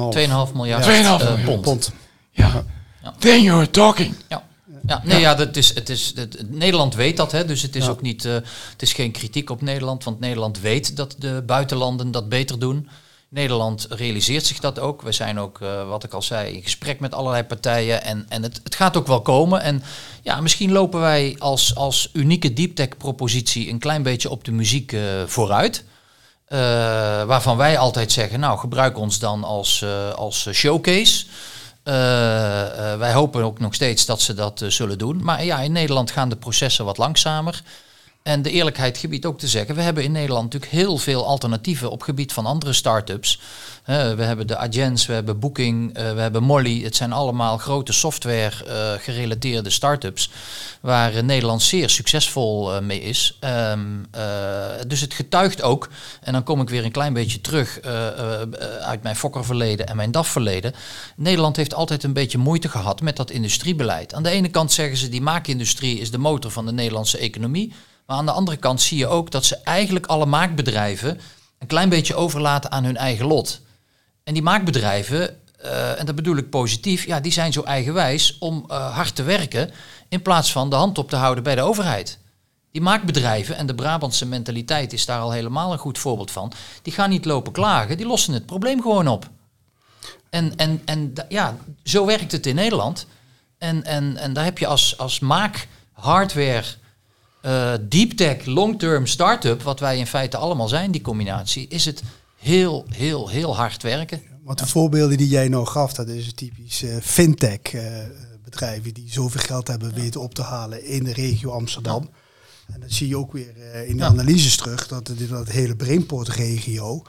miljard 0.54 0.84
2,5 0.84 0.88
eh, 0.88 1.10
miljard. 1.10 1.44
pond. 1.44 1.60
pond. 1.62 1.92
Ja. 2.30 2.64
Ja. 3.02 3.14
Then 3.18 3.42
you're 3.42 3.70
talking. 3.70 4.14
Ja. 4.28 4.42
Ja, 4.86 5.00
nee, 5.04 5.20
ja, 5.20 5.34
dat 5.34 5.56
is, 5.56 5.74
het 5.74 5.88
is, 5.88 6.12
het, 6.14 6.50
Nederland 6.50 6.94
weet 6.94 7.16
dat, 7.16 7.32
hè, 7.32 7.44
dus 7.44 7.62
het 7.62 7.76
is 7.76 7.84
Ja. 7.84 7.90
ook 7.90 8.02
niet, 8.02 8.24
eh, 8.24 8.32
het 8.72 8.82
is 8.82 8.92
geen 8.92 9.10
kritiek 9.12 9.50
op 9.50 9.62
Nederland, 9.62 10.04
want 10.04 10.20
Nederland 10.20 10.60
weet 10.60 10.96
dat 10.96 11.14
de 11.18 11.42
buitenlanden 11.46 12.10
dat 12.10 12.28
beter 12.28 12.58
doen. 12.58 12.88
Nederland 13.28 13.86
realiseert 13.90 14.46
zich 14.46 14.58
dat 14.58 14.78
ook. 14.78 15.02
We 15.02 15.12
zijn 15.12 15.38
ook, 15.38 15.60
eh, 15.60 15.88
wat 15.88 16.04
ik 16.04 16.12
al 16.12 16.22
zei, 16.22 16.54
in 16.54 16.62
gesprek 16.62 17.00
met 17.00 17.14
allerlei 17.14 17.42
partijen 17.42 18.02
en, 18.02 18.26
en 18.28 18.42
het, 18.42 18.60
het 18.64 18.74
gaat 18.74 18.96
ook 18.96 19.06
wel 19.06 19.20
komen. 19.22 19.62
En 19.62 19.82
ja, 20.22 20.40
misschien 20.40 20.72
lopen 20.72 21.00
wij 21.00 21.36
als, 21.38 21.74
als 21.74 22.10
unieke 22.12 22.52
deep 22.52 22.74
tech 22.74 22.96
propositie 22.96 23.68
een 23.68 23.78
klein 23.78 24.02
beetje 24.02 24.30
op 24.30 24.44
de 24.44 24.52
muziek 24.52 24.92
eh, 24.92 25.00
vooruit. 25.26 25.84
Waarvan 27.26 27.56
wij 27.56 27.78
altijd 27.78 28.12
zeggen, 28.12 28.40
nou 28.40 28.58
gebruik 28.58 28.98
ons 28.98 29.18
dan 29.18 29.44
als, 29.44 29.84
als 30.16 30.48
showcase. 30.52 31.24
Eh, 31.86 32.92
eh, 32.92 32.98
wij 32.98 33.12
hopen 33.12 33.42
ook 33.42 33.58
nog 33.58 33.74
steeds 33.74 34.06
dat 34.06 34.20
ze 34.20 34.34
dat 34.34 34.62
eh, 34.62 34.68
zullen 34.68 34.98
doen. 34.98 35.24
Maar 35.24 35.44
ja, 35.44 35.60
in 35.60 35.72
Nederland 35.72 36.10
gaan 36.10 36.28
de 36.28 36.36
processen 36.36 36.84
wat 36.84 36.98
langzamer. 36.98 37.62
En 38.26 38.42
de 38.42 38.50
eerlijkheid 38.50 38.98
gebiedt 38.98 39.26
ook 39.26 39.38
te 39.38 39.48
zeggen, 39.48 39.74
we 39.74 39.82
hebben 39.82 40.04
in 40.04 40.12
Nederland 40.12 40.44
natuurlijk 40.44 40.72
heel 40.72 40.98
veel 40.98 41.26
alternatieven 41.26 41.90
op 41.90 42.02
gebied 42.02 42.32
van 42.32 42.46
andere 42.46 42.72
start-ups. 42.72 43.40
We 43.84 44.22
hebben 44.22 44.46
de 44.46 44.56
Agents, 44.56 45.06
we 45.06 45.12
hebben 45.12 45.38
Booking, 45.38 45.94
eh, 45.94 46.12
we 46.12 46.20
hebben 46.20 46.42
Molly. 46.42 46.82
Het 46.82 46.96
zijn 46.96 47.12
allemaal 47.12 47.58
grote 47.58 47.92
software 47.92 48.64
eh, 48.64 48.92
gerelateerde 49.02 49.70
start-ups 49.70 50.30
waar 50.80 51.14
eh, 51.14 51.22
Nederland 51.22 51.62
zeer 51.62 51.90
succesvol 51.90 52.82
mee 52.82 53.00
is. 53.00 53.36
Ehm, 53.40 53.80
eh, 54.10 54.22
dus 54.86 55.00
het 55.00 55.14
getuigt 55.14 55.62
ook, 55.62 55.88
en 56.20 56.32
dan 56.32 56.42
kom 56.42 56.60
ik 56.60 56.68
weer 56.68 56.84
een 56.84 56.90
klein 56.90 57.12
beetje 57.12 57.40
terug 57.40 57.80
uit 58.80 59.02
mijn 59.02 59.16
fokkerverleden 59.16 59.86
en 59.86 59.96
mijn 59.96 60.10
DAF-verleden. 60.10 60.74
Nederland 61.16 61.56
heeft 61.56 61.74
altijd 61.74 62.02
een 62.02 62.12
beetje 62.12 62.38
moeite 62.38 62.68
gehad 62.68 63.00
met 63.00 63.16
dat 63.16 63.30
industriebeleid. 63.30 64.14
Aan 64.14 64.22
de 64.22 64.30
ene 64.30 64.48
kant 64.48 64.72
zeggen 64.72 64.96
ze 64.96 65.08
die 65.08 65.22
maakindustrie 65.22 65.98
is 65.98 66.10
de 66.10 66.18
motor 66.18 66.50
van 66.50 66.66
de 66.66 66.72
Nederlandse 66.72 67.18
economie. 67.18 67.72
Maar 68.06 68.16
aan 68.16 68.26
de 68.26 68.32
andere 68.32 68.56
kant 68.56 68.80
zie 68.80 68.98
je 68.98 69.06
ook 69.06 69.30
dat 69.30 69.44
ze 69.44 69.56
eigenlijk 69.56 70.06
alle 70.06 70.26
maakbedrijven 70.26 71.20
een 71.58 71.66
klein 71.66 71.88
beetje 71.88 72.14
overlaten 72.14 72.70
aan 72.70 72.84
hun 72.84 72.96
eigen 72.96 73.26
lot. 73.26 73.60
En 74.24 74.34
die 74.34 74.42
maakbedrijven, 74.42 75.36
eh, 75.60 76.00
en 76.00 76.06
dat 76.06 76.14
bedoel 76.14 76.36
ik 76.36 76.50
positief, 76.50 77.06
ja, 77.06 77.20
die 77.20 77.32
zijn 77.32 77.52
zo 77.52 77.62
eigenwijs 77.62 78.38
om 78.38 78.64
eh, 78.68 78.94
hard 78.94 79.14
te 79.14 79.22
werken 79.22 79.70
in 80.08 80.22
plaats 80.22 80.52
van 80.52 80.70
de 80.70 80.76
hand 80.76 80.98
op 80.98 81.08
te 81.08 81.16
houden 81.16 81.44
bij 81.44 81.54
de 81.54 81.62
overheid. 81.62 82.18
Die 82.72 82.82
maakbedrijven, 82.82 83.56
en 83.56 83.66
de 83.66 83.74
Brabantse 83.74 84.26
mentaliteit 84.26 84.92
is 84.92 85.06
daar 85.06 85.20
al 85.20 85.30
helemaal 85.30 85.72
een 85.72 85.78
goed 85.78 85.98
voorbeeld 85.98 86.30
van, 86.30 86.52
die 86.82 86.92
gaan 86.92 87.10
niet 87.10 87.24
lopen 87.24 87.52
klagen, 87.52 87.96
die 87.96 88.06
lossen 88.06 88.34
het 88.34 88.46
probleem 88.46 88.82
gewoon 88.82 89.08
op. 89.08 89.28
En, 90.30 90.56
en, 90.56 90.82
en 90.84 91.12
ja, 91.28 91.56
zo 91.82 92.06
werkt 92.06 92.32
het 92.32 92.46
in 92.46 92.54
Nederland. 92.54 93.06
En, 93.58 93.84
en, 93.84 94.16
en 94.16 94.32
daar 94.32 94.44
heb 94.44 94.58
je 94.58 94.66
als, 94.66 94.98
als 94.98 95.18
maak, 95.18 95.68
hardware, 95.92 96.64
eh, 97.46 97.72
deep 97.88 98.10
tech, 98.12 98.44
long-term 98.44 99.06
start-up, 99.06 99.62
wat 99.62 99.80
wij 99.80 99.98
in 99.98 100.06
feite 100.06 100.36
allemaal 100.36 100.68
zijn, 100.68 100.90
die 100.90 101.00
combinatie, 101.00 101.68
is 101.68 101.84
het 101.84 102.02
heel, 102.36 102.84
heel, 102.88 103.28
heel 103.28 103.56
hard 103.56 103.82
werken. 103.82 104.22
Want 104.44 104.58
de 104.58 104.66
voorbeelden 104.66 105.16
die 105.18 105.28
jij 105.28 105.48
nou 105.48 105.66
gaf, 105.66 105.92
dat 105.92 106.08
is 106.08 106.32
typisch 106.34 106.82
eh, 106.82 106.96
fintech 107.02 107.60
eh, 107.62 107.82
bedrijven 108.44 108.94
die 108.94 109.12
zoveel 109.12 109.40
geld 109.40 109.68
hebben 109.68 109.94
weten 109.94 110.20
op 110.20 110.34
te 110.34 110.42
halen 110.42 110.84
in 110.84 111.04
de 111.04 111.12
regio 111.12 111.50
Amsterdam. 111.50 112.10
En 112.72 112.80
dat 112.80 112.92
zie 112.92 113.08
je 113.08 113.16
ook 113.16 113.32
weer 113.32 113.56
in 113.86 113.96
de 113.96 114.02
Ja. 114.02 114.08
analyses 114.08 114.56
terug, 114.56 114.88
dat 114.88 115.08
het- 115.08 115.28
dat 115.28 115.48
hele 115.48 115.76
Brainport-regio, 115.76 117.02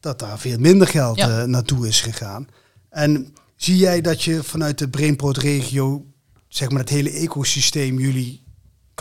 dat 0.00 0.18
daar 0.18 0.38
veel 0.38 0.58
minder 0.58 0.86
geld 0.88 1.46
naartoe 1.46 1.88
is 1.88 2.00
gegaan. 2.00 2.46
En 2.90 3.34
zie 3.56 3.76
jij 3.76 4.00
dat 4.00 4.22
je 4.22 4.42
vanuit 4.42 4.78
de 4.78 4.88
Brainport-regio, 4.88 6.04
zeg 6.48 6.70
maar, 6.70 6.80
het 6.80 6.88
hele 6.88 7.10
ecosysteem 7.10 7.98
jullie 7.98 8.41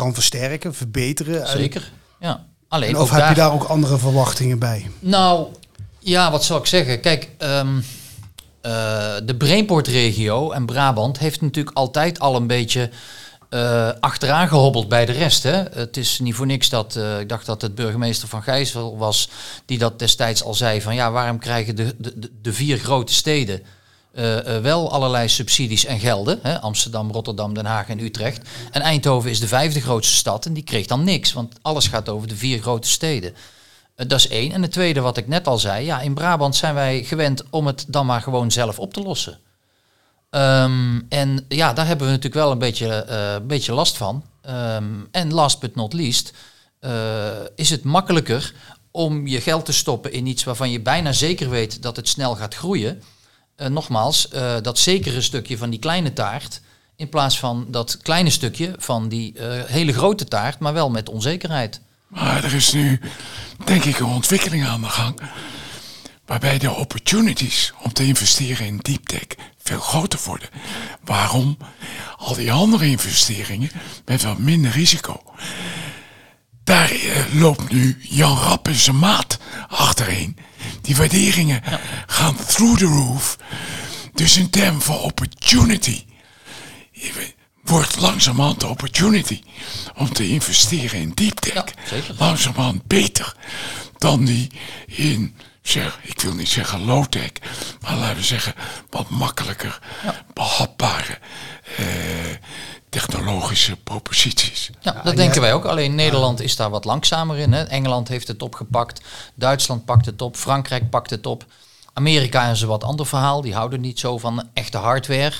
kan 0.01 0.13
versterken, 0.13 0.73
verbeteren? 0.73 1.41
En- 1.47 1.57
Zeker. 1.57 1.91
Ja. 2.19 2.45
Alleen 2.67 2.89
En 2.89 2.97
of 2.97 3.09
heb 3.09 3.19
daar, 3.19 3.29
je 3.29 3.35
daar 3.35 3.53
ook 3.53 3.63
andere 3.63 3.97
verwachtingen 3.97 4.59
bij? 4.59 4.89
Nou, 4.99 5.47
ja, 5.99 6.31
wat 6.31 6.43
zal 6.43 6.57
ik 6.57 6.65
zeggen? 6.65 7.01
Kijk, 7.01 7.29
ehm, 7.37 7.77
eh, 8.61 8.71
de 9.23 9.35
Brainport-regio 9.37 10.51
en 10.51 10.65
Brabant 10.65 11.19
heeft 11.19 11.41
natuurlijk 11.41 11.77
altijd 11.77 12.19
al 12.19 12.35
een 12.35 12.47
beetje 12.47 12.89
eh, 13.49 13.89
achteraan 13.99 14.47
gehobbeld 14.47 14.89
bij 14.89 15.05
de 15.05 15.11
rest. 15.11 15.43
Hè? 15.43 15.63
Het 15.73 15.97
is 15.97 16.19
niet 16.19 16.35
voor 16.35 16.45
niks 16.45 16.69
dat, 16.69 16.95
eh, 16.95 17.19
ik 17.19 17.29
dacht 17.29 17.45
dat 17.45 17.61
het 17.61 17.75
burgemeester 17.75 18.27
van 18.27 18.43
Gijzel 18.43 18.97
was, 18.97 19.29
die 19.65 19.77
dat 19.77 19.99
destijds 19.99 20.43
al 20.43 20.53
zei 20.53 20.81
van 20.81 20.95
ja, 20.95 21.11
waarom 21.11 21.39
krijgen 21.39 21.75
de, 21.75 21.95
de, 21.97 22.29
de- 22.41 22.53
vier 22.53 22.77
grote 22.77 23.13
steden 23.13 23.61
wel 24.61 24.91
allerlei 24.91 25.29
subsidies 25.29 25.85
en 25.85 25.99
gelden. 25.99 26.39
Hè? 26.41 26.61
Amsterdam, 26.61 27.11
Rotterdam, 27.11 27.53
Den 27.53 27.65
Haag 27.65 27.89
en 27.89 27.99
Utrecht. 27.99 28.49
En 28.71 28.81
Eindhoven 28.81 29.29
is 29.29 29.39
de 29.39 29.47
vijfde 29.47 29.81
grootste 29.81 30.15
stad 30.15 30.45
en 30.45 30.53
die 30.53 30.63
kreeg 30.63 30.85
dan 30.85 31.03
niks, 31.03 31.33
want 31.33 31.55
alles 31.61 31.87
gaat 31.87 32.09
over 32.09 32.27
de 32.27 32.35
vier 32.35 32.61
grote 32.61 32.87
steden. 32.87 33.35
Eh, 34.01 34.07
dat 34.07 34.19
is 34.19 34.27
één. 34.27 34.51
En 34.51 34.61
het 34.61 34.71
tweede 34.71 35.01
wat 35.01 35.17
ik 35.17 35.27
net 35.27 35.47
al 35.47 35.57
zei, 35.57 35.85
ja, 35.85 36.01
in 36.01 36.13
Brabant 36.13 36.55
zijn 36.55 36.73
wij 36.73 37.03
gewend 37.03 37.43
om 37.49 37.67
het 37.67 37.85
dan 37.87 38.05
maar 38.05 38.21
gewoon 38.21 38.51
zelf 38.51 38.79
op 38.79 38.93
te 38.93 39.01
lossen. 39.01 39.39
Ehm, 40.29 41.01
en 41.09 41.45
ja, 41.47 41.73
daar 41.73 41.87
hebben 41.87 42.05
we 42.05 42.11
natuurlijk 42.11 42.43
wel 42.43 42.51
een 42.51 42.57
beetje, 42.57 42.87
eh, 42.87 43.35
beetje 43.47 43.73
last 43.73 43.97
van. 43.97 44.23
Ehm, 44.41 44.85
en 45.11 45.33
last 45.33 45.59
but 45.59 45.75
not 45.75 45.93
least, 45.93 46.33
eh, 46.79 46.91
is 47.55 47.69
het 47.69 47.83
makkelijker 47.83 48.53
om 48.91 49.27
je 49.27 49.41
geld 49.41 49.65
te 49.65 49.73
stoppen 49.73 50.11
in 50.11 50.25
iets 50.25 50.43
waarvan 50.43 50.71
je 50.71 50.79
bijna 50.79 51.11
zeker 51.11 51.49
weet 51.49 51.81
dat 51.81 51.95
het 51.95 52.07
snel 52.07 52.35
gaat 52.35 52.55
groeien. 52.55 53.03
Eh, 53.61 53.67
nogmaals, 53.67 54.27
eh, 54.27 54.55
dat 54.61 54.79
zekere 54.79 55.21
stukje 55.21 55.57
van 55.57 55.69
die 55.69 55.79
kleine 55.79 56.13
taart, 56.13 56.61
in 56.95 57.09
plaats 57.09 57.39
van 57.39 57.65
dat 57.69 57.97
kleine 58.01 58.29
stukje 58.29 58.75
van 58.77 59.09
die 59.09 59.33
eh, 59.33 59.63
hele 59.65 59.93
grote 59.93 60.25
taart, 60.25 60.59
maar 60.59 60.73
wel 60.73 60.89
met 60.89 61.09
onzekerheid. 61.09 61.81
Maar 62.07 62.43
er 62.43 62.53
is 62.53 62.73
nu, 62.73 62.99
denk 63.65 63.83
ik, 63.83 63.99
een 63.99 64.05
ontwikkeling 64.05 64.65
aan 64.65 64.81
de 64.81 64.87
gang. 64.87 65.19
Waarbij 66.25 66.57
de 66.57 66.71
opportunities 66.71 67.73
om 67.83 67.93
te 67.93 68.03
investeren 68.03 68.65
in 68.65 68.77
deep 68.77 69.07
tech 69.07 69.27
veel 69.57 69.79
groter 69.79 70.19
worden. 70.25 70.49
Waarom? 71.03 71.57
Al 72.17 72.35
die 72.35 72.51
andere 72.51 72.85
investeringen 72.85 73.71
met 74.05 74.23
wat 74.23 74.37
minder 74.37 74.71
risico. 74.71 75.23
Daar 76.71 76.91
eh, 76.91 77.33
loopt 77.33 77.71
nu 77.71 77.97
Jan 78.01 78.37
Rapp 78.37 78.67
en 78.67 78.75
zijn 78.75 78.99
maat 78.99 79.37
achterheen. 79.67 80.37
Die 80.81 80.95
waarderingen 80.95 81.61
gaan 82.07 82.35
through 82.35 82.77
the 82.77 82.85
roof. 82.85 83.37
Dus 84.13 84.37
in 84.37 84.49
termen 84.49 84.81
van 84.81 84.97
opportunity. 84.97 86.03
Wordt 87.63 87.99
langzamerhand 87.99 88.59
de 88.59 88.67
opportunity 88.67 89.41
om 89.95 90.13
te 90.13 90.27
investeren 90.27 90.99
in 90.99 91.11
deep 91.13 91.39
tech. 91.39 91.53
Ja, 91.53 92.13
langzamerhand 92.17 92.87
beter 92.87 93.35
dan 93.97 94.25
die 94.25 94.51
in, 94.85 95.35
zeg, 95.61 95.99
ik 96.01 96.21
wil 96.21 96.33
niet 96.33 96.49
zeggen 96.49 96.85
low-tech, 96.85 97.31
maar 97.81 97.95
laten 97.95 98.15
we 98.15 98.23
zeggen 98.23 98.53
wat 98.89 99.09
makkelijker 99.09 99.79
behapbare 100.33 101.19
eh, 101.77 101.85
technologische 102.91 103.75
proposities. 103.75 104.69
Ja, 104.79 104.91
dat 104.91 105.05
en 105.05 105.15
denken 105.15 105.41
wij 105.41 105.53
ook. 105.53 105.65
Alleen 105.65 105.95
Nederland 105.95 106.41
is 106.41 106.55
daar 106.55 106.69
wat 106.69 106.85
langzamer 106.85 107.37
in. 107.37 107.53
Hè. 107.53 107.63
Engeland 107.63 108.07
heeft 108.07 108.27
het 108.27 108.43
opgepakt. 108.43 109.01
Duitsland 109.35 109.85
pakt 109.85 110.05
het 110.05 110.21
op. 110.21 110.35
Frankrijk 110.35 110.89
pakt 110.89 111.09
het 111.09 111.25
op. 111.25 111.45
Amerika 111.93 112.49
is 112.49 112.61
een 112.61 112.67
wat 112.67 112.83
ander 112.83 113.05
verhaal. 113.05 113.41
Die 113.41 113.53
houden 113.53 113.81
niet 113.81 113.99
zo 113.99 114.17
van 114.17 114.49
echte 114.53 114.77
hardware. 114.77 115.33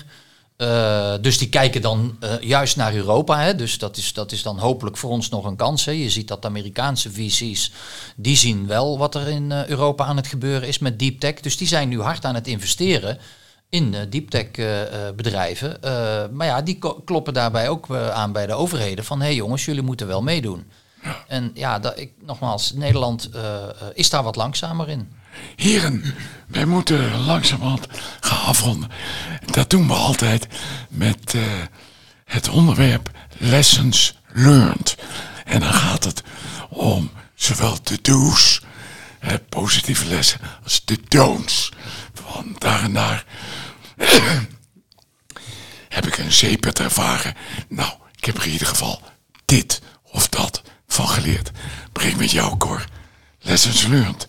Eh, 0.58 1.14
dus 1.22 1.38
die 1.38 1.50
kijken 1.50 1.82
dan 1.82 2.18
eh, 2.20 2.42
juist 2.42 2.76
naar 2.76 2.94
Europa. 2.94 3.40
Hè. 3.40 3.56
Dus 3.56 3.78
dat 3.78 3.98
is, 3.98 4.14
dat 4.14 4.32
is 4.32 4.44
dan 4.44 4.60
hopelijk 4.60 4.98
voor 4.98 5.10
ons 5.10 5.30
nog 5.30 5.46
een 5.46 5.56
kans. 5.56 5.86
Hè. 5.86 5.92
Je 5.92 6.10
ziet 6.10 6.28
dat 6.28 6.42
de 6.42 6.48
Amerikaanse 6.48 7.12
VC's, 7.12 7.72
die 8.16 8.38
zien 8.38 8.68
wel 8.68 8.98
wat 8.98 9.16
er 9.16 9.28
in 9.28 9.52
eh, 9.52 9.68
Europa 9.68 10.06
aan 10.06 10.18
het 10.18 10.28
gebeuren 10.28 10.68
is 10.68 10.80
met 10.80 11.00
deep 11.00 11.20
tech. 11.20 11.34
Dus 11.34 11.58
die 11.58 11.68
zijn 11.68 11.90
nu 11.90 12.02
hard 12.02 12.26
aan 12.26 12.36
het 12.36 12.48
investeren 12.48 13.20
in 13.72 13.94
eh, 13.94 14.02
deep 14.10 14.30
tech 14.30 14.52
eh, 14.52 14.82
eh, 14.82 15.16
bedrijven. 15.16 15.78
Maar 16.36 16.48
ja, 16.48 16.62
die 16.62 16.80
kloppen 17.06 17.34
daarbij 17.34 17.70
ook 17.70 17.96
aan 17.96 18.32
bij 18.32 18.48
de 18.48 18.54
overheden 18.54 19.06
van 19.06 19.20
hé 19.20 19.26
hey 19.26 19.36
jongens, 19.36 19.66
jullie 19.66 19.82
moeten 19.82 20.08
wel 20.08 20.22
meedoen. 20.22 20.72
En 21.28 21.52
ja, 21.54 21.80
dat, 21.80 22.00
ik, 22.00 22.12
nogmaals, 22.26 22.74
Nederland 22.74 23.30
is 23.94 24.10
daar 24.10 24.24
wat 24.24 24.36
langzamer 24.36 24.90
in. 24.90 25.12
Heren, 25.56 26.04
wij 26.48 26.66
moeten 26.66 27.22
langzamerhand 27.26 27.88
gaan 28.20 28.46
afronden. 28.46 28.90
Dat 29.46 29.70
doen 29.70 29.88
we 29.88 29.94
altijd 29.94 30.48
met 30.90 31.36
het 32.26 32.50
onderwerp 32.50 33.12
Lessons 33.38 34.20
Learned. 34.34 34.98
En 35.46 35.60
dan 35.60 35.74
gaat 35.74 36.04
het 36.04 36.24
om 36.70 37.12
zowel 37.36 37.78
de 37.84 38.00
do's, 38.02 38.62
positieve 39.50 40.08
lessen 40.08 40.40
als 40.64 40.82
de 40.86 40.98
don'ts. 41.08 41.72
Van 42.14 42.56
daar 42.58 42.84
en 42.84 42.94
daar 42.94 43.26
heb 45.96 46.08
ik 46.08 46.18
een 46.18 46.32
zeepert 46.32 46.80
ervaren. 46.80 47.36
Nou, 47.68 47.94
ik 48.16 48.26
heb 48.26 48.38
er 48.38 48.46
in 48.46 48.52
ieder 48.52 48.68
geval 48.68 49.02
dit 49.46 49.82
of 50.04 50.30
dat 50.30 50.62
van 50.88 51.08
geleerd. 51.08 51.52
Breng 51.92 52.18
met 52.18 52.32
jou, 52.32 52.58
Cor. 52.58 52.86
Lessons 53.40 53.88
learned. 53.88 54.28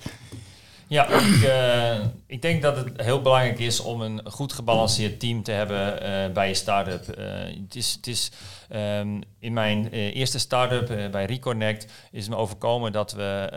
Ja, 0.92 1.08
ik, 1.08 1.42
eh, 1.42 2.04
ik 2.26 2.42
denk 2.42 2.62
dat 2.62 2.76
het 2.76 3.02
heel 3.02 3.22
belangrijk 3.22 3.58
is 3.58 3.80
om 3.80 4.00
een 4.00 4.20
goed 4.24 4.52
gebalanceerd 4.52 5.20
team 5.20 5.42
te 5.42 5.52
hebben 5.52 6.02
eh, 6.02 6.32
bij 6.32 6.48
je 6.48 6.54
start-up. 6.54 7.08
Eh, 7.08 7.24
het 7.62 7.74
is, 7.74 7.92
het 7.92 8.06
is 8.06 8.30
ehm, 8.68 9.20
in 9.38 9.52
mijn 9.52 9.88
eerste 9.90 10.38
start-up 10.38 11.10
bij 11.10 11.24
Reconnect 11.24 11.92
is 12.10 12.28
me 12.28 12.36
overkomen 12.36 12.92
dat 12.92 13.12
we 13.12 13.48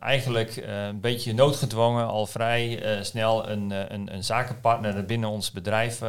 eigenlijk 0.00 0.56
een 0.66 1.00
beetje 1.00 1.34
noodgedwongen 1.34 2.06
al 2.06 2.26
vrij 2.26 2.82
snel 3.02 3.48
een, 3.48 3.70
een, 3.70 4.14
een, 4.14 4.24
zakenpartner 4.24 5.04
binnen 5.04 5.28
ons 5.28 5.50
bedrijf 5.50 6.00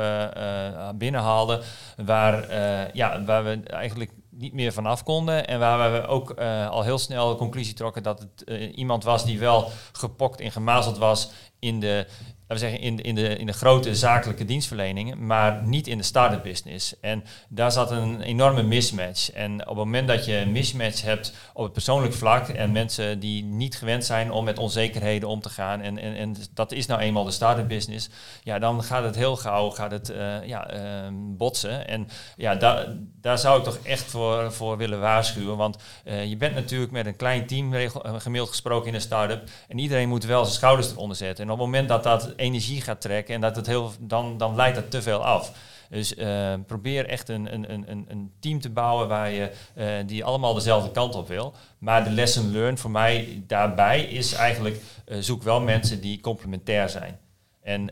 binnenhaalden. 0.96 1.62
Waar, 2.06 2.56
ja, 2.94 3.24
waar 3.24 3.44
we 3.44 3.60
eigenlijk 3.64 4.12
niet 4.38 4.54
meer 4.54 4.74
vanaf 4.74 5.04
konden. 5.04 5.48
En 5.48 5.60
waar 5.60 5.92
we 5.92 6.08
ook 6.08 6.34
uh, 6.40 6.70
al 6.70 6.84
heel 6.84 6.98
snel 6.98 7.30
de 7.30 7.36
conclusie 7.36 7.74
trokken 7.74 8.04
dat 8.04 8.20
het 8.20 8.44
uh, 8.46 8.78
iemand 8.78 9.04
was 9.04 9.26
die 9.26 9.40
wel 9.40 9.70
gepokt 9.92 10.40
en 10.40 10.52
gemazeld 10.52 10.98
was 10.98 11.30
in 11.60 11.80
de 11.80 12.08
we 12.54 12.60
zeggen, 12.60 12.80
in, 12.80 13.01
in, 13.01 13.16
de, 13.16 13.38
in 13.38 13.45
de 13.45 13.54
grote 13.54 13.95
zakelijke 13.95 14.45
dienstverleningen, 14.45 15.26
maar 15.26 15.64
niet 15.64 15.88
in 15.88 15.97
de 15.97 16.04
start-up 16.04 16.43
business. 16.43 16.99
En 16.99 17.24
daar 17.49 17.72
zat 17.72 17.91
een 17.91 18.22
enorme 18.22 18.64
mismatch. 18.64 19.32
En 19.32 19.62
op 19.62 19.68
het 19.68 19.86
moment 19.86 20.08
dat 20.08 20.26
je 20.26 20.36
een 20.36 20.51
mismatch 20.51 21.01
hebt 21.01 21.34
op 21.54 21.64
het 21.64 21.74
persoonlijk 21.74 22.14
vlak 22.14 22.47
en 22.47 22.72
mensen 22.72 23.20
die 23.20 23.43
niet 23.43 23.78
gewend 23.78 24.06
zijn 24.06 24.32
om 24.32 24.43
met 24.43 24.60
onzekerheden 24.60 25.30
om 25.30 25.41
te 25.41 25.49
gaan, 25.49 25.82
en, 25.82 25.97
en, 25.97 26.16
en 26.16 26.36
dat 26.54 26.72
is 26.72 26.86
nou 26.86 27.01
eenmaal 27.01 27.24
de 27.24 27.32
start-up 27.32 27.68
business, 27.68 28.10
ja, 28.43 28.60
dan 28.60 28.84
gaat 28.84 29.04
het 29.04 29.16
heel 29.16 29.36
gauw 29.36 29.70
gaat 29.70 29.91
het, 29.91 30.10
uh, 30.10 30.45
ja, 30.45 30.74
uh, 30.74 30.80
botsen. 31.12 31.88
En 31.88 32.08
ja, 32.36 32.56
daar 32.56 32.88
daar 33.22 33.38
zou 33.38 33.58
ik 33.58 33.64
toch 33.64 33.78
echt 33.84 34.04
voor, 34.04 34.51
voor 34.54 34.78
willen 34.78 34.99
waarschuwen. 34.99 35.58
Want 35.58 35.78
uh, 36.06 36.26
je 36.26 36.38
bent 36.38 36.56
natuurlijk 36.56 36.91
met 36.91 37.06
een 37.06 37.16
klein 37.16 37.47
team, 37.47 37.74
regel, 37.74 38.06
uh, 38.06 38.14
gemiddeld 38.18 38.49
gesproken 38.49 38.88
in 38.88 38.93
een 38.93 39.01
start-up, 39.01 39.49
en 39.68 39.80
iedereen 39.80 40.10
moet 40.10 40.24
wel 40.24 40.43
zijn 40.43 40.56
schouders 40.56 40.91
eronder 40.91 41.18
zetten. 41.18 41.45
En 41.45 41.51
op 41.51 41.58
het 41.58 41.66
moment 41.66 41.89
dat 41.89 42.04
dat 42.04 42.34
energie 42.44 42.82
gaat 42.82 43.02
trekken 43.02 43.36
en 43.36 43.41
dat 43.41 43.56
het 43.56 43.68
heel, 43.68 43.91
dan, 44.00 44.38
dan 44.38 44.56
leidt 44.56 44.76
dat 44.76 44.91
te 44.91 45.02
veel 45.02 45.26
af. 45.26 45.52
Dus 45.89 46.18
uh, 46.18 46.54
probeer 46.68 47.08
echt 47.08 47.30
een, 47.30 47.54
een, 47.54 47.72
een, 47.72 48.06
een 48.08 48.32
team 48.39 48.60
te 48.60 48.70
bouwen 48.70 49.08
waar 49.08 49.32
je, 49.32 49.52
uh, 49.76 49.86
die 50.06 50.24
allemaal 50.24 50.54
dezelfde 50.54 50.91
kant 50.91 51.16
op 51.16 51.28
wil. 51.28 51.54
Maar 51.78 52.04
de 52.04 52.10
lesson 52.10 52.52
learned 52.52 52.80
voor 52.80 52.91
mij 52.91 53.44
daarbij 53.48 54.04
is 54.04 54.34
eigenlijk, 54.34 54.82
uh, 55.08 55.18
zoek 55.20 55.44
wel 55.44 55.62
mensen 55.62 56.02
die 56.02 56.20
complementair 56.20 56.89
zijn. 56.89 57.18
En 57.62 57.89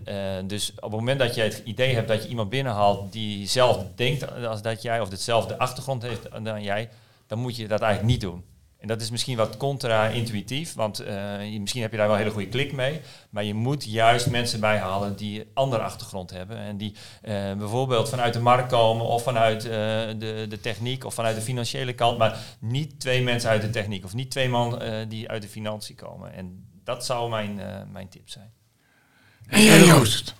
dus 0.47 0.71
op 0.75 0.81
het 0.81 0.99
moment 0.99 1.19
dat 1.19 1.35
je 1.35 1.41
het 1.41 1.61
idee 1.65 1.93
hebt 1.93 2.07
dat 2.07 2.23
je 2.23 2.29
iemand 2.29 2.49
binnenhaalt 2.49 3.11
die 3.11 3.47
zelf 3.47 3.85
denkt 3.95 4.45
als 4.45 4.61
dat 4.61 4.81
jij 4.81 5.01
of 5.01 5.09
hetzelfde 5.09 5.57
achtergrond 5.57 6.01
heeft 6.01 6.27
dan 6.43 6.63
jij, 6.63 6.89
dan 7.27 7.39
moet 7.39 7.55
je 7.55 7.67
dat 7.67 7.81
eigenlijk 7.81 8.11
niet 8.11 8.21
doen. 8.21 8.43
En 8.81 8.87
dat 8.87 9.01
is 9.01 9.09
misschien 9.09 9.37
wat 9.37 9.57
contra-intuïtief, 9.57 10.73
want 10.73 11.01
uh, 11.01 11.59
misschien 11.59 11.81
heb 11.81 11.91
je 11.91 11.97
daar 11.97 12.07
wel 12.07 12.15
een 12.15 12.21
hele 12.21 12.33
goede 12.33 12.49
klik 12.49 12.71
mee. 12.71 13.01
Maar 13.29 13.43
je 13.43 13.53
moet 13.53 13.83
juist 13.83 14.29
mensen 14.29 14.59
bijhalen 14.59 15.15
die 15.15 15.39
een 15.39 15.47
andere 15.53 15.81
achtergrond 15.81 16.31
hebben. 16.31 16.57
En 16.57 16.77
die 16.77 16.91
uh, 17.23 17.53
bijvoorbeeld 17.53 18.09
vanuit 18.09 18.33
de 18.33 18.39
markt 18.39 18.71
komen 18.71 19.05
of 19.05 19.23
vanuit 19.23 19.65
uh, 19.65 19.71
de, 19.71 20.45
de 20.49 20.59
techniek 20.61 21.05
of 21.05 21.13
vanuit 21.13 21.35
de 21.35 21.41
financiële 21.41 21.93
kant. 21.93 22.17
Maar 22.17 22.37
niet 22.59 22.99
twee 22.99 23.23
mensen 23.23 23.49
uit 23.49 23.61
de 23.61 23.69
techniek 23.69 24.05
of 24.05 24.13
niet 24.13 24.31
twee 24.31 24.49
man 24.49 24.81
die 25.07 25.29
uit 25.29 25.41
de 25.41 25.47
financiën 25.47 25.95
komen. 25.95 26.33
En 26.33 26.65
dat 26.83 27.05
zou 27.05 27.29
mijn, 27.29 27.61
mijn 27.91 28.09
tip 28.09 28.29
zijn. 28.29 28.51
En 29.47 29.63
jij 29.63 29.85
Joost? 29.85 30.35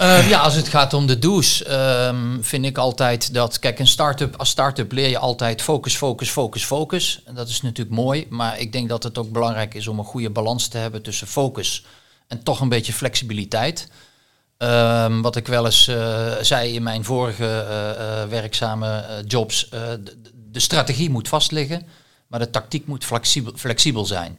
Uh, 0.00 0.28
ja, 0.28 0.40
als 0.40 0.54
het 0.54 0.68
gaat 0.68 0.94
om 0.94 1.06
de 1.06 1.18
do's, 1.18 1.64
um, 1.68 2.44
vind 2.44 2.64
ik 2.64 2.78
altijd 2.78 3.34
dat, 3.34 3.58
kijk, 3.58 3.78
een 3.78 3.86
start-up, 3.86 4.36
als 4.36 4.48
start-up 4.48 4.92
leer 4.92 5.08
je 5.08 5.18
altijd 5.18 5.62
focus, 5.62 5.96
focus, 5.96 6.30
focus, 6.30 6.64
focus. 6.64 7.22
En 7.24 7.34
dat 7.34 7.48
is 7.48 7.62
natuurlijk 7.62 7.96
mooi, 7.96 8.26
maar 8.30 8.58
ik 8.58 8.72
denk 8.72 8.88
dat 8.88 9.02
het 9.02 9.18
ook 9.18 9.30
belangrijk 9.30 9.74
is 9.74 9.86
om 9.86 9.98
een 9.98 10.04
goede 10.04 10.30
balans 10.30 10.68
te 10.68 10.78
hebben 10.78 11.02
tussen 11.02 11.26
focus 11.26 11.84
en 12.28 12.42
toch 12.42 12.60
een 12.60 12.68
beetje 12.68 12.92
flexibiliteit. 12.92 13.88
Um, 14.58 15.22
wat 15.22 15.36
ik 15.36 15.46
wel 15.46 15.64
eens 15.64 15.88
uh, 15.88 16.32
zei 16.40 16.74
in 16.74 16.82
mijn 16.82 17.04
vorige 17.04 17.66
uh, 17.68 18.30
werkzame 18.30 19.22
jobs, 19.26 19.68
de, 19.70 20.18
de 20.50 20.60
strategie 20.60 21.10
moet 21.10 21.28
vastliggen, 21.28 21.86
maar 22.26 22.40
de 22.40 22.50
tactiek 22.50 22.86
moet 22.86 23.04
flexibel, 23.04 23.52
flexibel 23.56 24.06
zijn. 24.06 24.38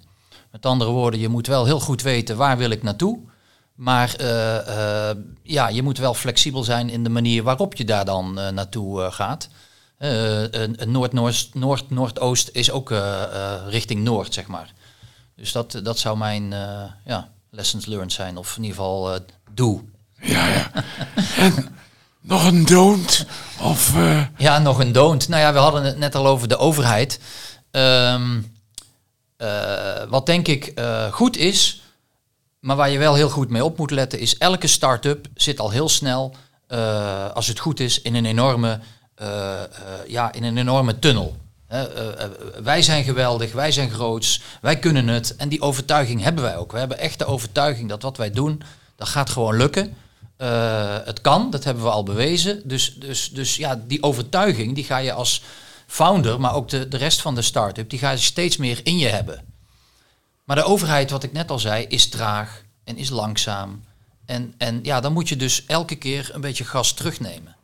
Met 0.51 0.65
andere 0.65 0.91
woorden, 0.91 1.19
je 1.19 1.29
moet 1.29 1.47
wel 1.47 1.65
heel 1.65 1.79
goed 1.79 2.01
weten 2.01 2.37
waar 2.37 2.57
wil 2.57 2.69
ik 2.69 2.83
naartoe. 2.83 3.19
Maar 3.75 4.15
uh, 4.21 4.27
uh, 4.67 5.09
ja, 5.43 5.67
je 5.67 5.83
moet 5.83 5.97
wel 5.97 6.13
flexibel 6.13 6.63
zijn 6.63 6.89
in 6.89 7.03
de 7.03 7.09
manier 7.09 7.43
waarop 7.43 7.75
je 7.75 7.85
daar 7.85 8.05
dan 8.05 8.39
uh, 8.39 8.49
naartoe 8.49 9.11
gaat. 9.11 9.49
Noord-Noord, 10.85 11.49
Noord-Noordoost 11.53 12.49
is 12.51 12.71
ook 12.71 12.93
richting 13.67 14.03
Noord, 14.03 14.33
zeg 14.33 14.47
maar. 14.47 14.73
Dus 15.35 15.51
dat, 15.51 15.79
dat 15.83 15.99
zou 15.99 16.17
mijn 16.17 16.49
ja, 17.05 17.29
lessons 17.49 17.85
learned 17.85 18.11
zijn, 18.13 18.37
of 18.37 18.57
in 18.57 18.63
ieder 18.63 18.77
geval 18.77 19.19
doe. 19.51 19.83
Ja, 20.21 20.47
ja. 20.47 20.71
en 21.37 21.77
nog 22.21 22.45
een 22.45 22.65
don't? 22.65 23.25
Of, 23.61 23.93
Ja, 24.37 24.59
nog 24.59 24.79
een 24.79 24.91
don't. 24.91 25.27
Nou 25.27 25.41
ja, 25.41 25.53
we 25.53 25.59
hadden 25.59 25.83
het 25.83 25.97
net 25.97 26.15
al 26.15 26.27
over 26.27 26.47
de 26.47 26.57
overheid. 26.57 27.19
Um, 27.71 28.53
wat 30.09 30.25
denk 30.25 30.47
ik 30.47 30.81
goed 31.11 31.37
is 31.37 31.84
maar 32.65 32.75
waar 32.75 32.89
je 32.89 32.97
wel 32.97 33.15
heel 33.15 33.29
goed 33.29 33.49
mee 33.49 33.63
op 33.63 33.77
moet 33.77 33.91
letten 33.91 34.19
is 34.19 34.37
elke 34.37 34.67
start-up 34.67 35.27
zit 35.33 35.59
al 35.59 35.69
heel 35.69 35.89
snel, 35.89 36.35
uh, 36.69 37.31
als 37.31 37.47
het 37.47 37.59
goed 37.59 37.79
is, 37.79 38.01
in 38.01 38.15
een 38.15 38.25
enorme, 38.25 38.79
uh, 39.21 39.27
uh, 39.27 39.61
ja, 40.07 40.31
in 40.31 40.43
een 40.43 40.57
enorme 40.57 40.99
tunnel. 40.99 41.35
wij 42.63 42.81
zijn 42.81 43.03
geweldig, 43.03 43.51
wij 43.51 43.71
zijn 43.71 43.89
groots, 43.89 44.41
wij 44.61 44.79
kunnen 44.79 45.07
het. 45.07 45.35
En 45.35 45.49
die 45.49 45.61
overtuiging 45.61 46.23
hebben 46.23 46.43
wij 46.43 46.57
ook. 46.57 46.71
We 46.71 46.77
hebben 46.77 46.99
echt 46.99 47.19
de 47.19 47.25
overtuiging 47.25 47.89
dat 47.89 48.01
wat 48.01 48.17
wij 48.17 48.31
doen, 48.31 48.61
dat 48.95 49.07
gaat 49.07 49.29
gewoon 49.29 49.57
lukken. 49.57 49.93
het 51.05 51.21
kan, 51.21 51.49
dat 51.49 51.63
hebben 51.63 51.83
we 51.83 51.89
al 51.89 52.03
bewezen. 52.03 52.61
Dus, 52.63 52.95
dus, 52.95 53.29
dus 53.29 53.55
ja, 53.55 53.81
die 53.87 54.03
overtuiging 54.03 54.75
die 54.75 54.83
ga 54.83 54.97
je 54.97 55.13
als 55.13 55.41
founder, 55.87 56.39
maar 56.39 56.55
ook 56.55 56.69
de, 56.69 56.87
de 56.87 56.97
rest 56.97 57.21
van 57.21 57.35
de 57.35 57.41
start-up, 57.41 57.89
die 57.89 57.99
ga 57.99 58.11
je 58.11 58.17
steeds 58.17 58.57
meer 58.57 58.79
in 58.83 58.97
je 58.97 59.07
hebben. 59.07 59.54
Maar 60.45 60.55
de 60.55 60.63
overheid, 60.63 61.11
wat 61.11 61.23
ik 61.23 61.31
net 61.31 61.51
al 61.51 61.59
zei, 61.59 61.85
is 61.85 62.09
traag 62.09 62.63
en 62.83 62.97
is 62.97 63.09
langzaam. 63.09 63.83
En, 64.25 64.53
en 64.57 64.79
ja, 64.83 64.99
dan 64.99 65.13
moet 65.13 65.29
je 65.29 65.35
dus 65.35 65.65
elke 65.65 65.95
keer 65.95 66.29
een 66.33 66.41
beetje 66.41 66.63
gas 66.63 66.93
terugnemen. 66.93 67.55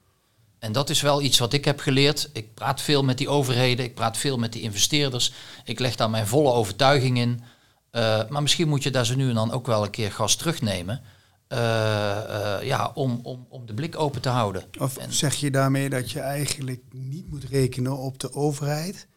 En 0.60 0.72
dat 0.72 0.90
is 0.90 1.02
wel 1.02 1.22
iets 1.22 1.40
wat 1.40 1.54
ik 1.54 1.66
heb 1.66 1.80
geleerd. 1.80 2.30
Ik 2.34 2.54
praat 2.54 2.82
veel 2.82 3.04
met 3.04 3.18
die 3.18 3.30
overheden, 3.30 3.86
ik 3.86 3.96
praat 3.96 4.18
veel 4.18 4.38
met 4.38 4.54
die 4.54 4.62
investeerders. 4.62 5.34
Ik 5.64 5.80
leg 5.80 5.96
daar 5.96 6.10
mijn 6.10 6.28
volle 6.28 6.52
overtuiging 6.52 7.18
in. 7.18 7.44
Uh, 7.92 8.30
maar 8.30 8.42
misschien 8.42 8.68
moet 8.68 8.84
je 8.84 8.92
daar 8.92 9.06
zo 9.06 9.16
nu 9.16 9.30
en 9.30 9.36
dan 9.36 9.52
ook 9.52 9.68
wel 9.68 9.84
een 9.84 9.90
keer 9.90 10.12
gas 10.12 10.36
terugnemen. 10.36 11.02
Uh, 11.48 11.58
uh, 11.58 12.58
ja, 12.64 12.92
om, 12.94 13.20
om, 13.24 13.46
om 13.50 13.66
de 13.66 13.74
blik 13.74 14.00
open 14.00 14.22
te 14.22 14.30
houden. 14.30 14.64
Of 14.80 14.98
en 14.98 15.14
zeg 15.14 15.36
je 15.36 15.52
daarmee 15.52 15.90
dat 15.90 16.12
je 16.12 16.20
eigenlijk 16.20 16.82
niet 16.92 17.30
moet 17.30 17.44
rekenen 17.44 17.98
op 17.98 18.20
de 18.20 18.34
overheid? 18.34 19.08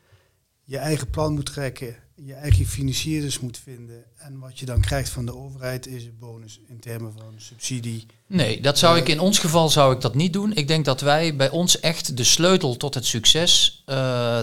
Je 0.65 0.79
eigen 0.79 1.11
plan 1.11 1.35
moet 1.35 1.47
trekken 1.47 1.97
je 2.17 2.35
eigen 2.35 2.67
financierders 2.67 3.41
moet 3.41 3.61
vinden. 3.65 4.05
En 4.17 4.39
wat 4.39 4.59
je 4.59 4.67
dan 4.67 4.81
krijgt 4.81 5.09
van 5.09 5.27
de 5.27 5.37
overheid 5.37 5.87
is 5.87 6.05
een 6.05 6.17
bonus 6.19 6.61
in 6.69 6.81
termen 6.81 7.13
van 7.13 7.35
subsidie. 7.37 8.07
Nee, 8.27 8.61
dat 8.61 8.79
zou 8.79 8.99
ik 8.99 9.09
in 9.09 9.21
ons 9.21 9.39
geval 9.39 9.69
zou 9.69 9.95
ik 9.95 10.01
dat 10.01 10.15
niet 10.15 10.33
doen. 10.33 10.55
Ik 10.55 10.69
denk 10.69 10.85
dat 10.85 11.01
wij 11.01 11.37
bij 11.37 11.51
ons 11.51 11.81
echt 11.81 12.17
de 12.17 12.25
sleutel 12.25 12.77
tot 12.77 12.95
het 12.95 13.07
succes, 13.07 13.83
uh, 13.87 13.95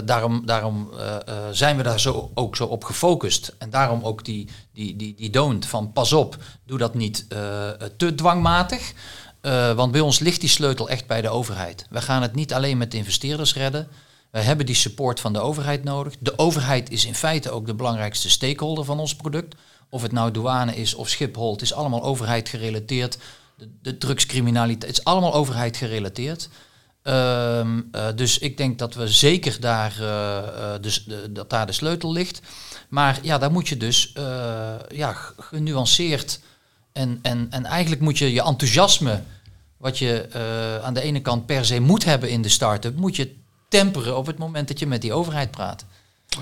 daarom, 0.04 0.46
daarom 0.46 0.90
uh, 0.92 0.98
uh, 0.98 1.34
zijn 1.52 1.76
we 1.76 1.82
daar 1.82 2.00
zo, 2.00 2.30
ook 2.34 2.56
zo 2.56 2.64
op 2.64 2.84
gefocust. 2.84 3.54
En 3.58 3.70
daarom 3.70 4.02
ook 4.02 4.24
die, 4.24 4.48
die, 4.72 4.96
die, 4.96 5.14
die 5.14 5.30
don't 5.30 5.66
van 5.66 5.92
pas 5.92 6.12
op, 6.12 6.36
doe 6.66 6.78
dat 6.78 6.94
niet 6.94 7.28
te 7.96 8.14
dwangmatig. 8.14 8.92
want 9.76 9.92
bij 9.92 10.00
ons 10.00 10.18
ligt 10.18 10.40
die 10.40 10.48
sleutel 10.48 10.88
echt 10.88 11.06
bij 11.06 11.20
de 11.20 11.28
overheid. 11.28 11.86
We 11.90 12.00
gaan 12.00 12.22
het 12.22 12.34
niet 12.34 12.54
alleen 12.54 12.78
met 12.78 12.90
de 12.90 12.96
investeerders 12.96 13.54
redden. 13.54 13.88
Wij 14.32 14.42
hebben 14.42 14.66
die 14.66 14.74
support 14.74 15.20
van 15.20 15.32
de 15.32 15.40
overheid 15.40 15.84
nodig. 15.84 16.14
De 16.18 16.38
overheid 16.38 16.90
is 16.90 17.04
in 17.04 17.14
feite 17.14 17.50
ook 17.50 17.66
de 17.66 17.74
belangrijkste 17.74 18.30
stakeholder 18.30 18.84
van 18.84 19.00
ons 19.00 19.16
product. 19.16 19.54
Of 19.88 20.02
het 20.02 20.12
nou 20.12 20.30
douane 20.30 20.76
is 20.76 20.94
of 20.94 21.08
Schiphol, 21.08 21.52
het 21.52 21.62
is 21.62 21.72
allemaal 21.72 22.02
overheid 22.02 22.48
gerelateerd. 22.48 23.18
De, 23.56 23.68
de 23.82 23.98
drugscriminaliteit, 23.98 24.90
het 24.90 24.98
is 24.98 25.04
allemaal 25.04 25.34
overheid 25.34 25.76
gerelateerd. 25.76 26.48
Um, 27.02 27.88
uh, 27.92 28.06
dus 28.14 28.38
ik 28.38 28.56
denk 28.56 28.78
dat 28.78 28.94
we 28.94 29.08
zeker 29.08 29.60
daar, 29.60 29.96
uh, 30.00 30.72
dus 30.80 31.04
de, 31.04 31.32
dat 31.32 31.50
daar 31.50 31.66
de 31.66 31.72
sleutel 31.72 32.12
ligt. 32.12 32.40
Maar 32.88 33.18
ja, 33.22 33.38
daar 33.38 33.52
moet 33.52 33.68
je 33.68 33.76
dus 33.76 34.12
ja, 34.88 35.12
genuanceerd 35.38 36.40
en, 36.92 37.18
en, 37.22 37.46
en 37.50 37.64
eigenlijk 37.64 38.02
moet 38.02 38.18
je 38.18 38.32
je 38.32 38.42
enthousiasme, 38.42 39.22
wat 39.76 39.98
je 39.98 40.28
aan 40.84 40.94
de 40.94 41.00
ene 41.02 41.20
kant 41.20 41.46
per 41.46 41.64
se 41.64 41.80
moet 41.80 42.04
hebben 42.04 42.30
in 42.30 42.42
de 42.42 42.48
start-up, 42.48 42.96
moet 42.96 43.16
je 43.16 43.40
temperen 43.72 44.16
op 44.16 44.26
het 44.26 44.38
moment 44.38 44.68
dat 44.68 44.78
je 44.78 44.86
met 44.86 45.00
die 45.00 45.12
overheid 45.12 45.50
praat. 45.50 45.84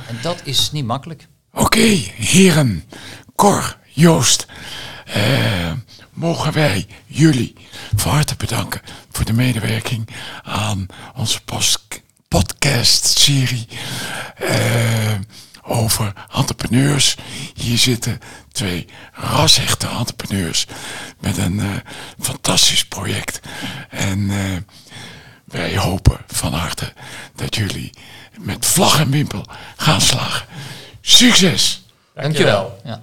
En 0.08 0.18
dat 0.22 0.40
is 0.44 0.72
niet 0.72 0.84
makkelijk. 0.84 1.28
Oké, 1.52 1.86
heren, 2.16 2.84
Cor, 3.34 3.76
Joost, 3.88 4.46
eh, 5.04 5.72
mogen 6.12 6.52
wij 6.52 6.86
jullie 7.06 7.54
van 7.96 8.12
harte 8.12 8.34
bedanken 8.36 8.80
voor 9.10 9.24
de 9.24 9.32
medewerking 9.32 10.08
aan 10.42 10.86
onze 11.16 11.40
podcast-serie 12.28 13.68
eh, 14.36 15.18
over 15.62 16.12
entrepreneurs. 16.32 17.16
Hier 17.54 17.78
zitten 17.78 18.18
twee 18.52 18.86
rasechte 19.12 19.86
entrepreneurs 19.86 20.66
met 21.20 21.36
een 21.36 21.60
eh, 21.60 21.68
fantastisch 22.18 22.86
project. 22.86 23.40
En 23.90 24.30
wij 25.50 25.76
hopen 25.76 26.18
van 26.26 26.52
harte 26.52 26.92
dat 27.34 27.54
jullie 27.54 27.90
met 28.38 28.66
vlag 28.66 29.00
en 29.00 29.10
wimpel 29.10 29.44
gaan 29.76 30.00
slagen. 30.00 30.46
Succes! 31.00 31.84
Dankjewel. 32.14 32.80
Ja. 32.84 33.00